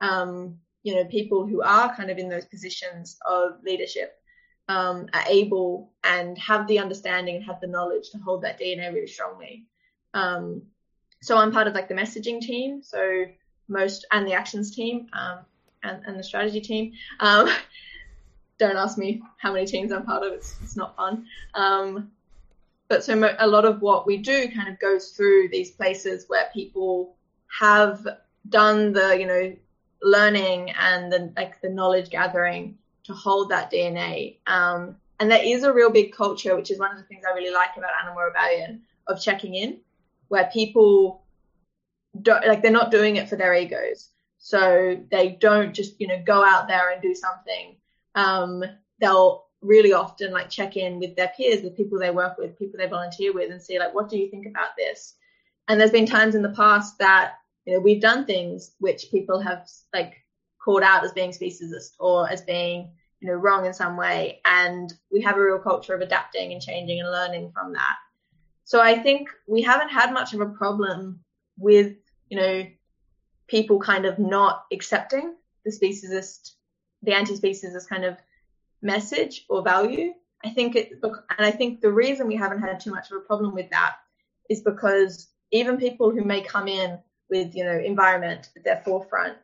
um, 0.00 0.58
you 0.82 0.94
know 0.94 1.04
people 1.04 1.46
who 1.46 1.62
are 1.62 1.94
kind 1.94 2.10
of 2.10 2.18
in 2.18 2.28
those 2.28 2.44
positions 2.46 3.18
of 3.26 3.62
leadership 3.64 4.18
um, 4.68 5.06
are 5.14 5.24
able 5.28 5.92
and 6.04 6.36
have 6.38 6.66
the 6.66 6.78
understanding 6.78 7.36
and 7.36 7.44
have 7.44 7.60
the 7.60 7.66
knowledge 7.66 8.10
to 8.10 8.18
hold 8.18 8.42
that 8.42 8.60
DNA 8.60 8.92
really 8.92 9.06
strongly. 9.06 9.66
Um, 10.14 10.62
so 11.22 11.36
I'm 11.36 11.52
part 11.52 11.66
of 11.66 11.74
like 11.74 11.88
the 11.88 11.94
messaging 11.94 12.40
team, 12.40 12.82
so 12.82 13.24
most 13.68 14.06
and 14.12 14.26
the 14.26 14.34
actions 14.34 14.74
team 14.74 15.08
um, 15.12 15.38
and, 15.82 16.04
and 16.06 16.18
the 16.18 16.22
strategy 16.22 16.60
team. 16.60 16.92
Um, 17.20 17.48
don't 18.58 18.76
ask 18.76 18.98
me 18.98 19.22
how 19.38 19.52
many 19.52 19.66
teams 19.66 19.92
I'm 19.92 20.04
part 20.04 20.22
of; 20.22 20.32
it's, 20.32 20.56
it's 20.62 20.76
not 20.76 20.96
fun. 20.96 21.26
But 22.88 23.04
so 23.04 23.36
a 23.38 23.46
lot 23.46 23.64
of 23.64 23.82
what 23.82 24.06
we 24.06 24.16
do 24.16 24.50
kind 24.50 24.68
of 24.68 24.78
goes 24.80 25.10
through 25.10 25.48
these 25.50 25.70
places 25.70 26.24
where 26.28 26.48
people 26.54 27.16
have 27.60 28.06
done 28.48 28.92
the 28.92 29.18
you 29.18 29.26
know 29.26 29.56
learning 30.02 30.70
and 30.70 31.12
the 31.12 31.32
like 31.36 31.60
the 31.60 31.68
knowledge 31.68 32.10
gathering 32.10 32.78
to 33.04 33.12
hold 33.12 33.50
that 33.50 33.70
DNA. 33.70 34.38
Um, 34.46 34.96
and 35.20 35.30
there 35.30 35.42
is 35.42 35.64
a 35.64 35.72
real 35.72 35.90
big 35.90 36.12
culture, 36.12 36.54
which 36.54 36.70
is 36.70 36.78
one 36.78 36.92
of 36.92 36.96
the 36.98 37.04
things 37.04 37.24
I 37.28 37.34
really 37.34 37.52
like 37.52 37.76
about 37.76 37.90
Animal 38.02 38.22
Rebellion, 38.22 38.82
of 39.06 39.20
checking 39.20 39.54
in, 39.54 39.80
where 40.28 40.48
people 40.52 41.24
don't 42.22 42.46
like 42.46 42.62
they're 42.62 42.70
not 42.70 42.90
doing 42.90 43.16
it 43.16 43.28
for 43.28 43.36
their 43.36 43.54
egos. 43.54 44.10
So 44.38 44.98
they 45.10 45.30
don't 45.30 45.74
just, 45.74 46.00
you 46.00 46.06
know, 46.06 46.22
go 46.24 46.44
out 46.44 46.68
there 46.68 46.90
and 46.90 47.02
do 47.02 47.14
something. 47.14 47.76
Um, 48.14 48.62
they'll 49.00 49.46
really 49.60 49.92
often 49.92 50.32
like 50.32 50.50
check 50.50 50.76
in 50.76 50.98
with 50.98 51.16
their 51.16 51.32
peers, 51.36 51.62
with 51.62 51.76
people 51.76 51.98
they 51.98 52.10
work 52.10 52.38
with, 52.38 52.58
people 52.58 52.78
they 52.78 52.86
volunteer 52.86 53.32
with, 53.32 53.50
and 53.50 53.60
see 53.60 53.78
like, 53.78 53.94
what 53.94 54.08
do 54.08 54.18
you 54.18 54.30
think 54.30 54.46
about 54.46 54.70
this? 54.76 55.14
And 55.68 55.80
there's 55.80 55.90
been 55.90 56.06
times 56.06 56.34
in 56.34 56.42
the 56.42 56.50
past 56.50 56.98
that 56.98 57.34
you 57.64 57.74
know 57.74 57.80
we've 57.80 58.00
done 58.00 58.24
things 58.24 58.72
which 58.78 59.10
people 59.10 59.40
have 59.40 59.68
like 59.92 60.14
called 60.64 60.82
out 60.82 61.04
as 61.04 61.12
being 61.12 61.30
speciesist 61.30 61.92
or 61.98 62.28
as 62.30 62.40
being 62.42 62.90
you 63.20 63.28
know 63.28 63.34
wrong 63.34 63.66
in 63.66 63.74
some 63.74 63.96
way, 63.96 64.40
and 64.44 64.92
we 65.12 65.20
have 65.22 65.36
a 65.36 65.42
real 65.42 65.58
culture 65.58 65.94
of 65.94 66.00
adapting 66.00 66.52
and 66.52 66.62
changing 66.62 67.00
and 67.00 67.10
learning 67.10 67.50
from 67.52 67.72
that. 67.72 67.96
So 68.64 68.80
I 68.80 68.98
think 68.98 69.28
we 69.46 69.62
haven't 69.62 69.90
had 69.90 70.12
much 70.12 70.34
of 70.34 70.40
a 70.40 70.46
problem 70.46 71.20
with 71.58 71.94
you 72.30 72.38
know 72.38 72.66
people 73.48 73.80
kind 73.80 74.06
of 74.06 74.18
not 74.18 74.64
accepting 74.72 75.34
the 75.64 75.70
speciesist, 75.70 76.52
the 77.02 77.14
anti-speciesist 77.14 77.88
kind 77.88 78.04
of 78.04 78.16
message 78.82 79.44
or 79.48 79.62
value. 79.62 80.12
I 80.44 80.50
think 80.50 80.76
it, 80.76 80.92
and 81.02 81.20
I 81.38 81.50
think 81.50 81.80
the 81.80 81.92
reason 81.92 82.28
we 82.28 82.36
haven't 82.36 82.60
had 82.60 82.80
too 82.80 82.92
much 82.92 83.10
of 83.10 83.16
a 83.16 83.20
problem 83.20 83.54
with 83.54 83.70
that 83.70 83.96
is 84.48 84.60
because 84.62 85.28
even 85.50 85.78
people 85.78 86.10
who 86.10 86.24
may 86.24 86.42
come 86.42 86.68
in 86.68 86.98
with, 87.28 87.54
you 87.54 87.64
know, 87.64 87.78
environment 87.78 88.48
at 88.56 88.64
their 88.64 88.82
forefront, 88.84 89.36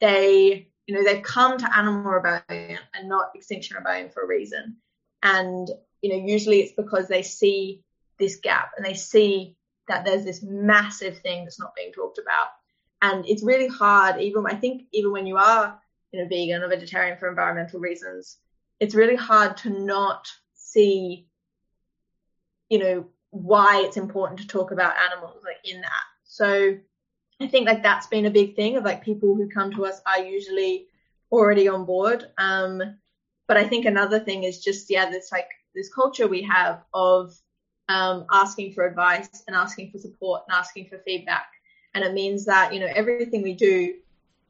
they, 0.00 0.68
you 0.86 0.94
know, 0.94 1.04
they've 1.04 1.22
come 1.22 1.58
to 1.58 1.76
animal 1.76 2.02
rebellion 2.02 2.78
and 2.94 3.08
not 3.08 3.32
extinction 3.34 3.76
rebellion 3.76 4.10
for 4.10 4.22
a 4.22 4.26
reason. 4.26 4.76
And, 5.22 5.68
you 6.00 6.10
know, 6.10 6.26
usually 6.26 6.60
it's 6.60 6.72
because 6.72 7.08
they 7.08 7.22
see 7.22 7.82
this 8.18 8.36
gap 8.36 8.72
and 8.76 8.86
they 8.86 8.94
see 8.94 9.56
that 9.88 10.04
there's 10.04 10.24
this 10.24 10.42
massive 10.42 11.18
thing 11.18 11.44
that's 11.44 11.60
not 11.60 11.74
being 11.74 11.92
talked 11.92 12.18
about. 12.18 12.48
And 13.02 13.26
it's 13.28 13.44
really 13.44 13.68
hard, 13.68 14.20
even 14.20 14.46
I 14.46 14.54
think 14.54 14.82
even 14.92 15.12
when 15.12 15.26
you 15.26 15.36
are, 15.36 15.78
you 16.12 16.22
know, 16.22 16.28
vegan 16.28 16.62
or 16.62 16.68
vegetarian 16.68 17.18
for 17.18 17.28
environmental 17.28 17.80
reasons, 17.80 18.38
it's 18.80 18.94
really 18.94 19.16
hard 19.16 19.56
to 19.58 19.70
not 19.70 20.28
see, 20.54 21.26
you 22.68 22.78
know, 22.78 23.06
why 23.30 23.82
it's 23.82 23.96
important 23.96 24.40
to 24.40 24.46
talk 24.46 24.70
about 24.70 24.94
animals 25.10 25.42
like 25.44 25.58
in 25.64 25.80
that. 25.80 26.04
So 26.24 26.76
I 27.40 27.46
think 27.46 27.66
like 27.66 27.82
that's 27.82 28.06
been 28.06 28.26
a 28.26 28.30
big 28.30 28.56
thing 28.56 28.76
of 28.76 28.84
like 28.84 29.04
people 29.04 29.34
who 29.34 29.48
come 29.48 29.72
to 29.72 29.86
us 29.86 30.00
are 30.06 30.20
usually 30.20 30.86
already 31.30 31.68
on 31.68 31.84
board. 31.84 32.30
Um, 32.38 32.82
but 33.46 33.56
I 33.56 33.64
think 33.64 33.86
another 33.86 34.18
thing 34.18 34.44
is 34.44 34.62
just 34.62 34.90
yeah, 34.90 35.10
this 35.10 35.30
like 35.30 35.48
this 35.74 35.92
culture 35.92 36.26
we 36.26 36.42
have 36.42 36.82
of 36.94 37.36
um, 37.88 38.26
asking 38.32 38.72
for 38.72 38.86
advice 38.86 39.44
and 39.46 39.54
asking 39.54 39.90
for 39.90 39.98
support 39.98 40.42
and 40.48 40.56
asking 40.56 40.88
for 40.88 40.98
feedback, 40.98 41.46
and 41.94 42.04
it 42.04 42.14
means 42.14 42.44
that 42.46 42.74
you 42.74 42.80
know 42.80 42.90
everything 42.94 43.42
we 43.42 43.54
do 43.54 43.94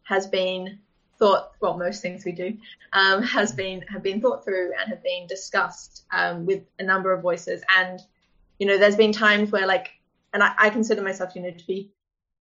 has 0.04 0.26
been 0.26 0.78
thought 1.18 1.52
well 1.60 1.78
most 1.78 2.02
things 2.02 2.24
we 2.24 2.32
do 2.32 2.56
um, 2.92 3.22
has 3.22 3.52
been 3.52 3.82
have 3.82 4.02
been 4.02 4.20
thought 4.20 4.44
through 4.44 4.72
and 4.78 4.88
have 4.90 5.02
been 5.02 5.26
discussed 5.26 6.04
um, 6.12 6.46
with 6.46 6.62
a 6.78 6.82
number 6.82 7.12
of 7.12 7.22
voices. 7.22 7.62
And 7.76 8.00
you 8.58 8.66
know 8.66 8.78
there's 8.78 8.96
been 8.96 9.12
times 9.12 9.50
where 9.50 9.66
like 9.66 9.90
and 10.32 10.42
I, 10.42 10.52
I, 10.58 10.70
consider 10.70 11.02
myself 11.02 11.34
you 11.34 11.42
know 11.42 11.50
to 11.50 11.66
be 11.66 11.90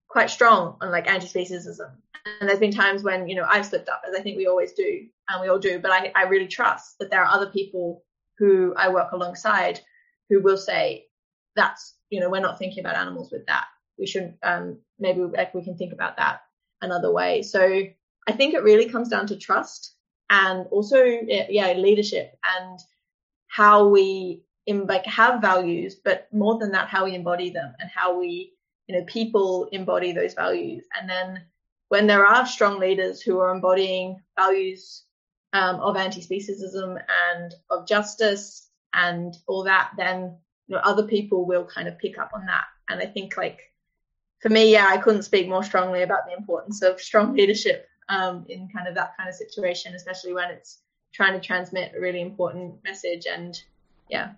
quite 0.07 0.30
strong 0.30 0.78
on 0.82 0.91
like 0.91 1.07
anti-speciesism 1.07 1.91
and 2.39 2.49
there's 2.49 2.59
been 2.59 2.71
times 2.71 3.03
when 3.03 3.28
you 3.28 3.36
know 3.36 3.45
I've 3.47 3.65
slipped 3.65 3.89
up 3.89 4.01
as 4.07 4.15
I 4.15 4.21
think 4.21 4.38
we 4.38 4.47
always 4.47 4.73
do 4.73 5.05
and 5.30 5.41
we 5.41 5.47
all 5.47 5.59
do. 5.59 5.80
But 5.80 5.91
I, 5.91 6.11
I 6.15 6.23
really 6.23 6.47
trust 6.47 6.97
that 6.99 7.09
there 7.09 7.23
are 7.23 7.32
other 7.32 7.49
people 7.49 8.03
who 8.38 8.73
I 8.76 8.89
work 8.89 9.11
alongside 9.11 9.80
who 10.30 10.41
will 10.41 10.57
say 10.57 11.05
that's 11.55 11.95
you 12.09 12.19
know 12.19 12.30
we're 12.30 12.41
not 12.41 12.59
thinking 12.59 12.80
about 12.80 12.95
animals 12.95 13.32
with 13.32 13.45
that. 13.45 13.65
We 13.97 14.07
shouldn't 14.07 14.38
um 14.43 14.80
maybe 14.99 15.21
like 15.21 15.53
we 15.53 15.63
can 15.63 15.78
think 15.78 15.93
about 15.93 16.17
that 16.17 16.41
another 16.82 17.11
way. 17.11 17.43
So 17.43 17.84
I 18.28 18.32
think 18.32 18.53
it 18.53 18.63
really 18.63 18.89
comes 18.89 19.09
down 19.09 19.28
to 19.28 19.38
trust 19.38 19.95
and 20.30 20.65
also 20.71 21.03
yeah 21.03 21.73
leadership 21.73 22.38
and 22.57 22.80
how 23.47 23.88
we 23.88 24.43
like 24.67 25.05
have 25.05 25.41
values, 25.41 25.95
but 25.95 26.28
more 26.34 26.57
than 26.57 26.71
that, 26.71 26.89
how 26.89 27.05
we 27.05 27.13
embody 27.13 27.51
them 27.51 27.73
and 27.80 27.89
how 27.93 28.19
we 28.19 28.53
you 28.88 28.97
know 28.97 29.05
people 29.05 29.69
embody 29.71 30.11
those 30.11 30.34
values. 30.34 30.86
And 30.99 31.09
then 31.09 31.43
when 31.89 32.07
there 32.07 32.26
are 32.26 32.47
strong 32.47 32.80
leaders 32.80 33.21
who 33.21 33.39
are 33.39 33.53
embodying 33.53 34.21
values 34.38 35.03
um, 35.53 35.76
of 35.76 35.95
anti-speciesism 35.95 36.99
and 37.32 37.53
of 37.69 37.88
justice 37.88 38.69
and 38.93 39.36
all 39.47 39.63
that, 39.63 39.91
then 39.97 40.38
you 40.67 40.76
know 40.76 40.82
other 40.84 41.07
people 41.07 41.45
will 41.45 41.65
kind 41.65 41.88
of 41.88 41.99
pick 41.99 42.17
up 42.17 42.32
on 42.34 42.45
that. 42.47 42.65
And 42.89 42.99
I 43.01 43.05
think 43.05 43.38
like 43.38 43.59
for 44.41 44.49
me, 44.49 44.71
yeah, 44.71 44.88
I 44.89 44.97
couldn't 44.97 45.23
speak 45.23 45.47
more 45.47 45.63
strongly 45.63 46.01
about 46.01 46.26
the 46.26 46.36
importance 46.36 46.82
of 46.82 46.99
strong 46.99 47.34
leadership 47.36 47.88
um, 48.10 48.45
in 48.49 48.68
kind 48.70 48.88
of 48.88 48.95
that 48.95 49.16
kind 49.18 49.30
of 49.30 49.36
situation, 49.36 49.95
especially 49.95 50.34
when 50.34 50.51
it's 50.51 50.80
trying 51.14 51.34
to 51.34 51.45
transmit 51.45 51.93
a 51.95 51.99
really 51.99 52.22
important 52.22 52.84
message. 52.84 53.26
And 53.32 53.60
yeah. 54.10 54.32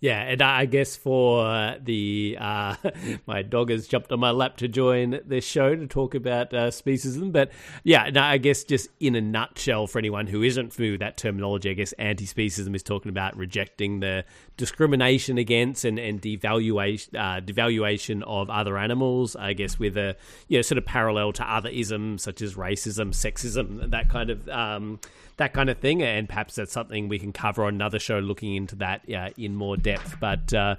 Yeah, 0.00 0.20
and 0.22 0.40
I 0.42 0.66
guess 0.66 0.94
for 0.94 1.76
the 1.82 2.38
uh, 2.40 2.76
my 3.26 3.42
dog 3.42 3.70
has 3.70 3.88
jumped 3.88 4.12
on 4.12 4.20
my 4.20 4.30
lap 4.30 4.56
to 4.58 4.68
join 4.68 5.18
this 5.26 5.44
show 5.44 5.74
to 5.74 5.86
talk 5.88 6.14
about 6.14 6.54
uh, 6.54 6.68
speciesism, 6.68 7.32
but 7.32 7.50
yeah, 7.82 8.08
no, 8.10 8.22
I 8.22 8.38
guess 8.38 8.62
just 8.62 8.90
in 9.00 9.16
a 9.16 9.20
nutshell, 9.20 9.88
for 9.88 9.98
anyone 9.98 10.28
who 10.28 10.44
isn't 10.44 10.72
familiar 10.72 10.92
with 10.92 11.00
that 11.00 11.16
terminology, 11.16 11.70
I 11.70 11.72
guess 11.72 11.92
anti-speciesism 11.94 12.76
is 12.76 12.84
talking 12.84 13.08
about 13.08 13.36
rejecting 13.36 13.98
the 13.98 14.24
discrimination 14.56 15.36
against 15.36 15.84
and, 15.84 15.98
and 15.98 16.22
devaluation 16.22 17.14
uh, 17.14 17.40
devaluation 17.40 18.22
of 18.22 18.50
other 18.50 18.78
animals. 18.78 19.34
I 19.34 19.52
guess 19.52 19.80
with 19.80 19.96
a 19.96 20.16
you 20.46 20.58
know 20.58 20.62
sort 20.62 20.78
of 20.78 20.86
parallel 20.86 21.32
to 21.32 21.52
other 21.52 21.70
isms 21.70 22.22
such 22.22 22.40
as 22.40 22.54
racism, 22.54 23.08
sexism, 23.08 23.90
that 23.90 24.08
kind 24.08 24.30
of. 24.30 24.48
Um, 24.48 25.00
that 25.38 25.52
kind 25.52 25.70
of 25.70 25.78
thing. 25.78 26.02
And 26.02 26.28
perhaps 26.28 26.54
that's 26.56 26.72
something 26.72 27.08
we 27.08 27.18
can 27.18 27.32
cover 27.32 27.64
on 27.64 27.74
another 27.74 27.98
show 27.98 28.18
looking 28.18 28.54
into 28.54 28.76
that 28.76 29.10
uh, 29.12 29.30
in 29.36 29.56
more 29.56 29.76
depth. 29.76 30.16
But 30.20 30.52
uh, 30.52 30.76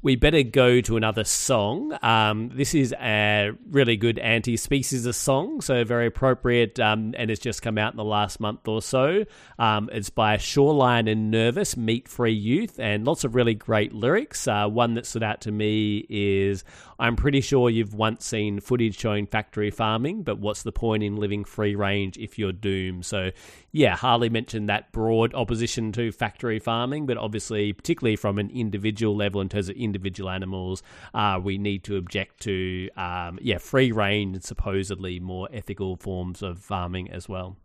we 0.00 0.14
better 0.14 0.44
go 0.44 0.80
to 0.80 0.96
another 0.96 1.24
song. 1.24 1.96
Um, 2.02 2.50
this 2.54 2.72
is 2.72 2.94
a 3.00 3.50
really 3.68 3.96
good 3.96 4.18
anti 4.20 4.56
species 4.56 5.16
song, 5.16 5.60
so 5.60 5.82
very 5.82 6.06
appropriate, 6.06 6.78
um, 6.78 7.14
and 7.16 7.30
it's 7.30 7.40
just 7.40 7.62
come 7.62 7.78
out 7.78 7.92
in 7.92 7.96
the 7.96 8.04
last 8.04 8.38
month 8.38 8.68
or 8.68 8.80
so. 8.80 9.24
Um, 9.58 9.90
it's 9.92 10.10
by 10.10 10.36
Shoreline 10.36 11.08
and 11.08 11.32
Nervous, 11.32 11.76
Meat 11.76 12.06
Free 12.06 12.32
Youth, 12.32 12.78
and 12.78 13.04
lots 13.04 13.24
of 13.24 13.34
really 13.34 13.54
great 13.54 13.92
lyrics. 13.92 14.46
Uh, 14.46 14.68
one 14.68 14.94
that 14.94 15.04
stood 15.04 15.24
out 15.24 15.40
to 15.42 15.50
me 15.50 16.06
is 16.08 16.62
I'm 17.00 17.16
pretty 17.16 17.40
sure 17.40 17.70
you've 17.70 17.94
once 17.94 18.24
seen 18.24 18.60
footage 18.60 18.98
showing 18.98 19.26
factory 19.26 19.70
farming, 19.70 20.22
but 20.22 20.38
what's 20.38 20.62
the 20.62 20.72
point 20.72 21.02
in 21.02 21.16
living 21.16 21.44
free 21.44 21.74
range 21.76 22.18
if 22.18 22.38
you're 22.38 22.52
doomed? 22.52 23.04
So, 23.04 23.30
yeah, 23.70 23.96
Harley 23.96 24.28
mentioned 24.28 24.68
that 24.68 24.90
broad 24.90 25.32
opposition 25.34 25.92
to 25.92 26.10
factory 26.10 26.58
farming, 26.58 27.06
but 27.06 27.16
obviously, 27.16 27.72
particularly 27.72 28.16
from 28.16 28.38
an 28.38 28.50
individual 28.50 29.16
level 29.16 29.40
in 29.40 29.48
terms 29.48 29.68
of 29.68 29.76
individual 29.88 30.30
animals, 30.30 30.82
uh, 31.14 31.40
we 31.42 31.58
need 31.58 31.84
to 31.84 31.96
object 31.96 32.40
to, 32.42 32.88
um, 32.96 33.38
yeah, 33.40 33.58
free 33.58 33.90
range 33.92 34.34
and 34.36 34.44
supposedly 34.44 35.18
more 35.20 35.48
ethical 35.52 35.96
forms 35.96 36.42
of 36.42 36.58
farming 36.58 37.10
as 37.10 37.28
well. 37.28 37.56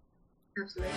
Absolutely. 0.58 0.94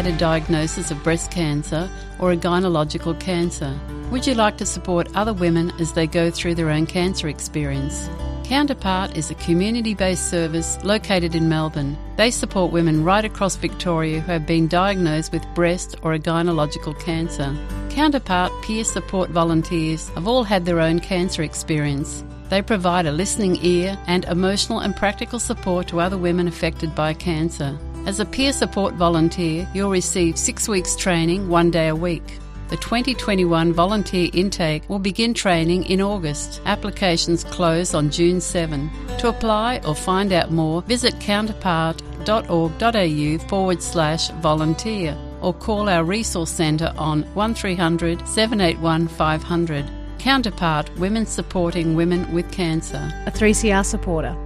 Had 0.00 0.14
a 0.14 0.16
diagnosis 0.16 0.90
of 0.90 1.02
breast 1.02 1.30
cancer 1.30 1.86
or 2.18 2.32
a 2.32 2.36
gynecological 2.36 3.20
cancer? 3.20 3.78
Would 4.10 4.26
you 4.26 4.32
like 4.32 4.56
to 4.56 4.64
support 4.64 5.14
other 5.14 5.34
women 5.34 5.72
as 5.78 5.92
they 5.92 6.06
go 6.06 6.30
through 6.30 6.54
their 6.54 6.70
own 6.70 6.86
cancer 6.86 7.28
experience? 7.28 8.08
Counterpart 8.44 9.14
is 9.14 9.30
a 9.30 9.34
community 9.34 9.92
based 9.92 10.30
service 10.30 10.82
located 10.84 11.34
in 11.34 11.50
Melbourne. 11.50 11.98
They 12.16 12.30
support 12.30 12.72
women 12.72 13.04
right 13.04 13.26
across 13.26 13.56
Victoria 13.56 14.20
who 14.20 14.32
have 14.32 14.46
been 14.46 14.68
diagnosed 14.68 15.32
with 15.32 15.54
breast 15.54 15.96
or 16.00 16.14
a 16.14 16.18
gynecological 16.18 16.98
cancer. 16.98 17.54
Counterpart 17.90 18.52
peer 18.62 18.84
support 18.84 19.28
volunteers 19.28 20.08
have 20.14 20.26
all 20.26 20.44
had 20.44 20.64
their 20.64 20.80
own 20.80 21.00
cancer 21.00 21.42
experience. 21.42 22.24
They 22.48 22.62
provide 22.62 23.04
a 23.04 23.12
listening 23.12 23.62
ear 23.62 23.98
and 24.06 24.24
emotional 24.24 24.78
and 24.78 24.96
practical 24.96 25.38
support 25.38 25.88
to 25.88 26.00
other 26.00 26.16
women 26.16 26.48
affected 26.48 26.94
by 26.94 27.12
cancer. 27.12 27.78
As 28.06 28.18
a 28.18 28.24
peer 28.24 28.52
support 28.52 28.94
volunteer, 28.94 29.68
you'll 29.74 29.90
receive 29.90 30.38
six 30.38 30.68
weeks 30.68 30.96
training 30.96 31.48
one 31.48 31.70
day 31.70 31.88
a 31.88 31.94
week. 31.94 32.38
The 32.68 32.76
2021 32.76 33.72
volunteer 33.72 34.30
intake 34.32 34.88
will 34.88 35.00
begin 35.00 35.34
training 35.34 35.84
in 35.84 36.00
August. 36.00 36.60
Applications 36.66 37.44
close 37.44 37.94
on 37.94 38.10
June 38.10 38.40
7. 38.40 38.90
To 39.18 39.28
apply 39.28 39.80
or 39.86 39.94
find 39.94 40.32
out 40.32 40.50
more, 40.50 40.82
visit 40.82 41.14
counterpart.org.au 41.20 43.48
forward 43.48 43.82
slash 43.82 44.30
volunteer 44.30 45.16
or 45.42 45.52
call 45.52 45.88
our 45.88 46.04
resource 46.04 46.50
centre 46.50 46.94
on 46.96 47.22
1300 47.34 48.26
781 48.26 49.08
500. 49.08 49.90
Counterpart 50.18 50.96
Women 50.98 51.26
Supporting 51.26 51.96
Women 51.96 52.32
with 52.32 52.50
Cancer. 52.52 53.10
A 53.26 53.30
3CR 53.30 53.84
supporter. 53.84 54.36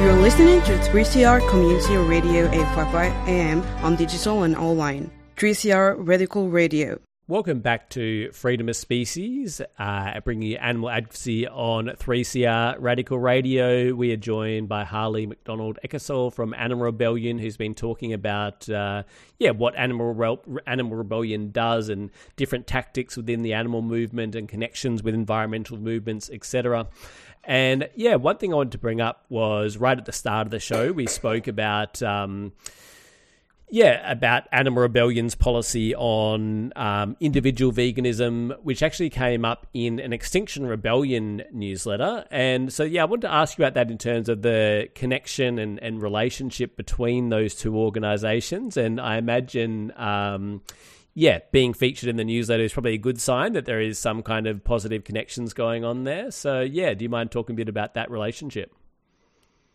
You're 0.00 0.12
listening 0.20 0.60
to 0.62 0.72
3CR 0.90 1.48
Community 1.48 1.96
Radio 1.96 2.46
855 2.50 3.28
AM 3.28 3.62
on 3.84 3.94
digital 3.94 4.42
and 4.42 4.56
online. 4.56 5.10
3CR 5.36 5.94
Radical 5.96 6.50
Radio. 6.50 6.98
Welcome 7.26 7.60
back 7.60 7.88
to 7.90 8.30
Freedom 8.32 8.68
of 8.68 8.76
Species, 8.76 9.62
uh, 9.78 10.20
bringing 10.20 10.50
you 10.50 10.56
animal 10.58 10.90
advocacy 10.90 11.48
on 11.48 11.86
3CR 11.86 12.76
Radical 12.80 13.18
Radio. 13.18 13.94
We 13.94 14.12
are 14.12 14.16
joined 14.16 14.68
by 14.68 14.84
Harley 14.84 15.26
McDonald 15.26 15.78
Eckersall 15.82 16.34
from 16.34 16.52
Animal 16.52 16.84
Rebellion, 16.84 17.38
who's 17.38 17.56
been 17.56 17.74
talking 17.74 18.12
about, 18.12 18.68
uh, 18.68 19.04
yeah, 19.38 19.52
what 19.52 19.74
Animal 19.76 20.12
Re- 20.12 20.60
Animal 20.66 20.98
Rebellion 20.98 21.50
does 21.50 21.88
and 21.88 22.10
different 22.36 22.66
tactics 22.66 23.16
within 23.16 23.40
the 23.40 23.54
animal 23.54 23.80
movement 23.80 24.34
and 24.34 24.46
connections 24.46 25.02
with 25.02 25.14
environmental 25.14 25.78
movements, 25.78 26.28
etc. 26.30 26.88
And 27.46 27.88
yeah, 27.94 28.16
one 28.16 28.38
thing 28.38 28.52
I 28.52 28.56
wanted 28.56 28.72
to 28.72 28.78
bring 28.78 29.00
up 29.00 29.24
was 29.28 29.76
right 29.76 29.96
at 29.96 30.04
the 30.04 30.12
start 30.12 30.46
of 30.46 30.50
the 30.50 30.60
show, 30.60 30.92
we 30.92 31.06
spoke 31.06 31.46
about. 31.46 32.02
Um, 32.02 32.52
yeah, 33.70 34.08
about 34.08 34.44
Animal 34.52 34.82
Rebellion's 34.82 35.34
policy 35.34 35.96
on 35.96 36.72
um, 36.76 37.16
individual 37.18 37.72
veganism, 37.72 38.56
which 38.62 38.84
actually 38.84 39.10
came 39.10 39.44
up 39.44 39.66
in 39.74 39.98
an 39.98 40.12
Extinction 40.12 40.66
Rebellion 40.66 41.42
newsletter. 41.50 42.24
And 42.30 42.72
so, 42.72 42.84
yeah, 42.84 43.02
I 43.02 43.06
wanted 43.06 43.22
to 43.22 43.32
ask 43.32 43.58
you 43.58 43.64
about 43.64 43.74
that 43.74 43.90
in 43.90 43.98
terms 43.98 44.28
of 44.28 44.42
the 44.42 44.90
connection 44.94 45.58
and, 45.58 45.82
and 45.82 46.00
relationship 46.00 46.76
between 46.76 47.30
those 47.30 47.54
two 47.54 47.76
organizations. 47.76 48.76
And 48.76 49.00
I 49.00 49.16
imagine, 49.16 49.92
um, 49.96 50.62
yeah, 51.14 51.38
being 51.52 51.72
featured 51.72 52.08
in 52.08 52.16
the 52.16 52.24
newsletter 52.24 52.64
is 52.64 52.72
probably 52.72 52.94
a 52.94 52.98
good 52.98 53.20
sign 53.20 53.52
that 53.52 53.66
there 53.66 53.80
is 53.80 53.98
some 53.98 54.22
kind 54.22 54.48
of 54.48 54.64
positive 54.64 55.04
connections 55.04 55.52
going 55.52 55.84
on 55.84 56.02
there. 56.02 56.32
So, 56.32 56.60
yeah, 56.60 56.92
do 56.94 57.04
you 57.04 57.08
mind 57.08 57.30
talking 57.30 57.54
a 57.54 57.56
bit 57.56 57.68
about 57.68 57.94
that 57.94 58.10
relationship? 58.10 58.74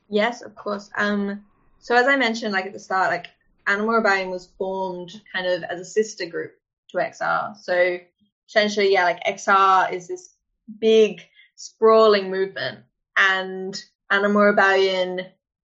Yes, 0.09 0.41
of 0.41 0.55
course. 0.55 0.89
Um, 0.97 1.45
so 1.79 1.95
as 1.95 2.07
I 2.07 2.17
mentioned, 2.17 2.51
like 2.51 2.65
at 2.65 2.73
the 2.73 2.79
start, 2.79 3.09
like 3.09 3.27
Animal 3.67 3.95
Rebellion 3.95 4.29
was 4.29 4.49
formed 4.57 5.11
kind 5.31 5.47
of 5.47 5.63
as 5.63 5.79
a 5.79 5.85
sister 5.85 6.25
group 6.25 6.51
to 6.89 6.97
XR. 6.97 7.55
So 7.57 7.99
essentially, 8.47 8.91
yeah, 8.91 9.05
like 9.05 9.23
XR 9.23 9.93
is 9.93 10.09
this 10.09 10.33
big 10.79 11.21
sprawling 11.55 12.29
movement, 12.29 12.79
and 13.15 13.81
Animal 14.11 14.41
Rebellion 14.41 15.21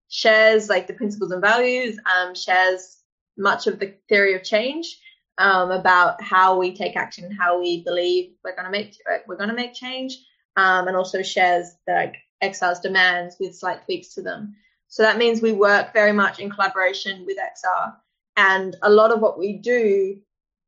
shares 0.09 0.69
like 0.69 0.87
the 0.87 0.95
principles 0.95 1.33
and 1.33 1.41
values, 1.41 1.99
um, 2.05 2.35
shares 2.37 2.99
much 3.37 3.67
of 3.67 3.81
the 3.81 3.95
theory 4.09 4.35
of 4.35 4.45
change 4.45 5.01
um, 5.39 5.71
about 5.71 6.23
how 6.23 6.59
we 6.59 6.75
take 6.75 6.97
action, 6.97 7.31
how 7.31 7.61
we 7.61 7.83
believe 7.83 8.33
we're 8.45 8.57
gonna 8.57 8.71
make 8.71 8.97
we're 9.27 9.37
gonna 9.37 9.55
make 9.55 9.75
change, 9.75 10.19
um, 10.57 10.89
and 10.89 10.97
also 10.97 11.23
shares 11.23 11.75
the, 11.87 11.93
like 11.95 12.17
XR's 12.43 12.81
demands 12.81 13.37
with 13.41 13.57
slight 13.57 13.85
tweaks 13.85 14.15
to 14.15 14.23
them. 14.23 14.55
So 14.89 15.03
that 15.03 15.19
means 15.19 15.43
we 15.43 15.53
work 15.53 15.93
very 15.93 16.13
much 16.13 16.39
in 16.39 16.51
collaboration 16.51 17.25
with 17.27 17.37
XR. 17.37 17.95
And 18.37 18.77
a 18.83 18.91
lot 18.91 19.13
of 19.13 19.21
what 19.21 19.39
we 19.39 19.55
do, 19.59 20.19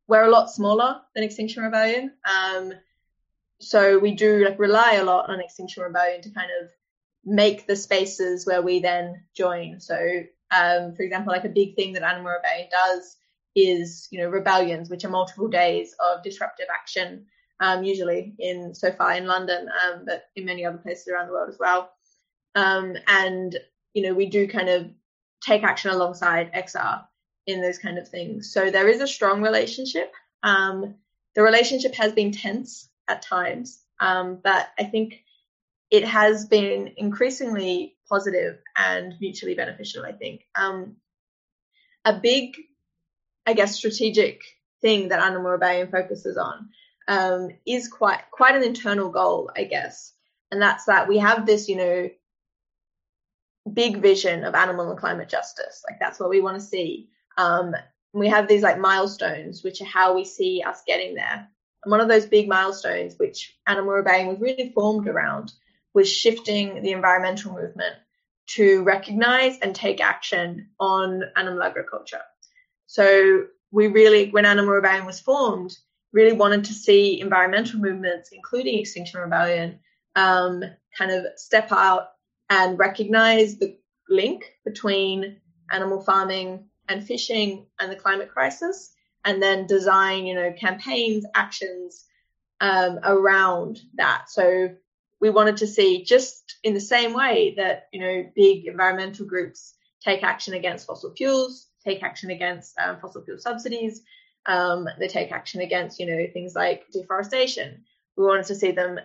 we're 0.09 0.25
a 0.25 0.31
lot 0.31 0.51
smaller 0.51 1.01
than 1.15 1.25
Extinction 1.25 1.63
Rebellion. 1.63 2.13
Um, 2.25 2.73
so 3.61 3.99
we 3.99 4.15
do 4.15 4.45
like 4.45 4.59
rely 4.59 4.95
a 4.95 5.05
lot 5.05 5.31
on 5.31 5.41
Extinction 5.41 5.83
Rebellion 5.83 6.23
to 6.23 6.31
kind 6.31 6.51
of 6.61 6.71
make 7.25 7.67
the 7.67 7.77
spaces 7.77 8.47
where 8.47 8.63
we 8.63 8.81
then 8.81 9.23
join. 9.35 9.81
So, 9.81 9.97
um, 10.51 10.95
for 10.95 11.03
example, 11.03 11.33
like 11.33 11.45
a 11.45 11.49
big 11.49 11.75
thing 11.75 11.93
that 11.95 12.03
Animal 12.03 12.33
Rebellion 12.33 12.69
does 12.71 13.17
is, 13.57 14.07
you 14.11 14.21
know, 14.21 14.29
rebellions, 14.29 14.89
which 14.91 15.05
are 15.05 15.11
multiple 15.11 15.49
days 15.49 15.95
of 15.99 16.23
disruptive 16.23 16.67
action, 16.73 17.27
um, 17.59 17.83
usually 17.83 18.35
in 18.39 18.75
so 18.75 18.93
far 18.93 19.15
in 19.15 19.27
London, 19.27 19.69
um, 19.69 20.05
but 20.07 20.25
in 20.37 20.45
many 20.45 20.65
other 20.65 20.79
places 20.79 21.09
around 21.09 21.27
the 21.27 21.33
world 21.33 21.49
as 21.49 21.59
well. 21.59 21.91
Um, 22.55 22.97
and 23.09 23.57
you 23.95 24.03
know, 24.03 24.15
we 24.15 24.27
do 24.27 24.47
kind 24.47 24.69
of 24.69 24.91
take 25.43 25.63
action 25.63 25.91
alongside 25.91 26.53
XR 26.53 27.05
in 27.47 27.63
those 27.63 27.79
kind 27.79 27.99
of 27.99 28.09
things. 28.09 28.53
So 28.53 28.71
there 28.71 28.89
is 28.89 29.01
a 29.01 29.07
strong 29.07 29.43
relationship. 29.43 30.13
Um, 30.43 30.97
the 31.35 31.43
relationship 31.43 31.95
has 31.95 32.13
been 32.13 32.33
tense 32.33 32.91
at 33.09 33.23
times, 33.23 33.83
um, 34.01 34.39
but 34.43 34.69
I 34.79 34.85
think 34.85 35.23
it 35.91 36.05
has 36.05 36.47
been 36.47 36.93
increasingly 36.97 37.97
positive 38.09 38.59
and 38.77 39.15
mutually 39.21 39.55
beneficial. 39.55 40.05
I 40.05 40.13
think 40.13 40.43
um, 40.55 40.97
a 42.05 42.15
big, 42.15 42.57
I 43.47 43.55
guess, 43.55 43.77
strategic 43.77 44.43
thing 44.83 45.09
that 45.09 45.21
Animal 45.21 45.53
Rebellion 45.53 45.89
focuses 45.91 46.37
on 46.37 46.69
um, 47.09 47.51
is 47.67 47.89
quite 47.89 48.23
quite 48.31 48.57
an 48.57 48.63
internal 48.63 49.11
goal, 49.11 49.51
I 49.57 49.65
guess, 49.65 50.13
and 50.51 50.61
that's 50.61 50.85
that 50.87 51.09
we 51.09 51.19
have 51.19 51.47
this, 51.47 51.69
you 51.69 51.77
know, 51.77 52.11
big 53.73 53.99
vision 53.99 54.45
of 54.45 54.55
animal 54.55 54.91
and 54.91 54.99
climate 54.99 55.29
justice. 55.29 55.85
Like 55.89 55.99
that's 56.01 56.21
what 56.21 56.31
we 56.31 56.41
want 56.41 56.61
to 56.61 56.67
see. 56.67 57.09
Um, 57.37 57.75
we 58.13 58.29
have 58.29 58.49
these 58.49 58.63
like 58.63 58.79
milestones, 58.79 59.63
which 59.63 59.81
are 59.81 59.87
how 59.87 60.15
we 60.15 60.25
see 60.25 60.63
us 60.67 60.83
getting 60.87 61.15
there. 61.15 61.49
And 61.85 61.91
one 61.91 62.01
of 62.01 62.09
those 62.09 62.27
big 62.27 62.49
milestones, 62.49 63.19
which 63.19 63.57
Animal 63.67 63.93
Rebellion 63.93 64.29
was 64.29 64.41
really 64.41 64.73
formed 64.75 65.07
around, 65.07 65.53
was 65.95 66.11
shifting 66.11 66.83
the 66.83 66.93
environmental 66.93 67.53
movement 67.53 67.95
to 68.47 68.83
recognize 68.85 69.59
and 69.59 69.75
take 69.75 70.01
action 70.01 70.69
on 70.79 71.23
animal 71.37 71.63
agriculture. 71.63 72.23
So 72.87 73.47
we 73.71 73.89
really, 73.89 74.31
when 74.31 74.47
Animal 74.47 74.75
Rebellion 74.75 75.07
was 75.07 75.21
formed, 75.21 75.77
really 76.13 76.33
wanted 76.33 76.65
to 76.65 76.73
see 76.73 77.21
environmental 77.21 77.81
movements, 77.81 78.31
including 78.33 78.79
Extinction 78.79 79.21
Rebellion, 79.21 79.81
um, 80.15 80.63
kind 80.97 81.11
of 81.11 81.27
step 81.37 81.73
out 81.73 82.09
and 82.49 82.79
recognize 82.79 83.59
the 83.59 83.77
link 84.09 84.45
between 84.65 85.41
animal 85.71 86.01
farming 86.01 86.67
and 86.89 87.05
fishing 87.05 87.67
and 87.81 87.91
the 87.91 87.97
climate 87.97 88.31
crisis, 88.31 88.95
and 89.25 89.43
then 89.43 89.67
design, 89.67 90.27
you 90.27 90.35
know, 90.35 90.53
campaigns, 90.53 91.27
actions 91.35 92.05
um, 92.61 93.01
around 93.03 93.81
that. 93.97 94.31
So 94.31 94.71
we 95.21 95.31
wanted 95.31 95.59
to 95.59 95.67
see 95.67 96.05
just 96.05 96.57
in 96.63 96.75
the 96.75 96.81
same 96.81 97.13
way 97.13 97.55
that 97.57 97.89
you 97.93 98.01
know 98.01 98.31
big 98.35 98.67
environmental 98.67 99.27
groups 99.27 99.75
take 100.03 100.23
action 100.23 100.55
against 100.55 100.87
fossil 100.87 101.15
fuels, 101.15 101.67
take 101.87 102.03
action 102.03 102.31
against 102.31 102.79
um, 102.79 102.99
fossil 103.01 103.23
fuel 103.23 103.39
subsidies, 103.39 104.03
um, 104.47 104.89
they 104.99 105.09
take 105.09 105.33
action 105.33 105.61
against 105.61 105.99
you 105.99 106.07
know 106.07 106.27
things 106.33 106.55
like 106.55 106.85
deforestation. 106.93 107.85
We 108.17 108.25
wanted 108.25 108.47
to 108.47 108.55
see 108.55 108.73
them 108.73 108.99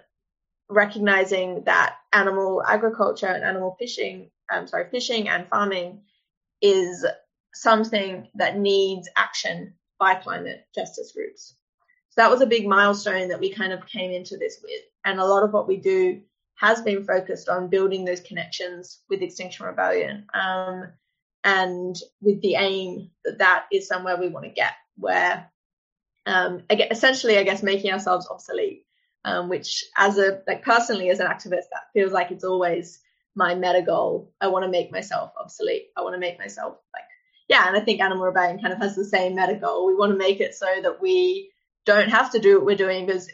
recognizing 0.70 1.64
that 1.66 1.98
animal 2.14 2.64
agriculture 2.66 3.28
and 3.28 3.44
animal 3.44 3.76
fishing, 3.78 4.32
I'm 4.50 4.68
sorry, 4.68 4.90
fishing 4.90 5.28
and 5.28 5.48
farming 5.48 6.02
is 6.62 7.06
something 7.54 8.30
that 8.36 8.58
needs 8.58 9.10
action 9.18 9.74
by 10.00 10.16
climate 10.16 10.66
justice 10.74 11.12
groups. 11.12 11.56
So 12.10 12.22
that 12.22 12.32
was 12.32 12.42
a 12.42 12.46
big 12.46 12.68
milestone 12.68 13.30
that 13.30 13.40
we 13.40 13.52
kind 13.54 13.74
of 13.74 13.86
came 13.86 14.12
into 14.12 14.38
this 14.38 14.60
with. 14.64 14.82
And 15.06 15.20
a 15.20 15.26
lot 15.26 15.44
of 15.44 15.54
what 15.54 15.68
we 15.68 15.78
do 15.78 16.22
has 16.56 16.82
been 16.82 17.04
focused 17.04 17.50
on 17.50 17.70
building 17.70 18.06
those 18.06 18.22
connections 18.22 19.02
with 19.10 19.22
Extinction 19.22 19.66
Rebellion 19.66 20.28
um, 20.34 20.88
and 21.44 21.96
with 22.22 22.42
the 22.42 22.56
aim 22.56 23.10
that 23.26 23.40
that 23.40 23.66
is 23.72 23.88
somewhere 23.88 24.18
we 24.18 24.30
want 24.30 24.46
to 24.46 24.52
get, 24.52 24.74
where 24.98 25.50
um, 26.26 26.64
essentially, 26.70 27.38
I 27.38 27.44
guess, 27.44 27.64
making 27.64 27.92
ourselves 27.92 28.28
obsolete 28.30 28.86
um, 29.24 29.50
which 29.50 29.86
as 29.98 30.18
a 30.18 30.42
like 30.48 30.64
personally 30.64 31.10
as 31.10 31.20
an 31.20 31.28
activist 31.28 31.70
that 31.72 31.92
feels 31.94 32.12
like 32.12 32.32
it's 32.32 32.44
always 32.44 33.00
my 33.36 33.54
meta 33.54 33.84
goal 33.84 34.32
i 34.42 34.48
want 34.48 34.66
to 34.66 34.72
make 34.72 34.92
myself 34.92 35.32
obsolete 35.40 35.90
i 35.96 36.02
want 36.02 36.16
to 36.16 36.20
make 36.20 36.40
myself 36.40 36.78
like 36.92 37.04
yeah, 37.52 37.68
and 37.68 37.76
I 37.76 37.82
think 37.82 38.00
Animal 38.00 38.28
Rebellion 38.28 38.62
kind 38.62 38.72
of 38.72 38.80
has 38.80 38.96
the 38.96 39.04
same 39.04 39.36
meta 39.36 39.56
goal. 39.56 39.86
We 39.86 39.94
want 39.94 40.14
to 40.14 40.18
make 40.18 40.40
it 40.40 40.56
so 40.56 40.68
that 40.84 41.02
we 41.02 41.52
don't 41.86 42.08
have 42.08 42.32
to 42.32 42.40
do 42.40 42.56
what 42.56 42.66
we're 42.66 42.78
doing 42.78 43.06
because 43.06 43.30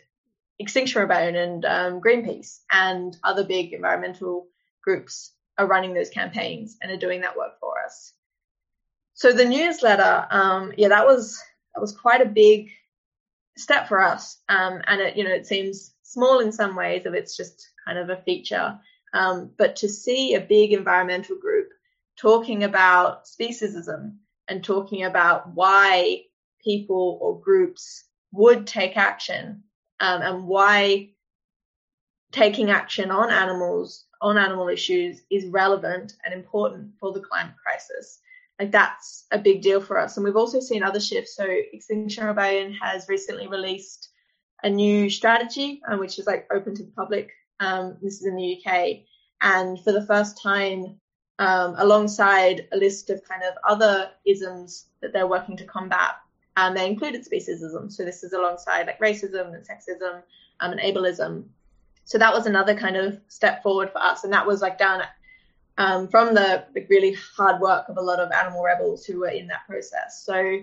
Extinction 0.58 1.02
Rebellion 1.02 1.36
and 1.36 1.66
um, 1.66 2.02
Greenpeace 2.02 2.62
and 2.72 3.16
other 3.24 3.44
big 3.44 3.74
environmental 3.74 4.48
groups 4.84 5.34
are 5.58 5.68
running 5.68 5.94
those 5.94 6.10
campaigns 6.10 6.78
and 6.82 6.92
are 6.92 6.98
doing 6.98 7.22
that 7.22 7.38
work 7.38 7.60
for 7.60 7.74
us. 7.84 8.14
So 9.14 9.32
the 9.32 9.46
newsletter, 9.46 10.28
um, 10.30 10.74
yeah, 10.78 10.90
that 10.90 11.06
was 11.06 11.42
that 11.74 11.82
was 11.82 11.92
quite 11.92 12.22
a 12.22 12.26
big 12.26 12.70
step 13.58 13.88
for 13.88 14.02
us, 14.02 14.38
um, 14.48 14.82
and 14.86 15.02
it 15.02 15.18
you 15.18 15.24
know 15.24 15.34
it 15.34 15.48
seems 15.48 15.94
small 16.04 16.40
in 16.40 16.52
some 16.52 16.76
ways 16.76 17.06
if 17.06 17.14
it's 17.14 17.36
just 17.36 17.70
kind 17.86 17.98
of 17.98 18.10
a 18.10 18.22
feature, 18.22 18.80
um, 19.14 19.52
but 19.58 19.78
to 19.78 19.90
see 19.90 20.36
a 20.36 20.42
big 20.42 20.74
environmental 20.74 21.38
group 21.38 21.70
talking 22.18 22.64
about 22.64 23.26
speciesism 23.26 24.18
and 24.48 24.64
talking 24.64 25.04
about 25.04 25.54
why 25.54 26.22
people 26.64 27.18
or 27.22 27.40
groups 27.40 28.04
would 28.32 28.68
take 28.68 28.98
action 28.98 29.64
um, 30.00 30.22
and 30.22 30.48
why 30.48 31.10
taking 32.32 32.70
action 32.70 33.10
on 33.12 33.32
animals 33.32 34.06
on 34.22 34.38
animal 34.38 34.68
issues 34.68 35.22
is 35.30 35.46
relevant 35.48 36.16
and 36.26 36.34
important 36.34 36.92
for 37.00 37.12
the 37.12 37.20
climate 37.20 37.56
crisis. 37.64 38.20
Like 38.60 38.72
that's 38.72 39.26
a 39.32 39.38
big 39.38 39.62
deal 39.62 39.82
for 39.82 40.00
us. 40.00 40.18
And 40.18 40.24
we've 40.24 40.36
also 40.36 40.60
seen 40.60 40.84
other 40.84 41.00
shifts. 41.00 41.36
So 41.36 41.46
extinction 41.46 42.26
rebellion 42.26 42.74
has 42.74 43.08
recently 43.08 43.48
released 43.48 44.10
a 44.64 44.70
new 44.70 45.10
strategy 45.10 45.82
um, 45.88 46.00
which 46.00 46.18
is 46.18 46.26
like 46.26 46.48
open 46.52 46.76
to 46.76 46.84
the 46.84 46.92
public. 46.92 47.32
Um, 47.60 47.98
this 48.02 48.22
is 48.22 48.26
in 48.26 48.36
the 48.36 48.58
uk 48.66 48.98
and 49.42 49.84
for 49.84 49.92
the 49.92 50.06
first 50.06 50.42
time 50.42 51.00
um, 51.40 51.76
alongside 51.78 52.68
a 52.72 52.78
list 52.78 53.10
of 53.10 53.24
kind 53.24 53.44
of 53.44 53.54
other 53.68 54.10
isms 54.26 54.88
that 55.02 55.14
they're 55.14 55.28
working 55.28 55.58
to 55.58 55.66
combat 55.66 56.16
and 56.56 56.76
they 56.76 56.88
included 56.88 57.24
speciesism. 57.26 57.92
So 57.92 58.04
this 58.04 58.24
is 58.24 58.34
alongside 58.34 58.88
like 58.88 59.00
racism 59.00 59.54
and 59.54 59.64
sexism 59.64 60.24
um, 60.60 60.72
and 60.72 60.82
ableism 60.82 61.46
so 62.08 62.18
that 62.18 62.34
was 62.34 62.48
another 62.48 62.74
kind 62.74 62.96
of 62.96 63.20
step 63.28 63.62
forward 63.62 63.92
for 63.92 64.00
us 64.00 64.24
and 64.24 64.34
that 64.34 64.48
was 64.48 64.62
like 64.62 64.80
done 64.80 65.04
um, 65.78 66.08
from 66.08 66.34
the, 66.34 66.66
the 66.74 66.86
really 66.90 67.16
hard 67.36 67.62
work 67.62 67.88
of 67.90 67.98
a 67.98 68.02
lot 68.02 68.20
of 68.20 68.32
animal 68.32 68.64
rebels 68.64 69.06
who 69.06 69.20
were 69.20 69.30
in 69.30 69.48
that 69.48 69.68
process. 69.68 70.24
So 70.26 70.62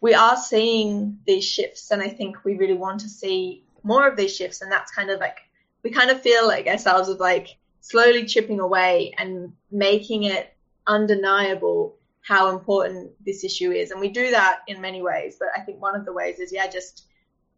we 0.00 0.14
are 0.14 0.36
seeing 0.36 1.18
these 1.26 1.44
shifts, 1.44 1.90
and 1.90 2.00
I 2.00 2.08
think 2.08 2.44
we 2.44 2.56
really 2.56 2.74
want 2.74 3.00
to 3.00 3.08
see 3.08 3.64
more 3.82 4.08
of 4.08 4.16
these 4.16 4.34
shifts. 4.34 4.62
And 4.62 4.72
that's 4.72 4.90
kind 4.92 5.10
of 5.10 5.20
like 5.20 5.38
we 5.82 5.90
kind 5.90 6.10
of 6.10 6.22
feel 6.22 6.46
like 6.46 6.66
ourselves 6.66 7.08
of 7.08 7.20
like 7.20 7.56
slowly 7.80 8.24
chipping 8.24 8.60
away 8.60 9.14
and 9.18 9.52
making 9.70 10.24
it 10.24 10.54
undeniable 10.86 11.96
how 12.22 12.50
important 12.50 13.12
this 13.24 13.44
issue 13.44 13.70
is. 13.70 13.90
And 13.90 14.00
we 14.00 14.08
do 14.08 14.30
that 14.30 14.60
in 14.66 14.80
many 14.80 15.02
ways, 15.02 15.36
but 15.38 15.48
I 15.56 15.60
think 15.60 15.80
one 15.80 15.94
of 15.94 16.04
the 16.04 16.12
ways 16.12 16.38
is 16.38 16.52
yeah, 16.52 16.68
just 16.68 17.06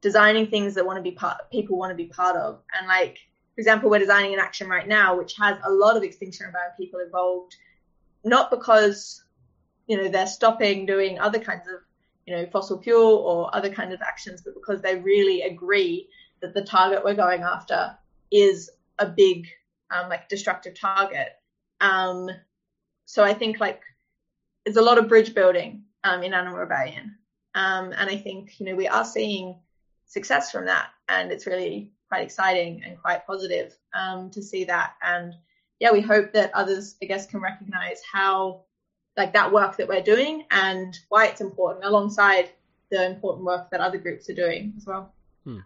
designing 0.02 0.46
things 0.46 0.74
that 0.74 0.86
want 0.86 0.96
to 0.96 1.02
be 1.02 1.12
part 1.12 1.50
people 1.50 1.78
want 1.78 1.90
to 1.90 1.96
be 1.96 2.06
part 2.06 2.36
of. 2.36 2.60
And 2.78 2.86
like 2.86 3.18
for 3.54 3.60
example, 3.60 3.90
we're 3.90 3.98
designing 3.98 4.32
an 4.32 4.40
action 4.40 4.68
right 4.68 4.86
now 4.86 5.16
which 5.16 5.34
has 5.36 5.58
a 5.64 5.70
lot 5.70 5.96
of 5.96 6.02
extinction 6.02 6.46
rebellion 6.46 6.72
people 6.78 7.00
involved, 7.00 7.56
not 8.24 8.50
because 8.50 9.22
you 9.86 9.96
know 9.96 10.08
they're 10.08 10.26
stopping 10.26 10.86
doing 10.86 11.18
other 11.18 11.38
kinds 11.38 11.66
of 11.66 11.80
you 12.26 12.34
know 12.34 12.46
fossil 12.52 12.80
fuel 12.80 13.16
or 13.16 13.54
other 13.54 13.70
kind 13.70 13.92
of 13.92 14.00
actions, 14.00 14.42
but 14.42 14.54
because 14.54 14.80
they 14.82 14.96
really 14.96 15.42
agree 15.42 16.08
that 16.40 16.54
the 16.54 16.62
target 16.62 17.04
we're 17.04 17.14
going 17.14 17.42
after 17.42 17.96
is 18.30 18.70
a 18.98 19.06
big 19.06 19.48
um, 19.90 20.08
like 20.08 20.28
destructive 20.28 20.78
target. 20.78 21.28
Um, 21.80 22.28
so 23.06 23.24
I 23.24 23.34
think 23.34 23.60
like 23.60 23.82
there's 24.64 24.76
a 24.76 24.82
lot 24.82 24.98
of 24.98 25.08
bridge 25.08 25.34
building 25.34 25.84
um, 26.04 26.22
in 26.22 26.32
Animal 26.32 26.58
Rebellion, 26.58 27.16
um, 27.54 27.92
and 27.92 28.08
I 28.08 28.16
think 28.16 28.58
you 28.60 28.66
know 28.66 28.76
we 28.76 28.88
are 28.88 29.04
seeing 29.04 29.56
success 30.10 30.50
from 30.50 30.66
that, 30.66 30.90
and 31.08 31.30
it's 31.30 31.46
really 31.46 31.92
quite 32.08 32.22
exciting 32.22 32.82
and 32.84 33.00
quite 33.00 33.24
positive 33.26 33.76
um, 33.94 34.28
to 34.30 34.42
see 34.42 34.64
that. 34.64 34.94
And 35.02 35.34
yeah, 35.78 35.92
we 35.92 36.00
hope 36.00 36.32
that 36.32 36.52
others, 36.52 36.96
I 37.00 37.06
guess, 37.06 37.26
can 37.26 37.40
recognize 37.40 38.02
how 38.02 38.64
like 39.16 39.32
that 39.32 39.52
work 39.52 39.76
that 39.76 39.88
we're 39.88 40.02
doing 40.02 40.44
and 40.50 40.98
why 41.08 41.26
it's 41.26 41.40
important 41.40 41.84
alongside 41.84 42.50
the 42.90 43.06
important 43.06 43.44
work 43.44 43.70
that 43.70 43.80
other 43.80 43.98
groups 43.98 44.28
are 44.28 44.34
doing 44.34 44.72
as 44.76 44.86
well. 44.86 45.12
Hmm. 45.44 45.58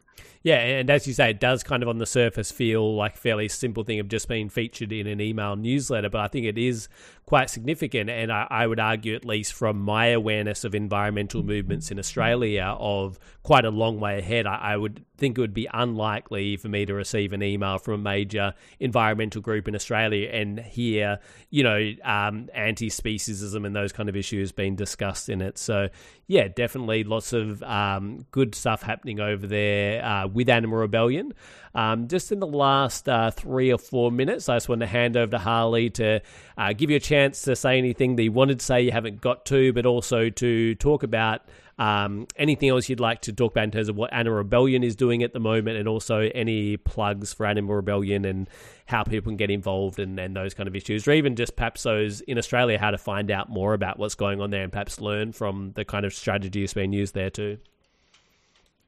Yeah, 0.44 0.56
and 0.56 0.90
as 0.90 1.06
you 1.06 1.14
say, 1.14 1.30
it 1.30 1.40
does 1.40 1.62
kind 1.62 1.82
of 1.82 1.88
on 1.88 1.96
the 1.96 2.04
surface 2.04 2.52
feel 2.52 2.94
like 2.94 3.16
fairly 3.16 3.48
simple 3.48 3.82
thing 3.82 3.98
of 3.98 4.08
just 4.08 4.28
being 4.28 4.50
featured 4.50 4.92
in 4.92 5.06
an 5.06 5.18
email 5.18 5.56
newsletter, 5.56 6.10
but 6.10 6.20
I 6.20 6.28
think 6.28 6.44
it 6.44 6.58
is 6.58 6.86
quite 7.24 7.48
significant. 7.48 8.10
And 8.10 8.30
I, 8.30 8.46
I 8.50 8.66
would 8.66 8.78
argue, 8.78 9.14
at 9.14 9.24
least 9.24 9.54
from 9.54 9.80
my 9.80 10.08
awareness 10.08 10.64
of 10.64 10.74
environmental 10.74 11.42
movements 11.42 11.90
in 11.90 11.98
Australia, 11.98 12.76
of 12.78 13.18
quite 13.42 13.64
a 13.64 13.70
long 13.70 13.98
way 13.98 14.18
ahead. 14.18 14.46
I, 14.46 14.56
I 14.56 14.76
would 14.76 15.06
think 15.16 15.38
it 15.38 15.40
would 15.40 15.54
be 15.54 15.66
unlikely 15.72 16.58
for 16.58 16.68
me 16.68 16.84
to 16.84 16.92
receive 16.92 17.32
an 17.32 17.42
email 17.42 17.78
from 17.78 17.94
a 17.94 17.98
major 17.98 18.52
environmental 18.80 19.40
group 19.40 19.66
in 19.66 19.74
Australia 19.74 20.28
and 20.28 20.58
hear, 20.60 21.20
you 21.48 21.62
know, 21.62 21.92
um, 22.04 22.50
anti 22.52 22.90
speciesism 22.90 23.64
and 23.64 23.74
those 23.74 23.92
kind 23.92 24.10
of 24.10 24.16
issues 24.16 24.52
being 24.52 24.76
discussed 24.76 25.30
in 25.30 25.40
it. 25.40 25.56
So, 25.56 25.88
yeah, 26.26 26.48
definitely 26.48 27.04
lots 27.04 27.32
of 27.32 27.62
um, 27.62 28.26
good 28.30 28.54
stuff 28.54 28.82
happening 28.82 29.20
over 29.20 29.46
there 29.46 30.03
uh, 30.05 30.28
with 30.32 30.48
Animal 30.48 30.78
Rebellion. 30.78 31.32
Um, 31.74 32.07
just 32.07 32.30
in 32.30 32.38
the 32.38 32.46
last 32.46 33.09
uh, 33.09 33.32
three 33.32 33.72
or 33.72 33.78
four 33.78 34.12
minutes, 34.12 34.48
I 34.48 34.57
just 34.57 34.68
want 34.68 34.82
to 34.82 34.86
hand 34.86 35.16
over 35.16 35.32
to 35.32 35.38
Harley 35.38 35.90
to 35.90 36.20
uh, 36.57 36.72
give 36.72 36.90
you 36.90 36.96
a 36.96 37.00
chance 37.00 37.42
to 37.42 37.57
say 37.57 37.78
anything 37.78 38.14
that 38.16 38.22
you 38.22 38.30
wanted 38.30 38.61
to 38.61 38.64
say 38.64 38.82
you 38.82 38.92
haven't 38.92 39.20
got 39.20 39.46
to, 39.46 39.72
but 39.72 39.84
also 39.84 40.30
to 40.30 40.74
talk 40.76 41.02
about 41.02 41.42
um, 41.76 42.28
anything 42.36 42.68
else 42.68 42.88
you'd 42.88 43.00
like 43.00 43.22
to 43.22 43.32
talk 43.32 43.50
about 43.50 43.64
in 43.64 43.70
terms 43.72 43.88
of 43.88 43.96
what 43.96 44.12
Animal 44.12 44.38
Rebellion 44.38 44.84
is 44.84 44.94
doing 44.94 45.24
at 45.24 45.32
the 45.32 45.40
moment, 45.40 45.76
and 45.76 45.88
also 45.88 46.30
any 46.32 46.76
plugs 46.76 47.32
for 47.32 47.46
Animal 47.46 47.74
Rebellion 47.74 48.24
and 48.24 48.48
how 48.86 49.02
people 49.02 49.30
can 49.30 49.36
get 49.36 49.50
involved 49.50 49.98
and, 49.98 50.16
and 50.20 50.36
those 50.36 50.55
kind 50.55 50.68
of 50.68 50.76
issues, 50.76 51.09
or 51.09 51.12
even 51.12 51.34
just 51.34 51.57
perhaps 51.57 51.82
those 51.82 52.20
in 52.20 52.38
Australia, 52.38 52.78
how 52.78 52.92
to 52.92 52.98
find 52.98 53.32
out 53.32 53.48
more 53.48 53.74
about 53.74 53.98
what's 53.98 54.14
going 54.14 54.40
on 54.40 54.50
there 54.50 54.62
and 54.62 54.70
perhaps 54.70 55.00
learn 55.00 55.32
from 55.32 55.72
the 55.74 55.84
kind 55.84 56.07
of 56.07 56.14
strategies 56.14 56.72
being 56.74 56.92
used 56.92 57.14
there 57.14 57.30
too. 57.30 57.59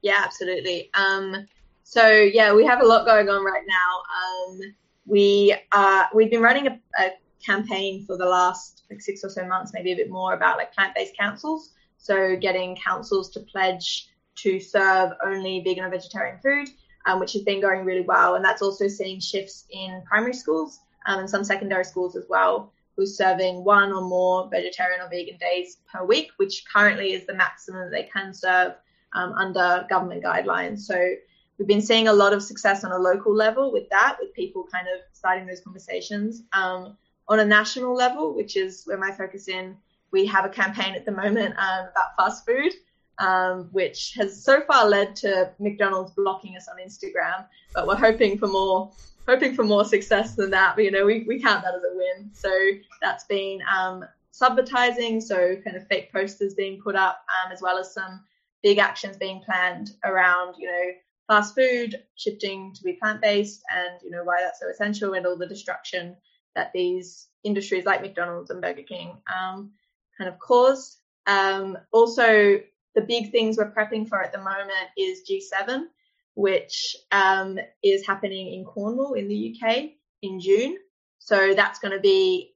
Yeah, 0.07 0.23
absolutely. 0.25 0.89
Um, 0.95 1.49
so 1.83 2.09
yeah, 2.09 2.55
we 2.55 2.65
have 2.65 2.81
a 2.81 2.87
lot 2.87 3.07
going 3.07 3.29
on 3.29 3.45
right 3.45 3.65
now. 3.67 4.03
Um, 4.23 4.61
we 5.05 5.57
uh, 5.73 6.05
we've 6.15 6.31
been 6.31 6.43
running 6.43 6.69
a, 6.69 6.79
a, 7.01 7.11
campaign 7.45 8.05
for 8.07 8.17
the 8.17 8.25
last 8.25 8.85
like 8.89 9.01
six 9.01 9.25
or 9.25 9.31
so 9.31 9.45
months, 9.49 9.73
maybe 9.75 9.91
a 9.91 9.97
bit 9.97 10.09
more, 10.09 10.35
about 10.35 10.59
like 10.59 10.73
plant-based 10.73 11.17
councils. 11.17 11.73
So 11.99 12.37
getting 12.37 12.77
councils 12.77 13.31
to 13.31 13.41
pledge 13.41 14.09
to 14.37 14.61
serve 14.61 15.11
only 15.25 15.61
vegan 15.65 15.85
or 15.85 15.91
vegetarian 15.91 16.39
food, 16.39 16.69
um, 17.07 17.19
which 17.19 17.33
has 17.33 17.43
been 17.43 17.61
going 17.61 17.85
really 17.85 18.03
well. 18.03 18.37
And 18.37 18.45
that's 18.45 18.63
also 18.63 18.87
seeing 18.87 19.19
shifts 19.19 19.65
in 19.71 20.05
primary 20.07 20.35
schools 20.35 20.79
um, 21.07 21.19
and 21.19 21.29
some 21.29 21.43
secondary 21.43 21.85
schools 21.85 22.15
as 22.15 22.27
well, 22.29 22.73
who's 22.97 23.17
serving 23.17 23.65
one 23.65 23.93
or 23.93 24.03
more 24.03 24.49
vegetarian 24.53 25.01
or 25.01 25.09
vegan 25.09 25.37
days 25.39 25.79
per 25.93 26.05
week, 26.05 26.31
which 26.37 26.65
currently 26.73 27.13
is 27.13 27.27
the 27.27 27.35
maximum 27.35 27.91
that 27.91 27.91
they 27.91 28.09
can 28.13 28.33
serve 28.33 28.75
um, 29.13 29.33
under 29.33 29.87
government 29.89 30.23
guidelines. 30.25 30.81
So 30.81 31.15
we've 31.59 31.69
been 31.69 31.83
seeing 31.83 32.09
a 32.09 32.13
lot 32.13 32.33
of 32.33 32.43
success 32.43 32.85
on 32.85 32.93
a 32.93 32.99
local 32.99 33.35
level 33.35 33.73
with 33.73 33.89
that, 33.91 34.17
with 34.21 34.35
people 34.35 34.67
kind 34.71 34.87
of 34.89 35.01
starting 35.13 35.47
those 35.47 35.61
conversations. 35.61 36.43
Um, 36.53 36.97
on 37.29 37.41
a 37.41 37.45
national 37.45 37.95
level, 37.95 38.35
which 38.35 38.57
is 38.57 38.85
where 38.85 38.99
my 38.99 39.11
focus 39.11 39.49
in, 39.49 39.77
we 40.13 40.27
have 40.27 40.45
a 40.45 40.49
campaign 40.49 40.95
at 40.95 41.05
the 41.05 41.11
moment 41.11 41.55
um, 41.59 41.89
about 41.91 42.17
fast 42.17 42.47
food, 42.47 42.73
um, 43.19 43.69
which 43.73 44.15
has 44.17 44.45
so 44.45 44.61
far 44.63 44.89
led 44.89 45.17
to 45.17 45.51
McDonald's 45.59 46.13
blocking 46.13 46.57
us 46.57 46.69
on 46.69 46.77
Instagram. 46.79 47.45
But 47.75 47.87
we're 47.89 47.97
hoping 47.97 48.39
for 48.39 48.47
more, 48.47 48.93
hoping 49.27 49.55
for 49.55 49.65
more 49.65 49.85
success 49.85 50.37
than 50.37 50.51
that. 50.51 50.77
But, 50.77 50.85
you 50.85 50.93
know, 50.93 51.05
we, 51.05 51.25
we 51.27 51.41
count 51.41 51.65
that 51.65 51.75
as 51.75 51.83
a 51.83 51.97
win. 51.97 52.31
So 52.33 52.51
that's 53.03 53.25
been 53.25 53.61
um, 53.63 54.05
subvertising, 54.33 55.21
so 55.21 55.57
kind 55.65 55.77
of 55.77 55.89
fake 55.89 56.13
posters 56.13 56.55
being 56.55 56.81
put 56.81 56.95
up, 56.95 57.25
um, 57.45 57.53
as 57.53 57.61
well 57.61 57.79
as 57.79 57.93
some 57.93 58.23
big 58.63 58.79
actions 58.79 59.17
being 59.17 59.43
planned 59.45 59.91
around, 60.05 60.57
you 60.59 60.67
know, 60.67 60.93
fast 61.29 61.55
food 61.55 62.03
shifting 62.15 62.73
to 62.75 62.83
be 62.83 62.95
plant 62.95 63.21
based, 63.21 63.63
and 63.75 64.01
you 64.03 64.11
know 64.11 64.25
why 64.25 64.41
that's 64.41 64.61
so 64.61 64.69
essential, 64.69 65.15
and 65.15 65.27
all 65.27 65.37
the 65.37 65.47
destruction 65.47 66.17
that 66.55 66.73
these 66.73 67.29
industries 67.45 67.85
like 67.85 68.03
McDonald's 68.03 68.51
and 68.51 68.63
Burger 68.63 68.83
King 68.83 69.17
um, 69.33 69.73
kind 70.19 70.29
of 70.29 70.39
cause. 70.39 70.99
Um, 71.27 71.77
also, 71.93 72.61
the 72.95 73.03
big 73.03 73.31
things 73.31 73.57
we're 73.57 73.73
prepping 73.73 74.09
for 74.09 74.23
at 74.23 74.33
the 74.33 74.39
moment 74.39 74.71
is 74.97 75.29
G7, 75.29 75.85
which 76.35 76.97
um, 77.13 77.59
is 77.83 78.07
happening 78.07 78.55
in 78.55 78.65
Cornwall 78.65 79.15
in 79.15 79.29
the 79.29 79.55
UK 79.55 79.91
in 80.23 80.41
June. 80.41 80.79
So 81.19 81.55
that's 81.55 81.79
going 81.79 81.93
to 81.93 82.01
be 82.01 82.55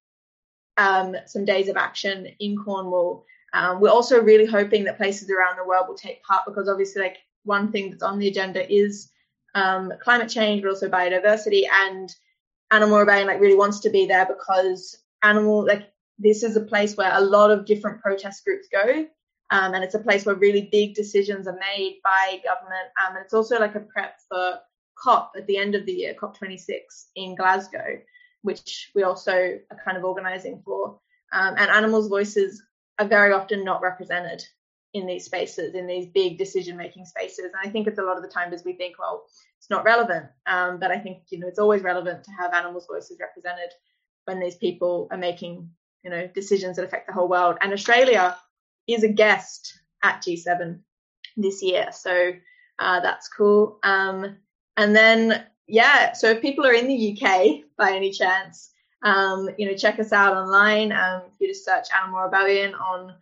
um, 0.76 1.14
some 1.26 1.44
days 1.44 1.68
of 1.68 1.76
action 1.76 2.26
in 2.38 2.56
Cornwall. 2.56 3.24
Um, 3.52 3.80
we're 3.80 3.90
also 3.90 4.22
really 4.22 4.46
hoping 4.46 4.84
that 4.84 4.96
places 4.96 5.30
around 5.30 5.56
the 5.56 5.66
world 5.66 5.86
will 5.88 5.96
take 5.96 6.22
part 6.22 6.44
because 6.46 6.68
obviously, 6.68 7.02
like 7.02 7.18
one 7.44 7.72
thing 7.72 7.90
that's 7.90 8.02
on 8.02 8.18
the 8.18 8.28
agenda 8.28 8.70
is 8.72 9.10
um, 9.54 9.92
climate 10.00 10.28
change, 10.28 10.62
but 10.62 10.68
also 10.68 10.88
biodiversity. 10.88 11.64
And 11.70 12.14
Animal 12.70 13.00
Rebellion 13.00 13.26
like 13.26 13.40
really 13.40 13.56
wants 13.56 13.80
to 13.80 13.90
be 13.90 14.06
there 14.06 14.26
because 14.26 14.96
animal 15.22 15.66
like 15.66 15.90
this 16.18 16.42
is 16.42 16.56
a 16.56 16.60
place 16.60 16.96
where 16.96 17.10
a 17.14 17.20
lot 17.20 17.50
of 17.50 17.66
different 17.66 18.00
protest 18.00 18.44
groups 18.44 18.68
go. 18.70 19.06
Um, 19.52 19.74
and 19.74 19.82
it's 19.82 19.96
a 19.96 20.00
place 20.00 20.24
where 20.24 20.36
really 20.36 20.68
big 20.70 20.94
decisions 20.94 21.48
are 21.48 21.58
made 21.76 21.98
by 22.04 22.40
government. 22.44 22.88
Um, 23.00 23.16
and 23.16 23.24
it's 23.24 23.34
also 23.34 23.58
like 23.58 23.74
a 23.74 23.80
prep 23.80 24.14
for 24.28 24.60
COP 24.94 25.32
at 25.36 25.46
the 25.48 25.56
end 25.56 25.74
of 25.74 25.86
the 25.86 25.92
year, 25.92 26.14
COP26 26.14 26.82
in 27.16 27.34
Glasgow, 27.34 28.00
which 28.42 28.92
we 28.94 29.02
also 29.02 29.32
are 29.32 29.80
kind 29.84 29.96
of 29.96 30.04
organizing 30.04 30.62
for. 30.64 31.00
Um, 31.32 31.54
and 31.56 31.70
animals' 31.70 32.08
voices 32.08 32.62
are 33.00 33.08
very 33.08 33.32
often 33.32 33.64
not 33.64 33.80
represented 33.80 34.44
in 34.92 35.06
these 35.06 35.24
spaces, 35.24 35.74
in 35.74 35.86
these 35.86 36.06
big 36.06 36.36
decision 36.36 36.76
making 36.76 37.06
spaces. 37.06 37.46
And 37.46 37.54
I 37.64 37.70
think 37.70 37.86
it's 37.86 37.98
a 37.98 38.02
lot 38.02 38.18
of 38.18 38.22
the 38.22 38.28
time 38.28 38.52
as 38.52 38.62
we 38.62 38.74
think, 38.74 38.98
well, 38.98 39.24
it's 39.58 39.70
not 39.70 39.84
relevant. 39.84 40.26
Um, 40.46 40.78
but 40.78 40.90
I 40.90 40.98
think, 40.98 41.22
you 41.30 41.38
know, 41.38 41.46
it's 41.48 41.58
always 41.58 41.82
relevant 41.82 42.24
to 42.24 42.30
have 42.38 42.52
animals' 42.52 42.86
voices 42.86 43.18
represented 43.18 43.70
when 44.26 44.38
these 44.38 44.56
people 44.56 45.08
are 45.10 45.16
making, 45.16 45.70
you 46.04 46.10
know, 46.10 46.28
decisions 46.34 46.76
that 46.76 46.84
affect 46.84 47.06
the 47.06 47.14
whole 47.14 47.28
world. 47.28 47.56
And 47.62 47.72
Australia 47.72 48.36
is 48.86 49.02
a 49.02 49.08
guest 49.08 49.80
at 50.04 50.22
G7 50.22 50.80
this 51.38 51.62
year. 51.62 51.88
So 51.92 52.32
uh, 52.78 53.00
that's 53.00 53.28
cool. 53.28 53.78
Um, 53.82 54.36
and 54.76 54.94
then, 54.94 55.44
yeah, 55.66 56.12
so 56.12 56.30
if 56.30 56.42
people 56.42 56.66
are 56.66 56.74
in 56.74 56.88
the 56.88 57.16
UK 57.16 57.62
by 57.78 57.92
any 57.92 58.10
chance, 58.10 58.72
um, 59.02 59.48
you 59.58 59.66
know, 59.66 59.76
check 59.76 59.98
us 59.98 60.12
out 60.12 60.36
online. 60.36 60.92
Um, 60.92 61.22
if 61.26 61.40
you 61.40 61.48
just 61.48 61.64
search 61.64 61.88
Animal 61.96 62.22
Rebellion 62.22 62.74
on 62.74 63.14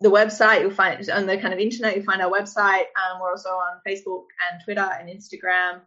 the 0.00 0.10
website, 0.10 0.60
you'll 0.60 0.70
find 0.70 1.08
on 1.10 1.26
the 1.26 1.38
kind 1.38 1.54
of 1.54 1.60
internet, 1.60 1.96
you'll 1.96 2.04
find 2.04 2.20
our 2.20 2.30
website. 2.30 2.86
Um, 2.96 3.20
we're 3.20 3.30
also 3.30 3.50
on 3.50 3.80
Facebook 3.86 4.24
and 4.50 4.62
Twitter 4.64 4.88
and 4.98 5.08
Instagram. 5.08 5.80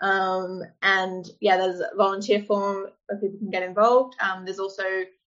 Um, 0.00 0.62
and 0.82 1.28
yeah, 1.40 1.56
there's 1.56 1.80
a 1.80 1.90
volunteer 1.96 2.42
form 2.42 2.86
where 3.06 3.18
people 3.20 3.38
can 3.38 3.50
get 3.50 3.62
involved. 3.62 4.16
Um, 4.20 4.44
there's 4.44 4.58
also 4.58 4.84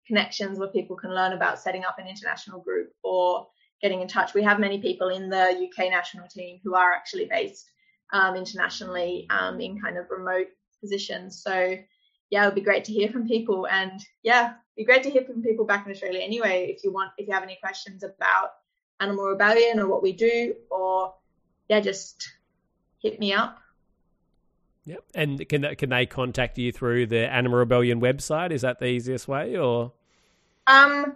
connections 0.05 0.59
where 0.59 0.69
people 0.69 0.95
can 0.95 1.13
learn 1.13 1.33
about 1.33 1.59
setting 1.59 1.83
up 1.85 1.97
an 1.99 2.07
international 2.07 2.59
group 2.59 2.91
or 3.03 3.47
getting 3.81 4.01
in 4.01 4.07
touch. 4.07 4.33
We 4.33 4.43
have 4.43 4.59
many 4.59 4.81
people 4.81 5.09
in 5.09 5.29
the 5.29 5.69
UK 5.69 5.89
national 5.89 6.27
team 6.27 6.59
who 6.63 6.75
are 6.75 6.93
actually 6.93 7.25
based 7.25 7.69
um, 8.11 8.35
internationally 8.35 9.27
um, 9.29 9.61
in 9.61 9.79
kind 9.79 9.97
of 9.97 10.05
remote 10.09 10.47
positions. 10.81 11.41
So 11.41 11.75
yeah, 12.29 12.43
it 12.43 12.47
would 12.47 12.55
be 12.55 12.61
great 12.61 12.83
to 12.85 12.93
hear 12.93 13.09
from 13.09 13.27
people. 13.27 13.67
And 13.67 13.99
yeah, 14.23 14.45
it'd 14.45 14.55
be 14.77 14.85
great 14.85 15.03
to 15.03 15.09
hear 15.09 15.23
from 15.23 15.41
people 15.41 15.65
back 15.65 15.85
in 15.85 15.91
Australia 15.91 16.19
anyway. 16.21 16.73
If 16.75 16.83
you 16.83 16.91
want, 16.91 17.11
if 17.17 17.27
you 17.27 17.33
have 17.33 17.43
any 17.43 17.57
questions 17.61 18.03
about 18.03 18.53
Animal 18.99 19.25
Rebellion 19.25 19.79
or 19.79 19.87
what 19.87 20.03
we 20.03 20.13
do, 20.13 20.55
or 20.69 21.13
yeah, 21.69 21.79
just 21.79 22.29
hit 23.01 23.19
me 23.19 23.33
up. 23.33 23.59
Yep. 24.85 25.03
And 25.13 25.49
can 25.49 25.75
can 25.75 25.89
they 25.89 26.05
contact 26.05 26.57
you 26.57 26.71
through 26.71 27.07
the 27.07 27.31
Animal 27.31 27.59
Rebellion 27.59 28.01
website? 28.01 28.51
Is 28.51 28.61
that 28.61 28.79
the 28.79 28.87
easiest 28.87 29.27
way, 29.27 29.55
or 29.57 29.91
um, 30.67 31.15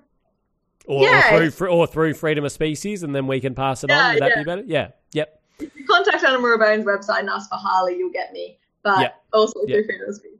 or, 0.86 1.04
yeah, 1.04 1.36
or 1.36 1.50
through 1.50 1.70
or 1.70 1.88
through 1.88 2.14
Freedom 2.14 2.46
of 2.46 2.52
Species, 2.52 3.04
and 3.04 3.16
then 3.16 3.28
we 3.28 3.40
can 3.40 3.56
pass 3.56 3.84
it 3.84 3.90
Yeah, 3.90 4.08
on? 4.08 4.14
Would 4.14 4.22
that 4.24 4.30
yeah. 4.30 4.38
be 4.38 4.44
better? 4.44 4.64
Yeah. 4.66 4.88
Yep. 5.14 5.40
if 5.60 5.76
you 5.76 5.86
contact 5.86 6.24
Animal 6.24 6.50
Rebellion's 6.50 6.86
website 6.86 7.20
and 7.20 7.30
ask 7.30 7.50
for 7.50 7.56
Harley, 7.56 7.98
you'll 7.98 8.12
get 8.12 8.34
me. 8.34 8.60
But 8.84 9.00
Yeah. 9.00 9.10
also 9.32 9.60
through 9.66 9.76
Yeah. 9.76 9.86
Freedom 9.86 10.10
of 10.10 10.16
Species. 10.16 10.33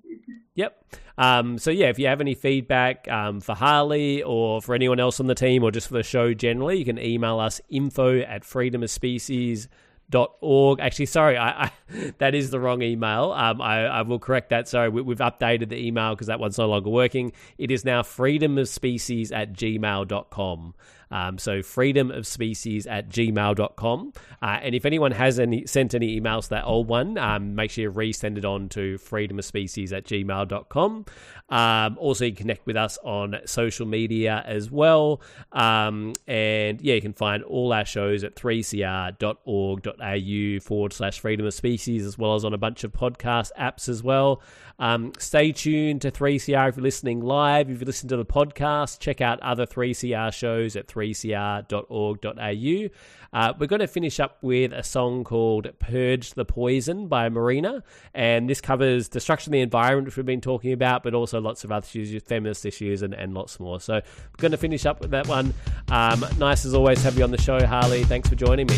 Yep. 0.56 0.86
Um, 1.18 1.58
so 1.58 1.72
yeah, 1.72 1.88
if 1.88 1.98
you 2.00 2.08
have 2.08 2.22
any 2.22 2.36
feedback 2.36 3.10
um, 3.10 3.42
for 3.42 3.56
Harley 3.56 4.24
or 4.24 4.62
for 4.62 4.76
anyone 4.76 5.00
else 5.00 5.20
on 5.20 5.28
the 5.28 5.36
team 5.36 5.64
or 5.64 5.72
just 5.72 5.88
for 5.88 5.96
the 5.96 6.04
show 6.04 6.34
generally, 6.34 6.78
you 6.78 6.86
can 6.86 7.00
email 7.00 7.40
us 7.40 7.60
info 7.70 8.20
at 8.20 8.44
freedomofspecies.org. 8.44 10.80
Actually, 10.80 11.06
sorry, 11.06 11.38
I, 11.38 11.66
I, 11.66 11.72
that 12.18 12.36
is 12.36 12.50
the 12.50 12.60
wrong 12.60 12.82
email. 12.82 13.32
Um, 13.32 13.62
I, 13.62 13.86
I 13.86 14.02
will 14.04 14.20
correct 14.20 14.50
that. 14.50 14.68
Sorry, 14.68 14.90
we, 14.90 15.02
we've 15.02 15.20
updated 15.20 15.70
the 15.70 15.78
email 15.78 16.12
because 16.12 16.28
that 16.28 16.40
one's 16.40 16.58
no 16.58 16.68
longer 16.68 16.90
working. 16.90 17.32
It 17.58 17.72
is 17.72 17.86
now 17.86 18.02
freedomofspecies 18.02 19.32
at 19.32 19.54
gmail.com. 19.54 20.76
Um, 21.12 21.38
so 21.38 21.62
freedom 21.62 22.12
of 22.12 22.28
species 22.28 22.88
at 22.88 23.10
gmail.com. 23.10 24.14
Uh, 24.42 24.60
and 24.62 24.76
if 24.76 24.86
anyone 24.86 25.12
has 25.12 25.40
any 25.40 25.66
sent 25.66 25.94
any 25.94 26.20
emails 26.20 26.44
to 26.44 26.50
that 26.52 26.66
old 26.66 26.88
one, 26.88 27.18
um, 27.18 27.56
make 27.56 27.72
sure 27.72 27.84
you 27.84 27.92
resend 27.92 28.38
it 28.38 28.46
on 28.46 28.70
to 28.70 28.98
freedom 28.98 29.40
of 29.40 29.46
species 29.46 29.94
at 29.94 30.06
gmail.com. 30.06 31.06
Um, 31.50 31.98
also, 32.00 32.26
you 32.26 32.32
can 32.32 32.44
connect 32.44 32.66
with 32.66 32.76
us 32.76 32.98
on 33.04 33.40
social 33.46 33.86
media 33.86 34.44
as 34.46 34.72
well. 34.72 35.22
Um, 35.52 36.14
and 36.28 36.82
yeah, 36.82 36.96
you 36.96 37.02
can 37.02 37.14
find 37.14 37.44
all 37.44 37.74
our 37.74 37.86
shows 37.86 38.24
at 38.24 38.36
3cr.org.au 38.36 40.60
forward 40.62 40.94
slash 40.94 41.20
freedom 41.20 41.46
of 41.46 41.54
species, 41.54 42.06
as 42.06 42.18
well 42.18 42.36
as 42.36 42.44
on 42.44 42.54
a 42.54 42.58
bunch 42.58 42.84
of 42.84 42.92
podcast 42.92 43.52
apps 43.60 43.88
as 43.88 44.02
well. 44.02 44.42
Um, 44.80 45.14
stay 45.20 45.52
tuned 45.52 46.02
to 46.02 46.12
3CR 46.12 46.70
if 46.70 46.78
you're 46.78 46.84
listening 46.84 47.22
live. 47.22 47.70
If 47.70 47.80
you 47.80 47.86
listen 47.86 48.10
to 48.10 48.18
the 48.18 48.26
podcast, 48.26 49.00
check 49.00 49.22
out 49.22 49.40
other 49.42 49.66
3CR 49.66 50.34
shows 50.34 50.76
at 50.76 50.88
3cr.org.au. 51.04 52.90
Uh, 53.34 53.54
we're 53.58 53.68
going 53.68 53.80
to 53.80 53.88
finish 53.88 54.20
up 54.20 54.38
with 54.42 54.72
a 54.72 54.84
song 54.84 55.24
called 55.24 55.68
Purge 55.80 56.34
the 56.34 56.46
Poison 56.46 57.08
by 57.08 57.30
Marina. 57.30 57.84
And 58.14 58.48
this 58.50 58.62
covers 58.62 59.10
destruction 59.10 59.52
of 59.52 59.54
the 59.54 59.62
environment, 59.62 60.06
which 60.08 60.18
we've 60.18 60.26
been 60.26 60.42
talking 60.42 60.72
about, 60.72 61.04
but 61.04 61.14
also 61.16 61.42
lots 61.42 61.64
of 61.64 61.72
other 61.72 61.86
issues, 61.86 62.22
feminist 62.24 62.66
issues, 62.66 63.02
and, 63.02 63.14
and 63.14 63.34
lots 63.34 63.60
more. 63.60 63.80
So 63.80 63.94
we're 63.96 64.02
going 64.38 64.52
to 64.52 64.58
finish 64.58 64.86
up 64.86 65.02
with 65.02 65.12
that 65.12 65.28
one. 65.28 65.54
Um, 65.90 66.26
nice 66.38 66.66
as 66.66 66.74
always 66.74 67.00
to 67.00 67.06
have 67.06 67.18
you 67.18 67.24
on 67.24 67.32
the 67.32 67.42
show, 67.42 67.66
Harley. 67.66 68.04
Thanks 68.04 68.30
for 68.30 68.36
joining 68.36 68.68
me. 68.68 68.76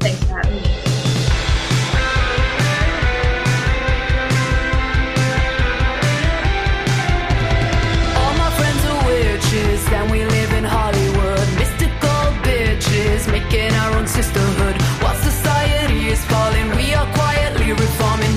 Thanks 0.00 0.22
for 0.24 0.36
having 0.36 0.62
me. 0.62 0.74
All 8.16 8.34
my 8.36 8.50
friends 8.58 8.84
are 8.84 9.06
witches, 9.06 9.88
and 9.92 10.10
we 10.10 10.29
making 13.50 13.74
our 13.74 13.96
own 13.96 14.06
sisterhood. 14.06 14.80
While 15.02 15.14
society 15.16 16.08
is 16.08 16.24
falling, 16.26 16.68
we 16.76 16.94
are 16.94 17.06
quietly 17.14 17.72
reforming, 17.72 18.36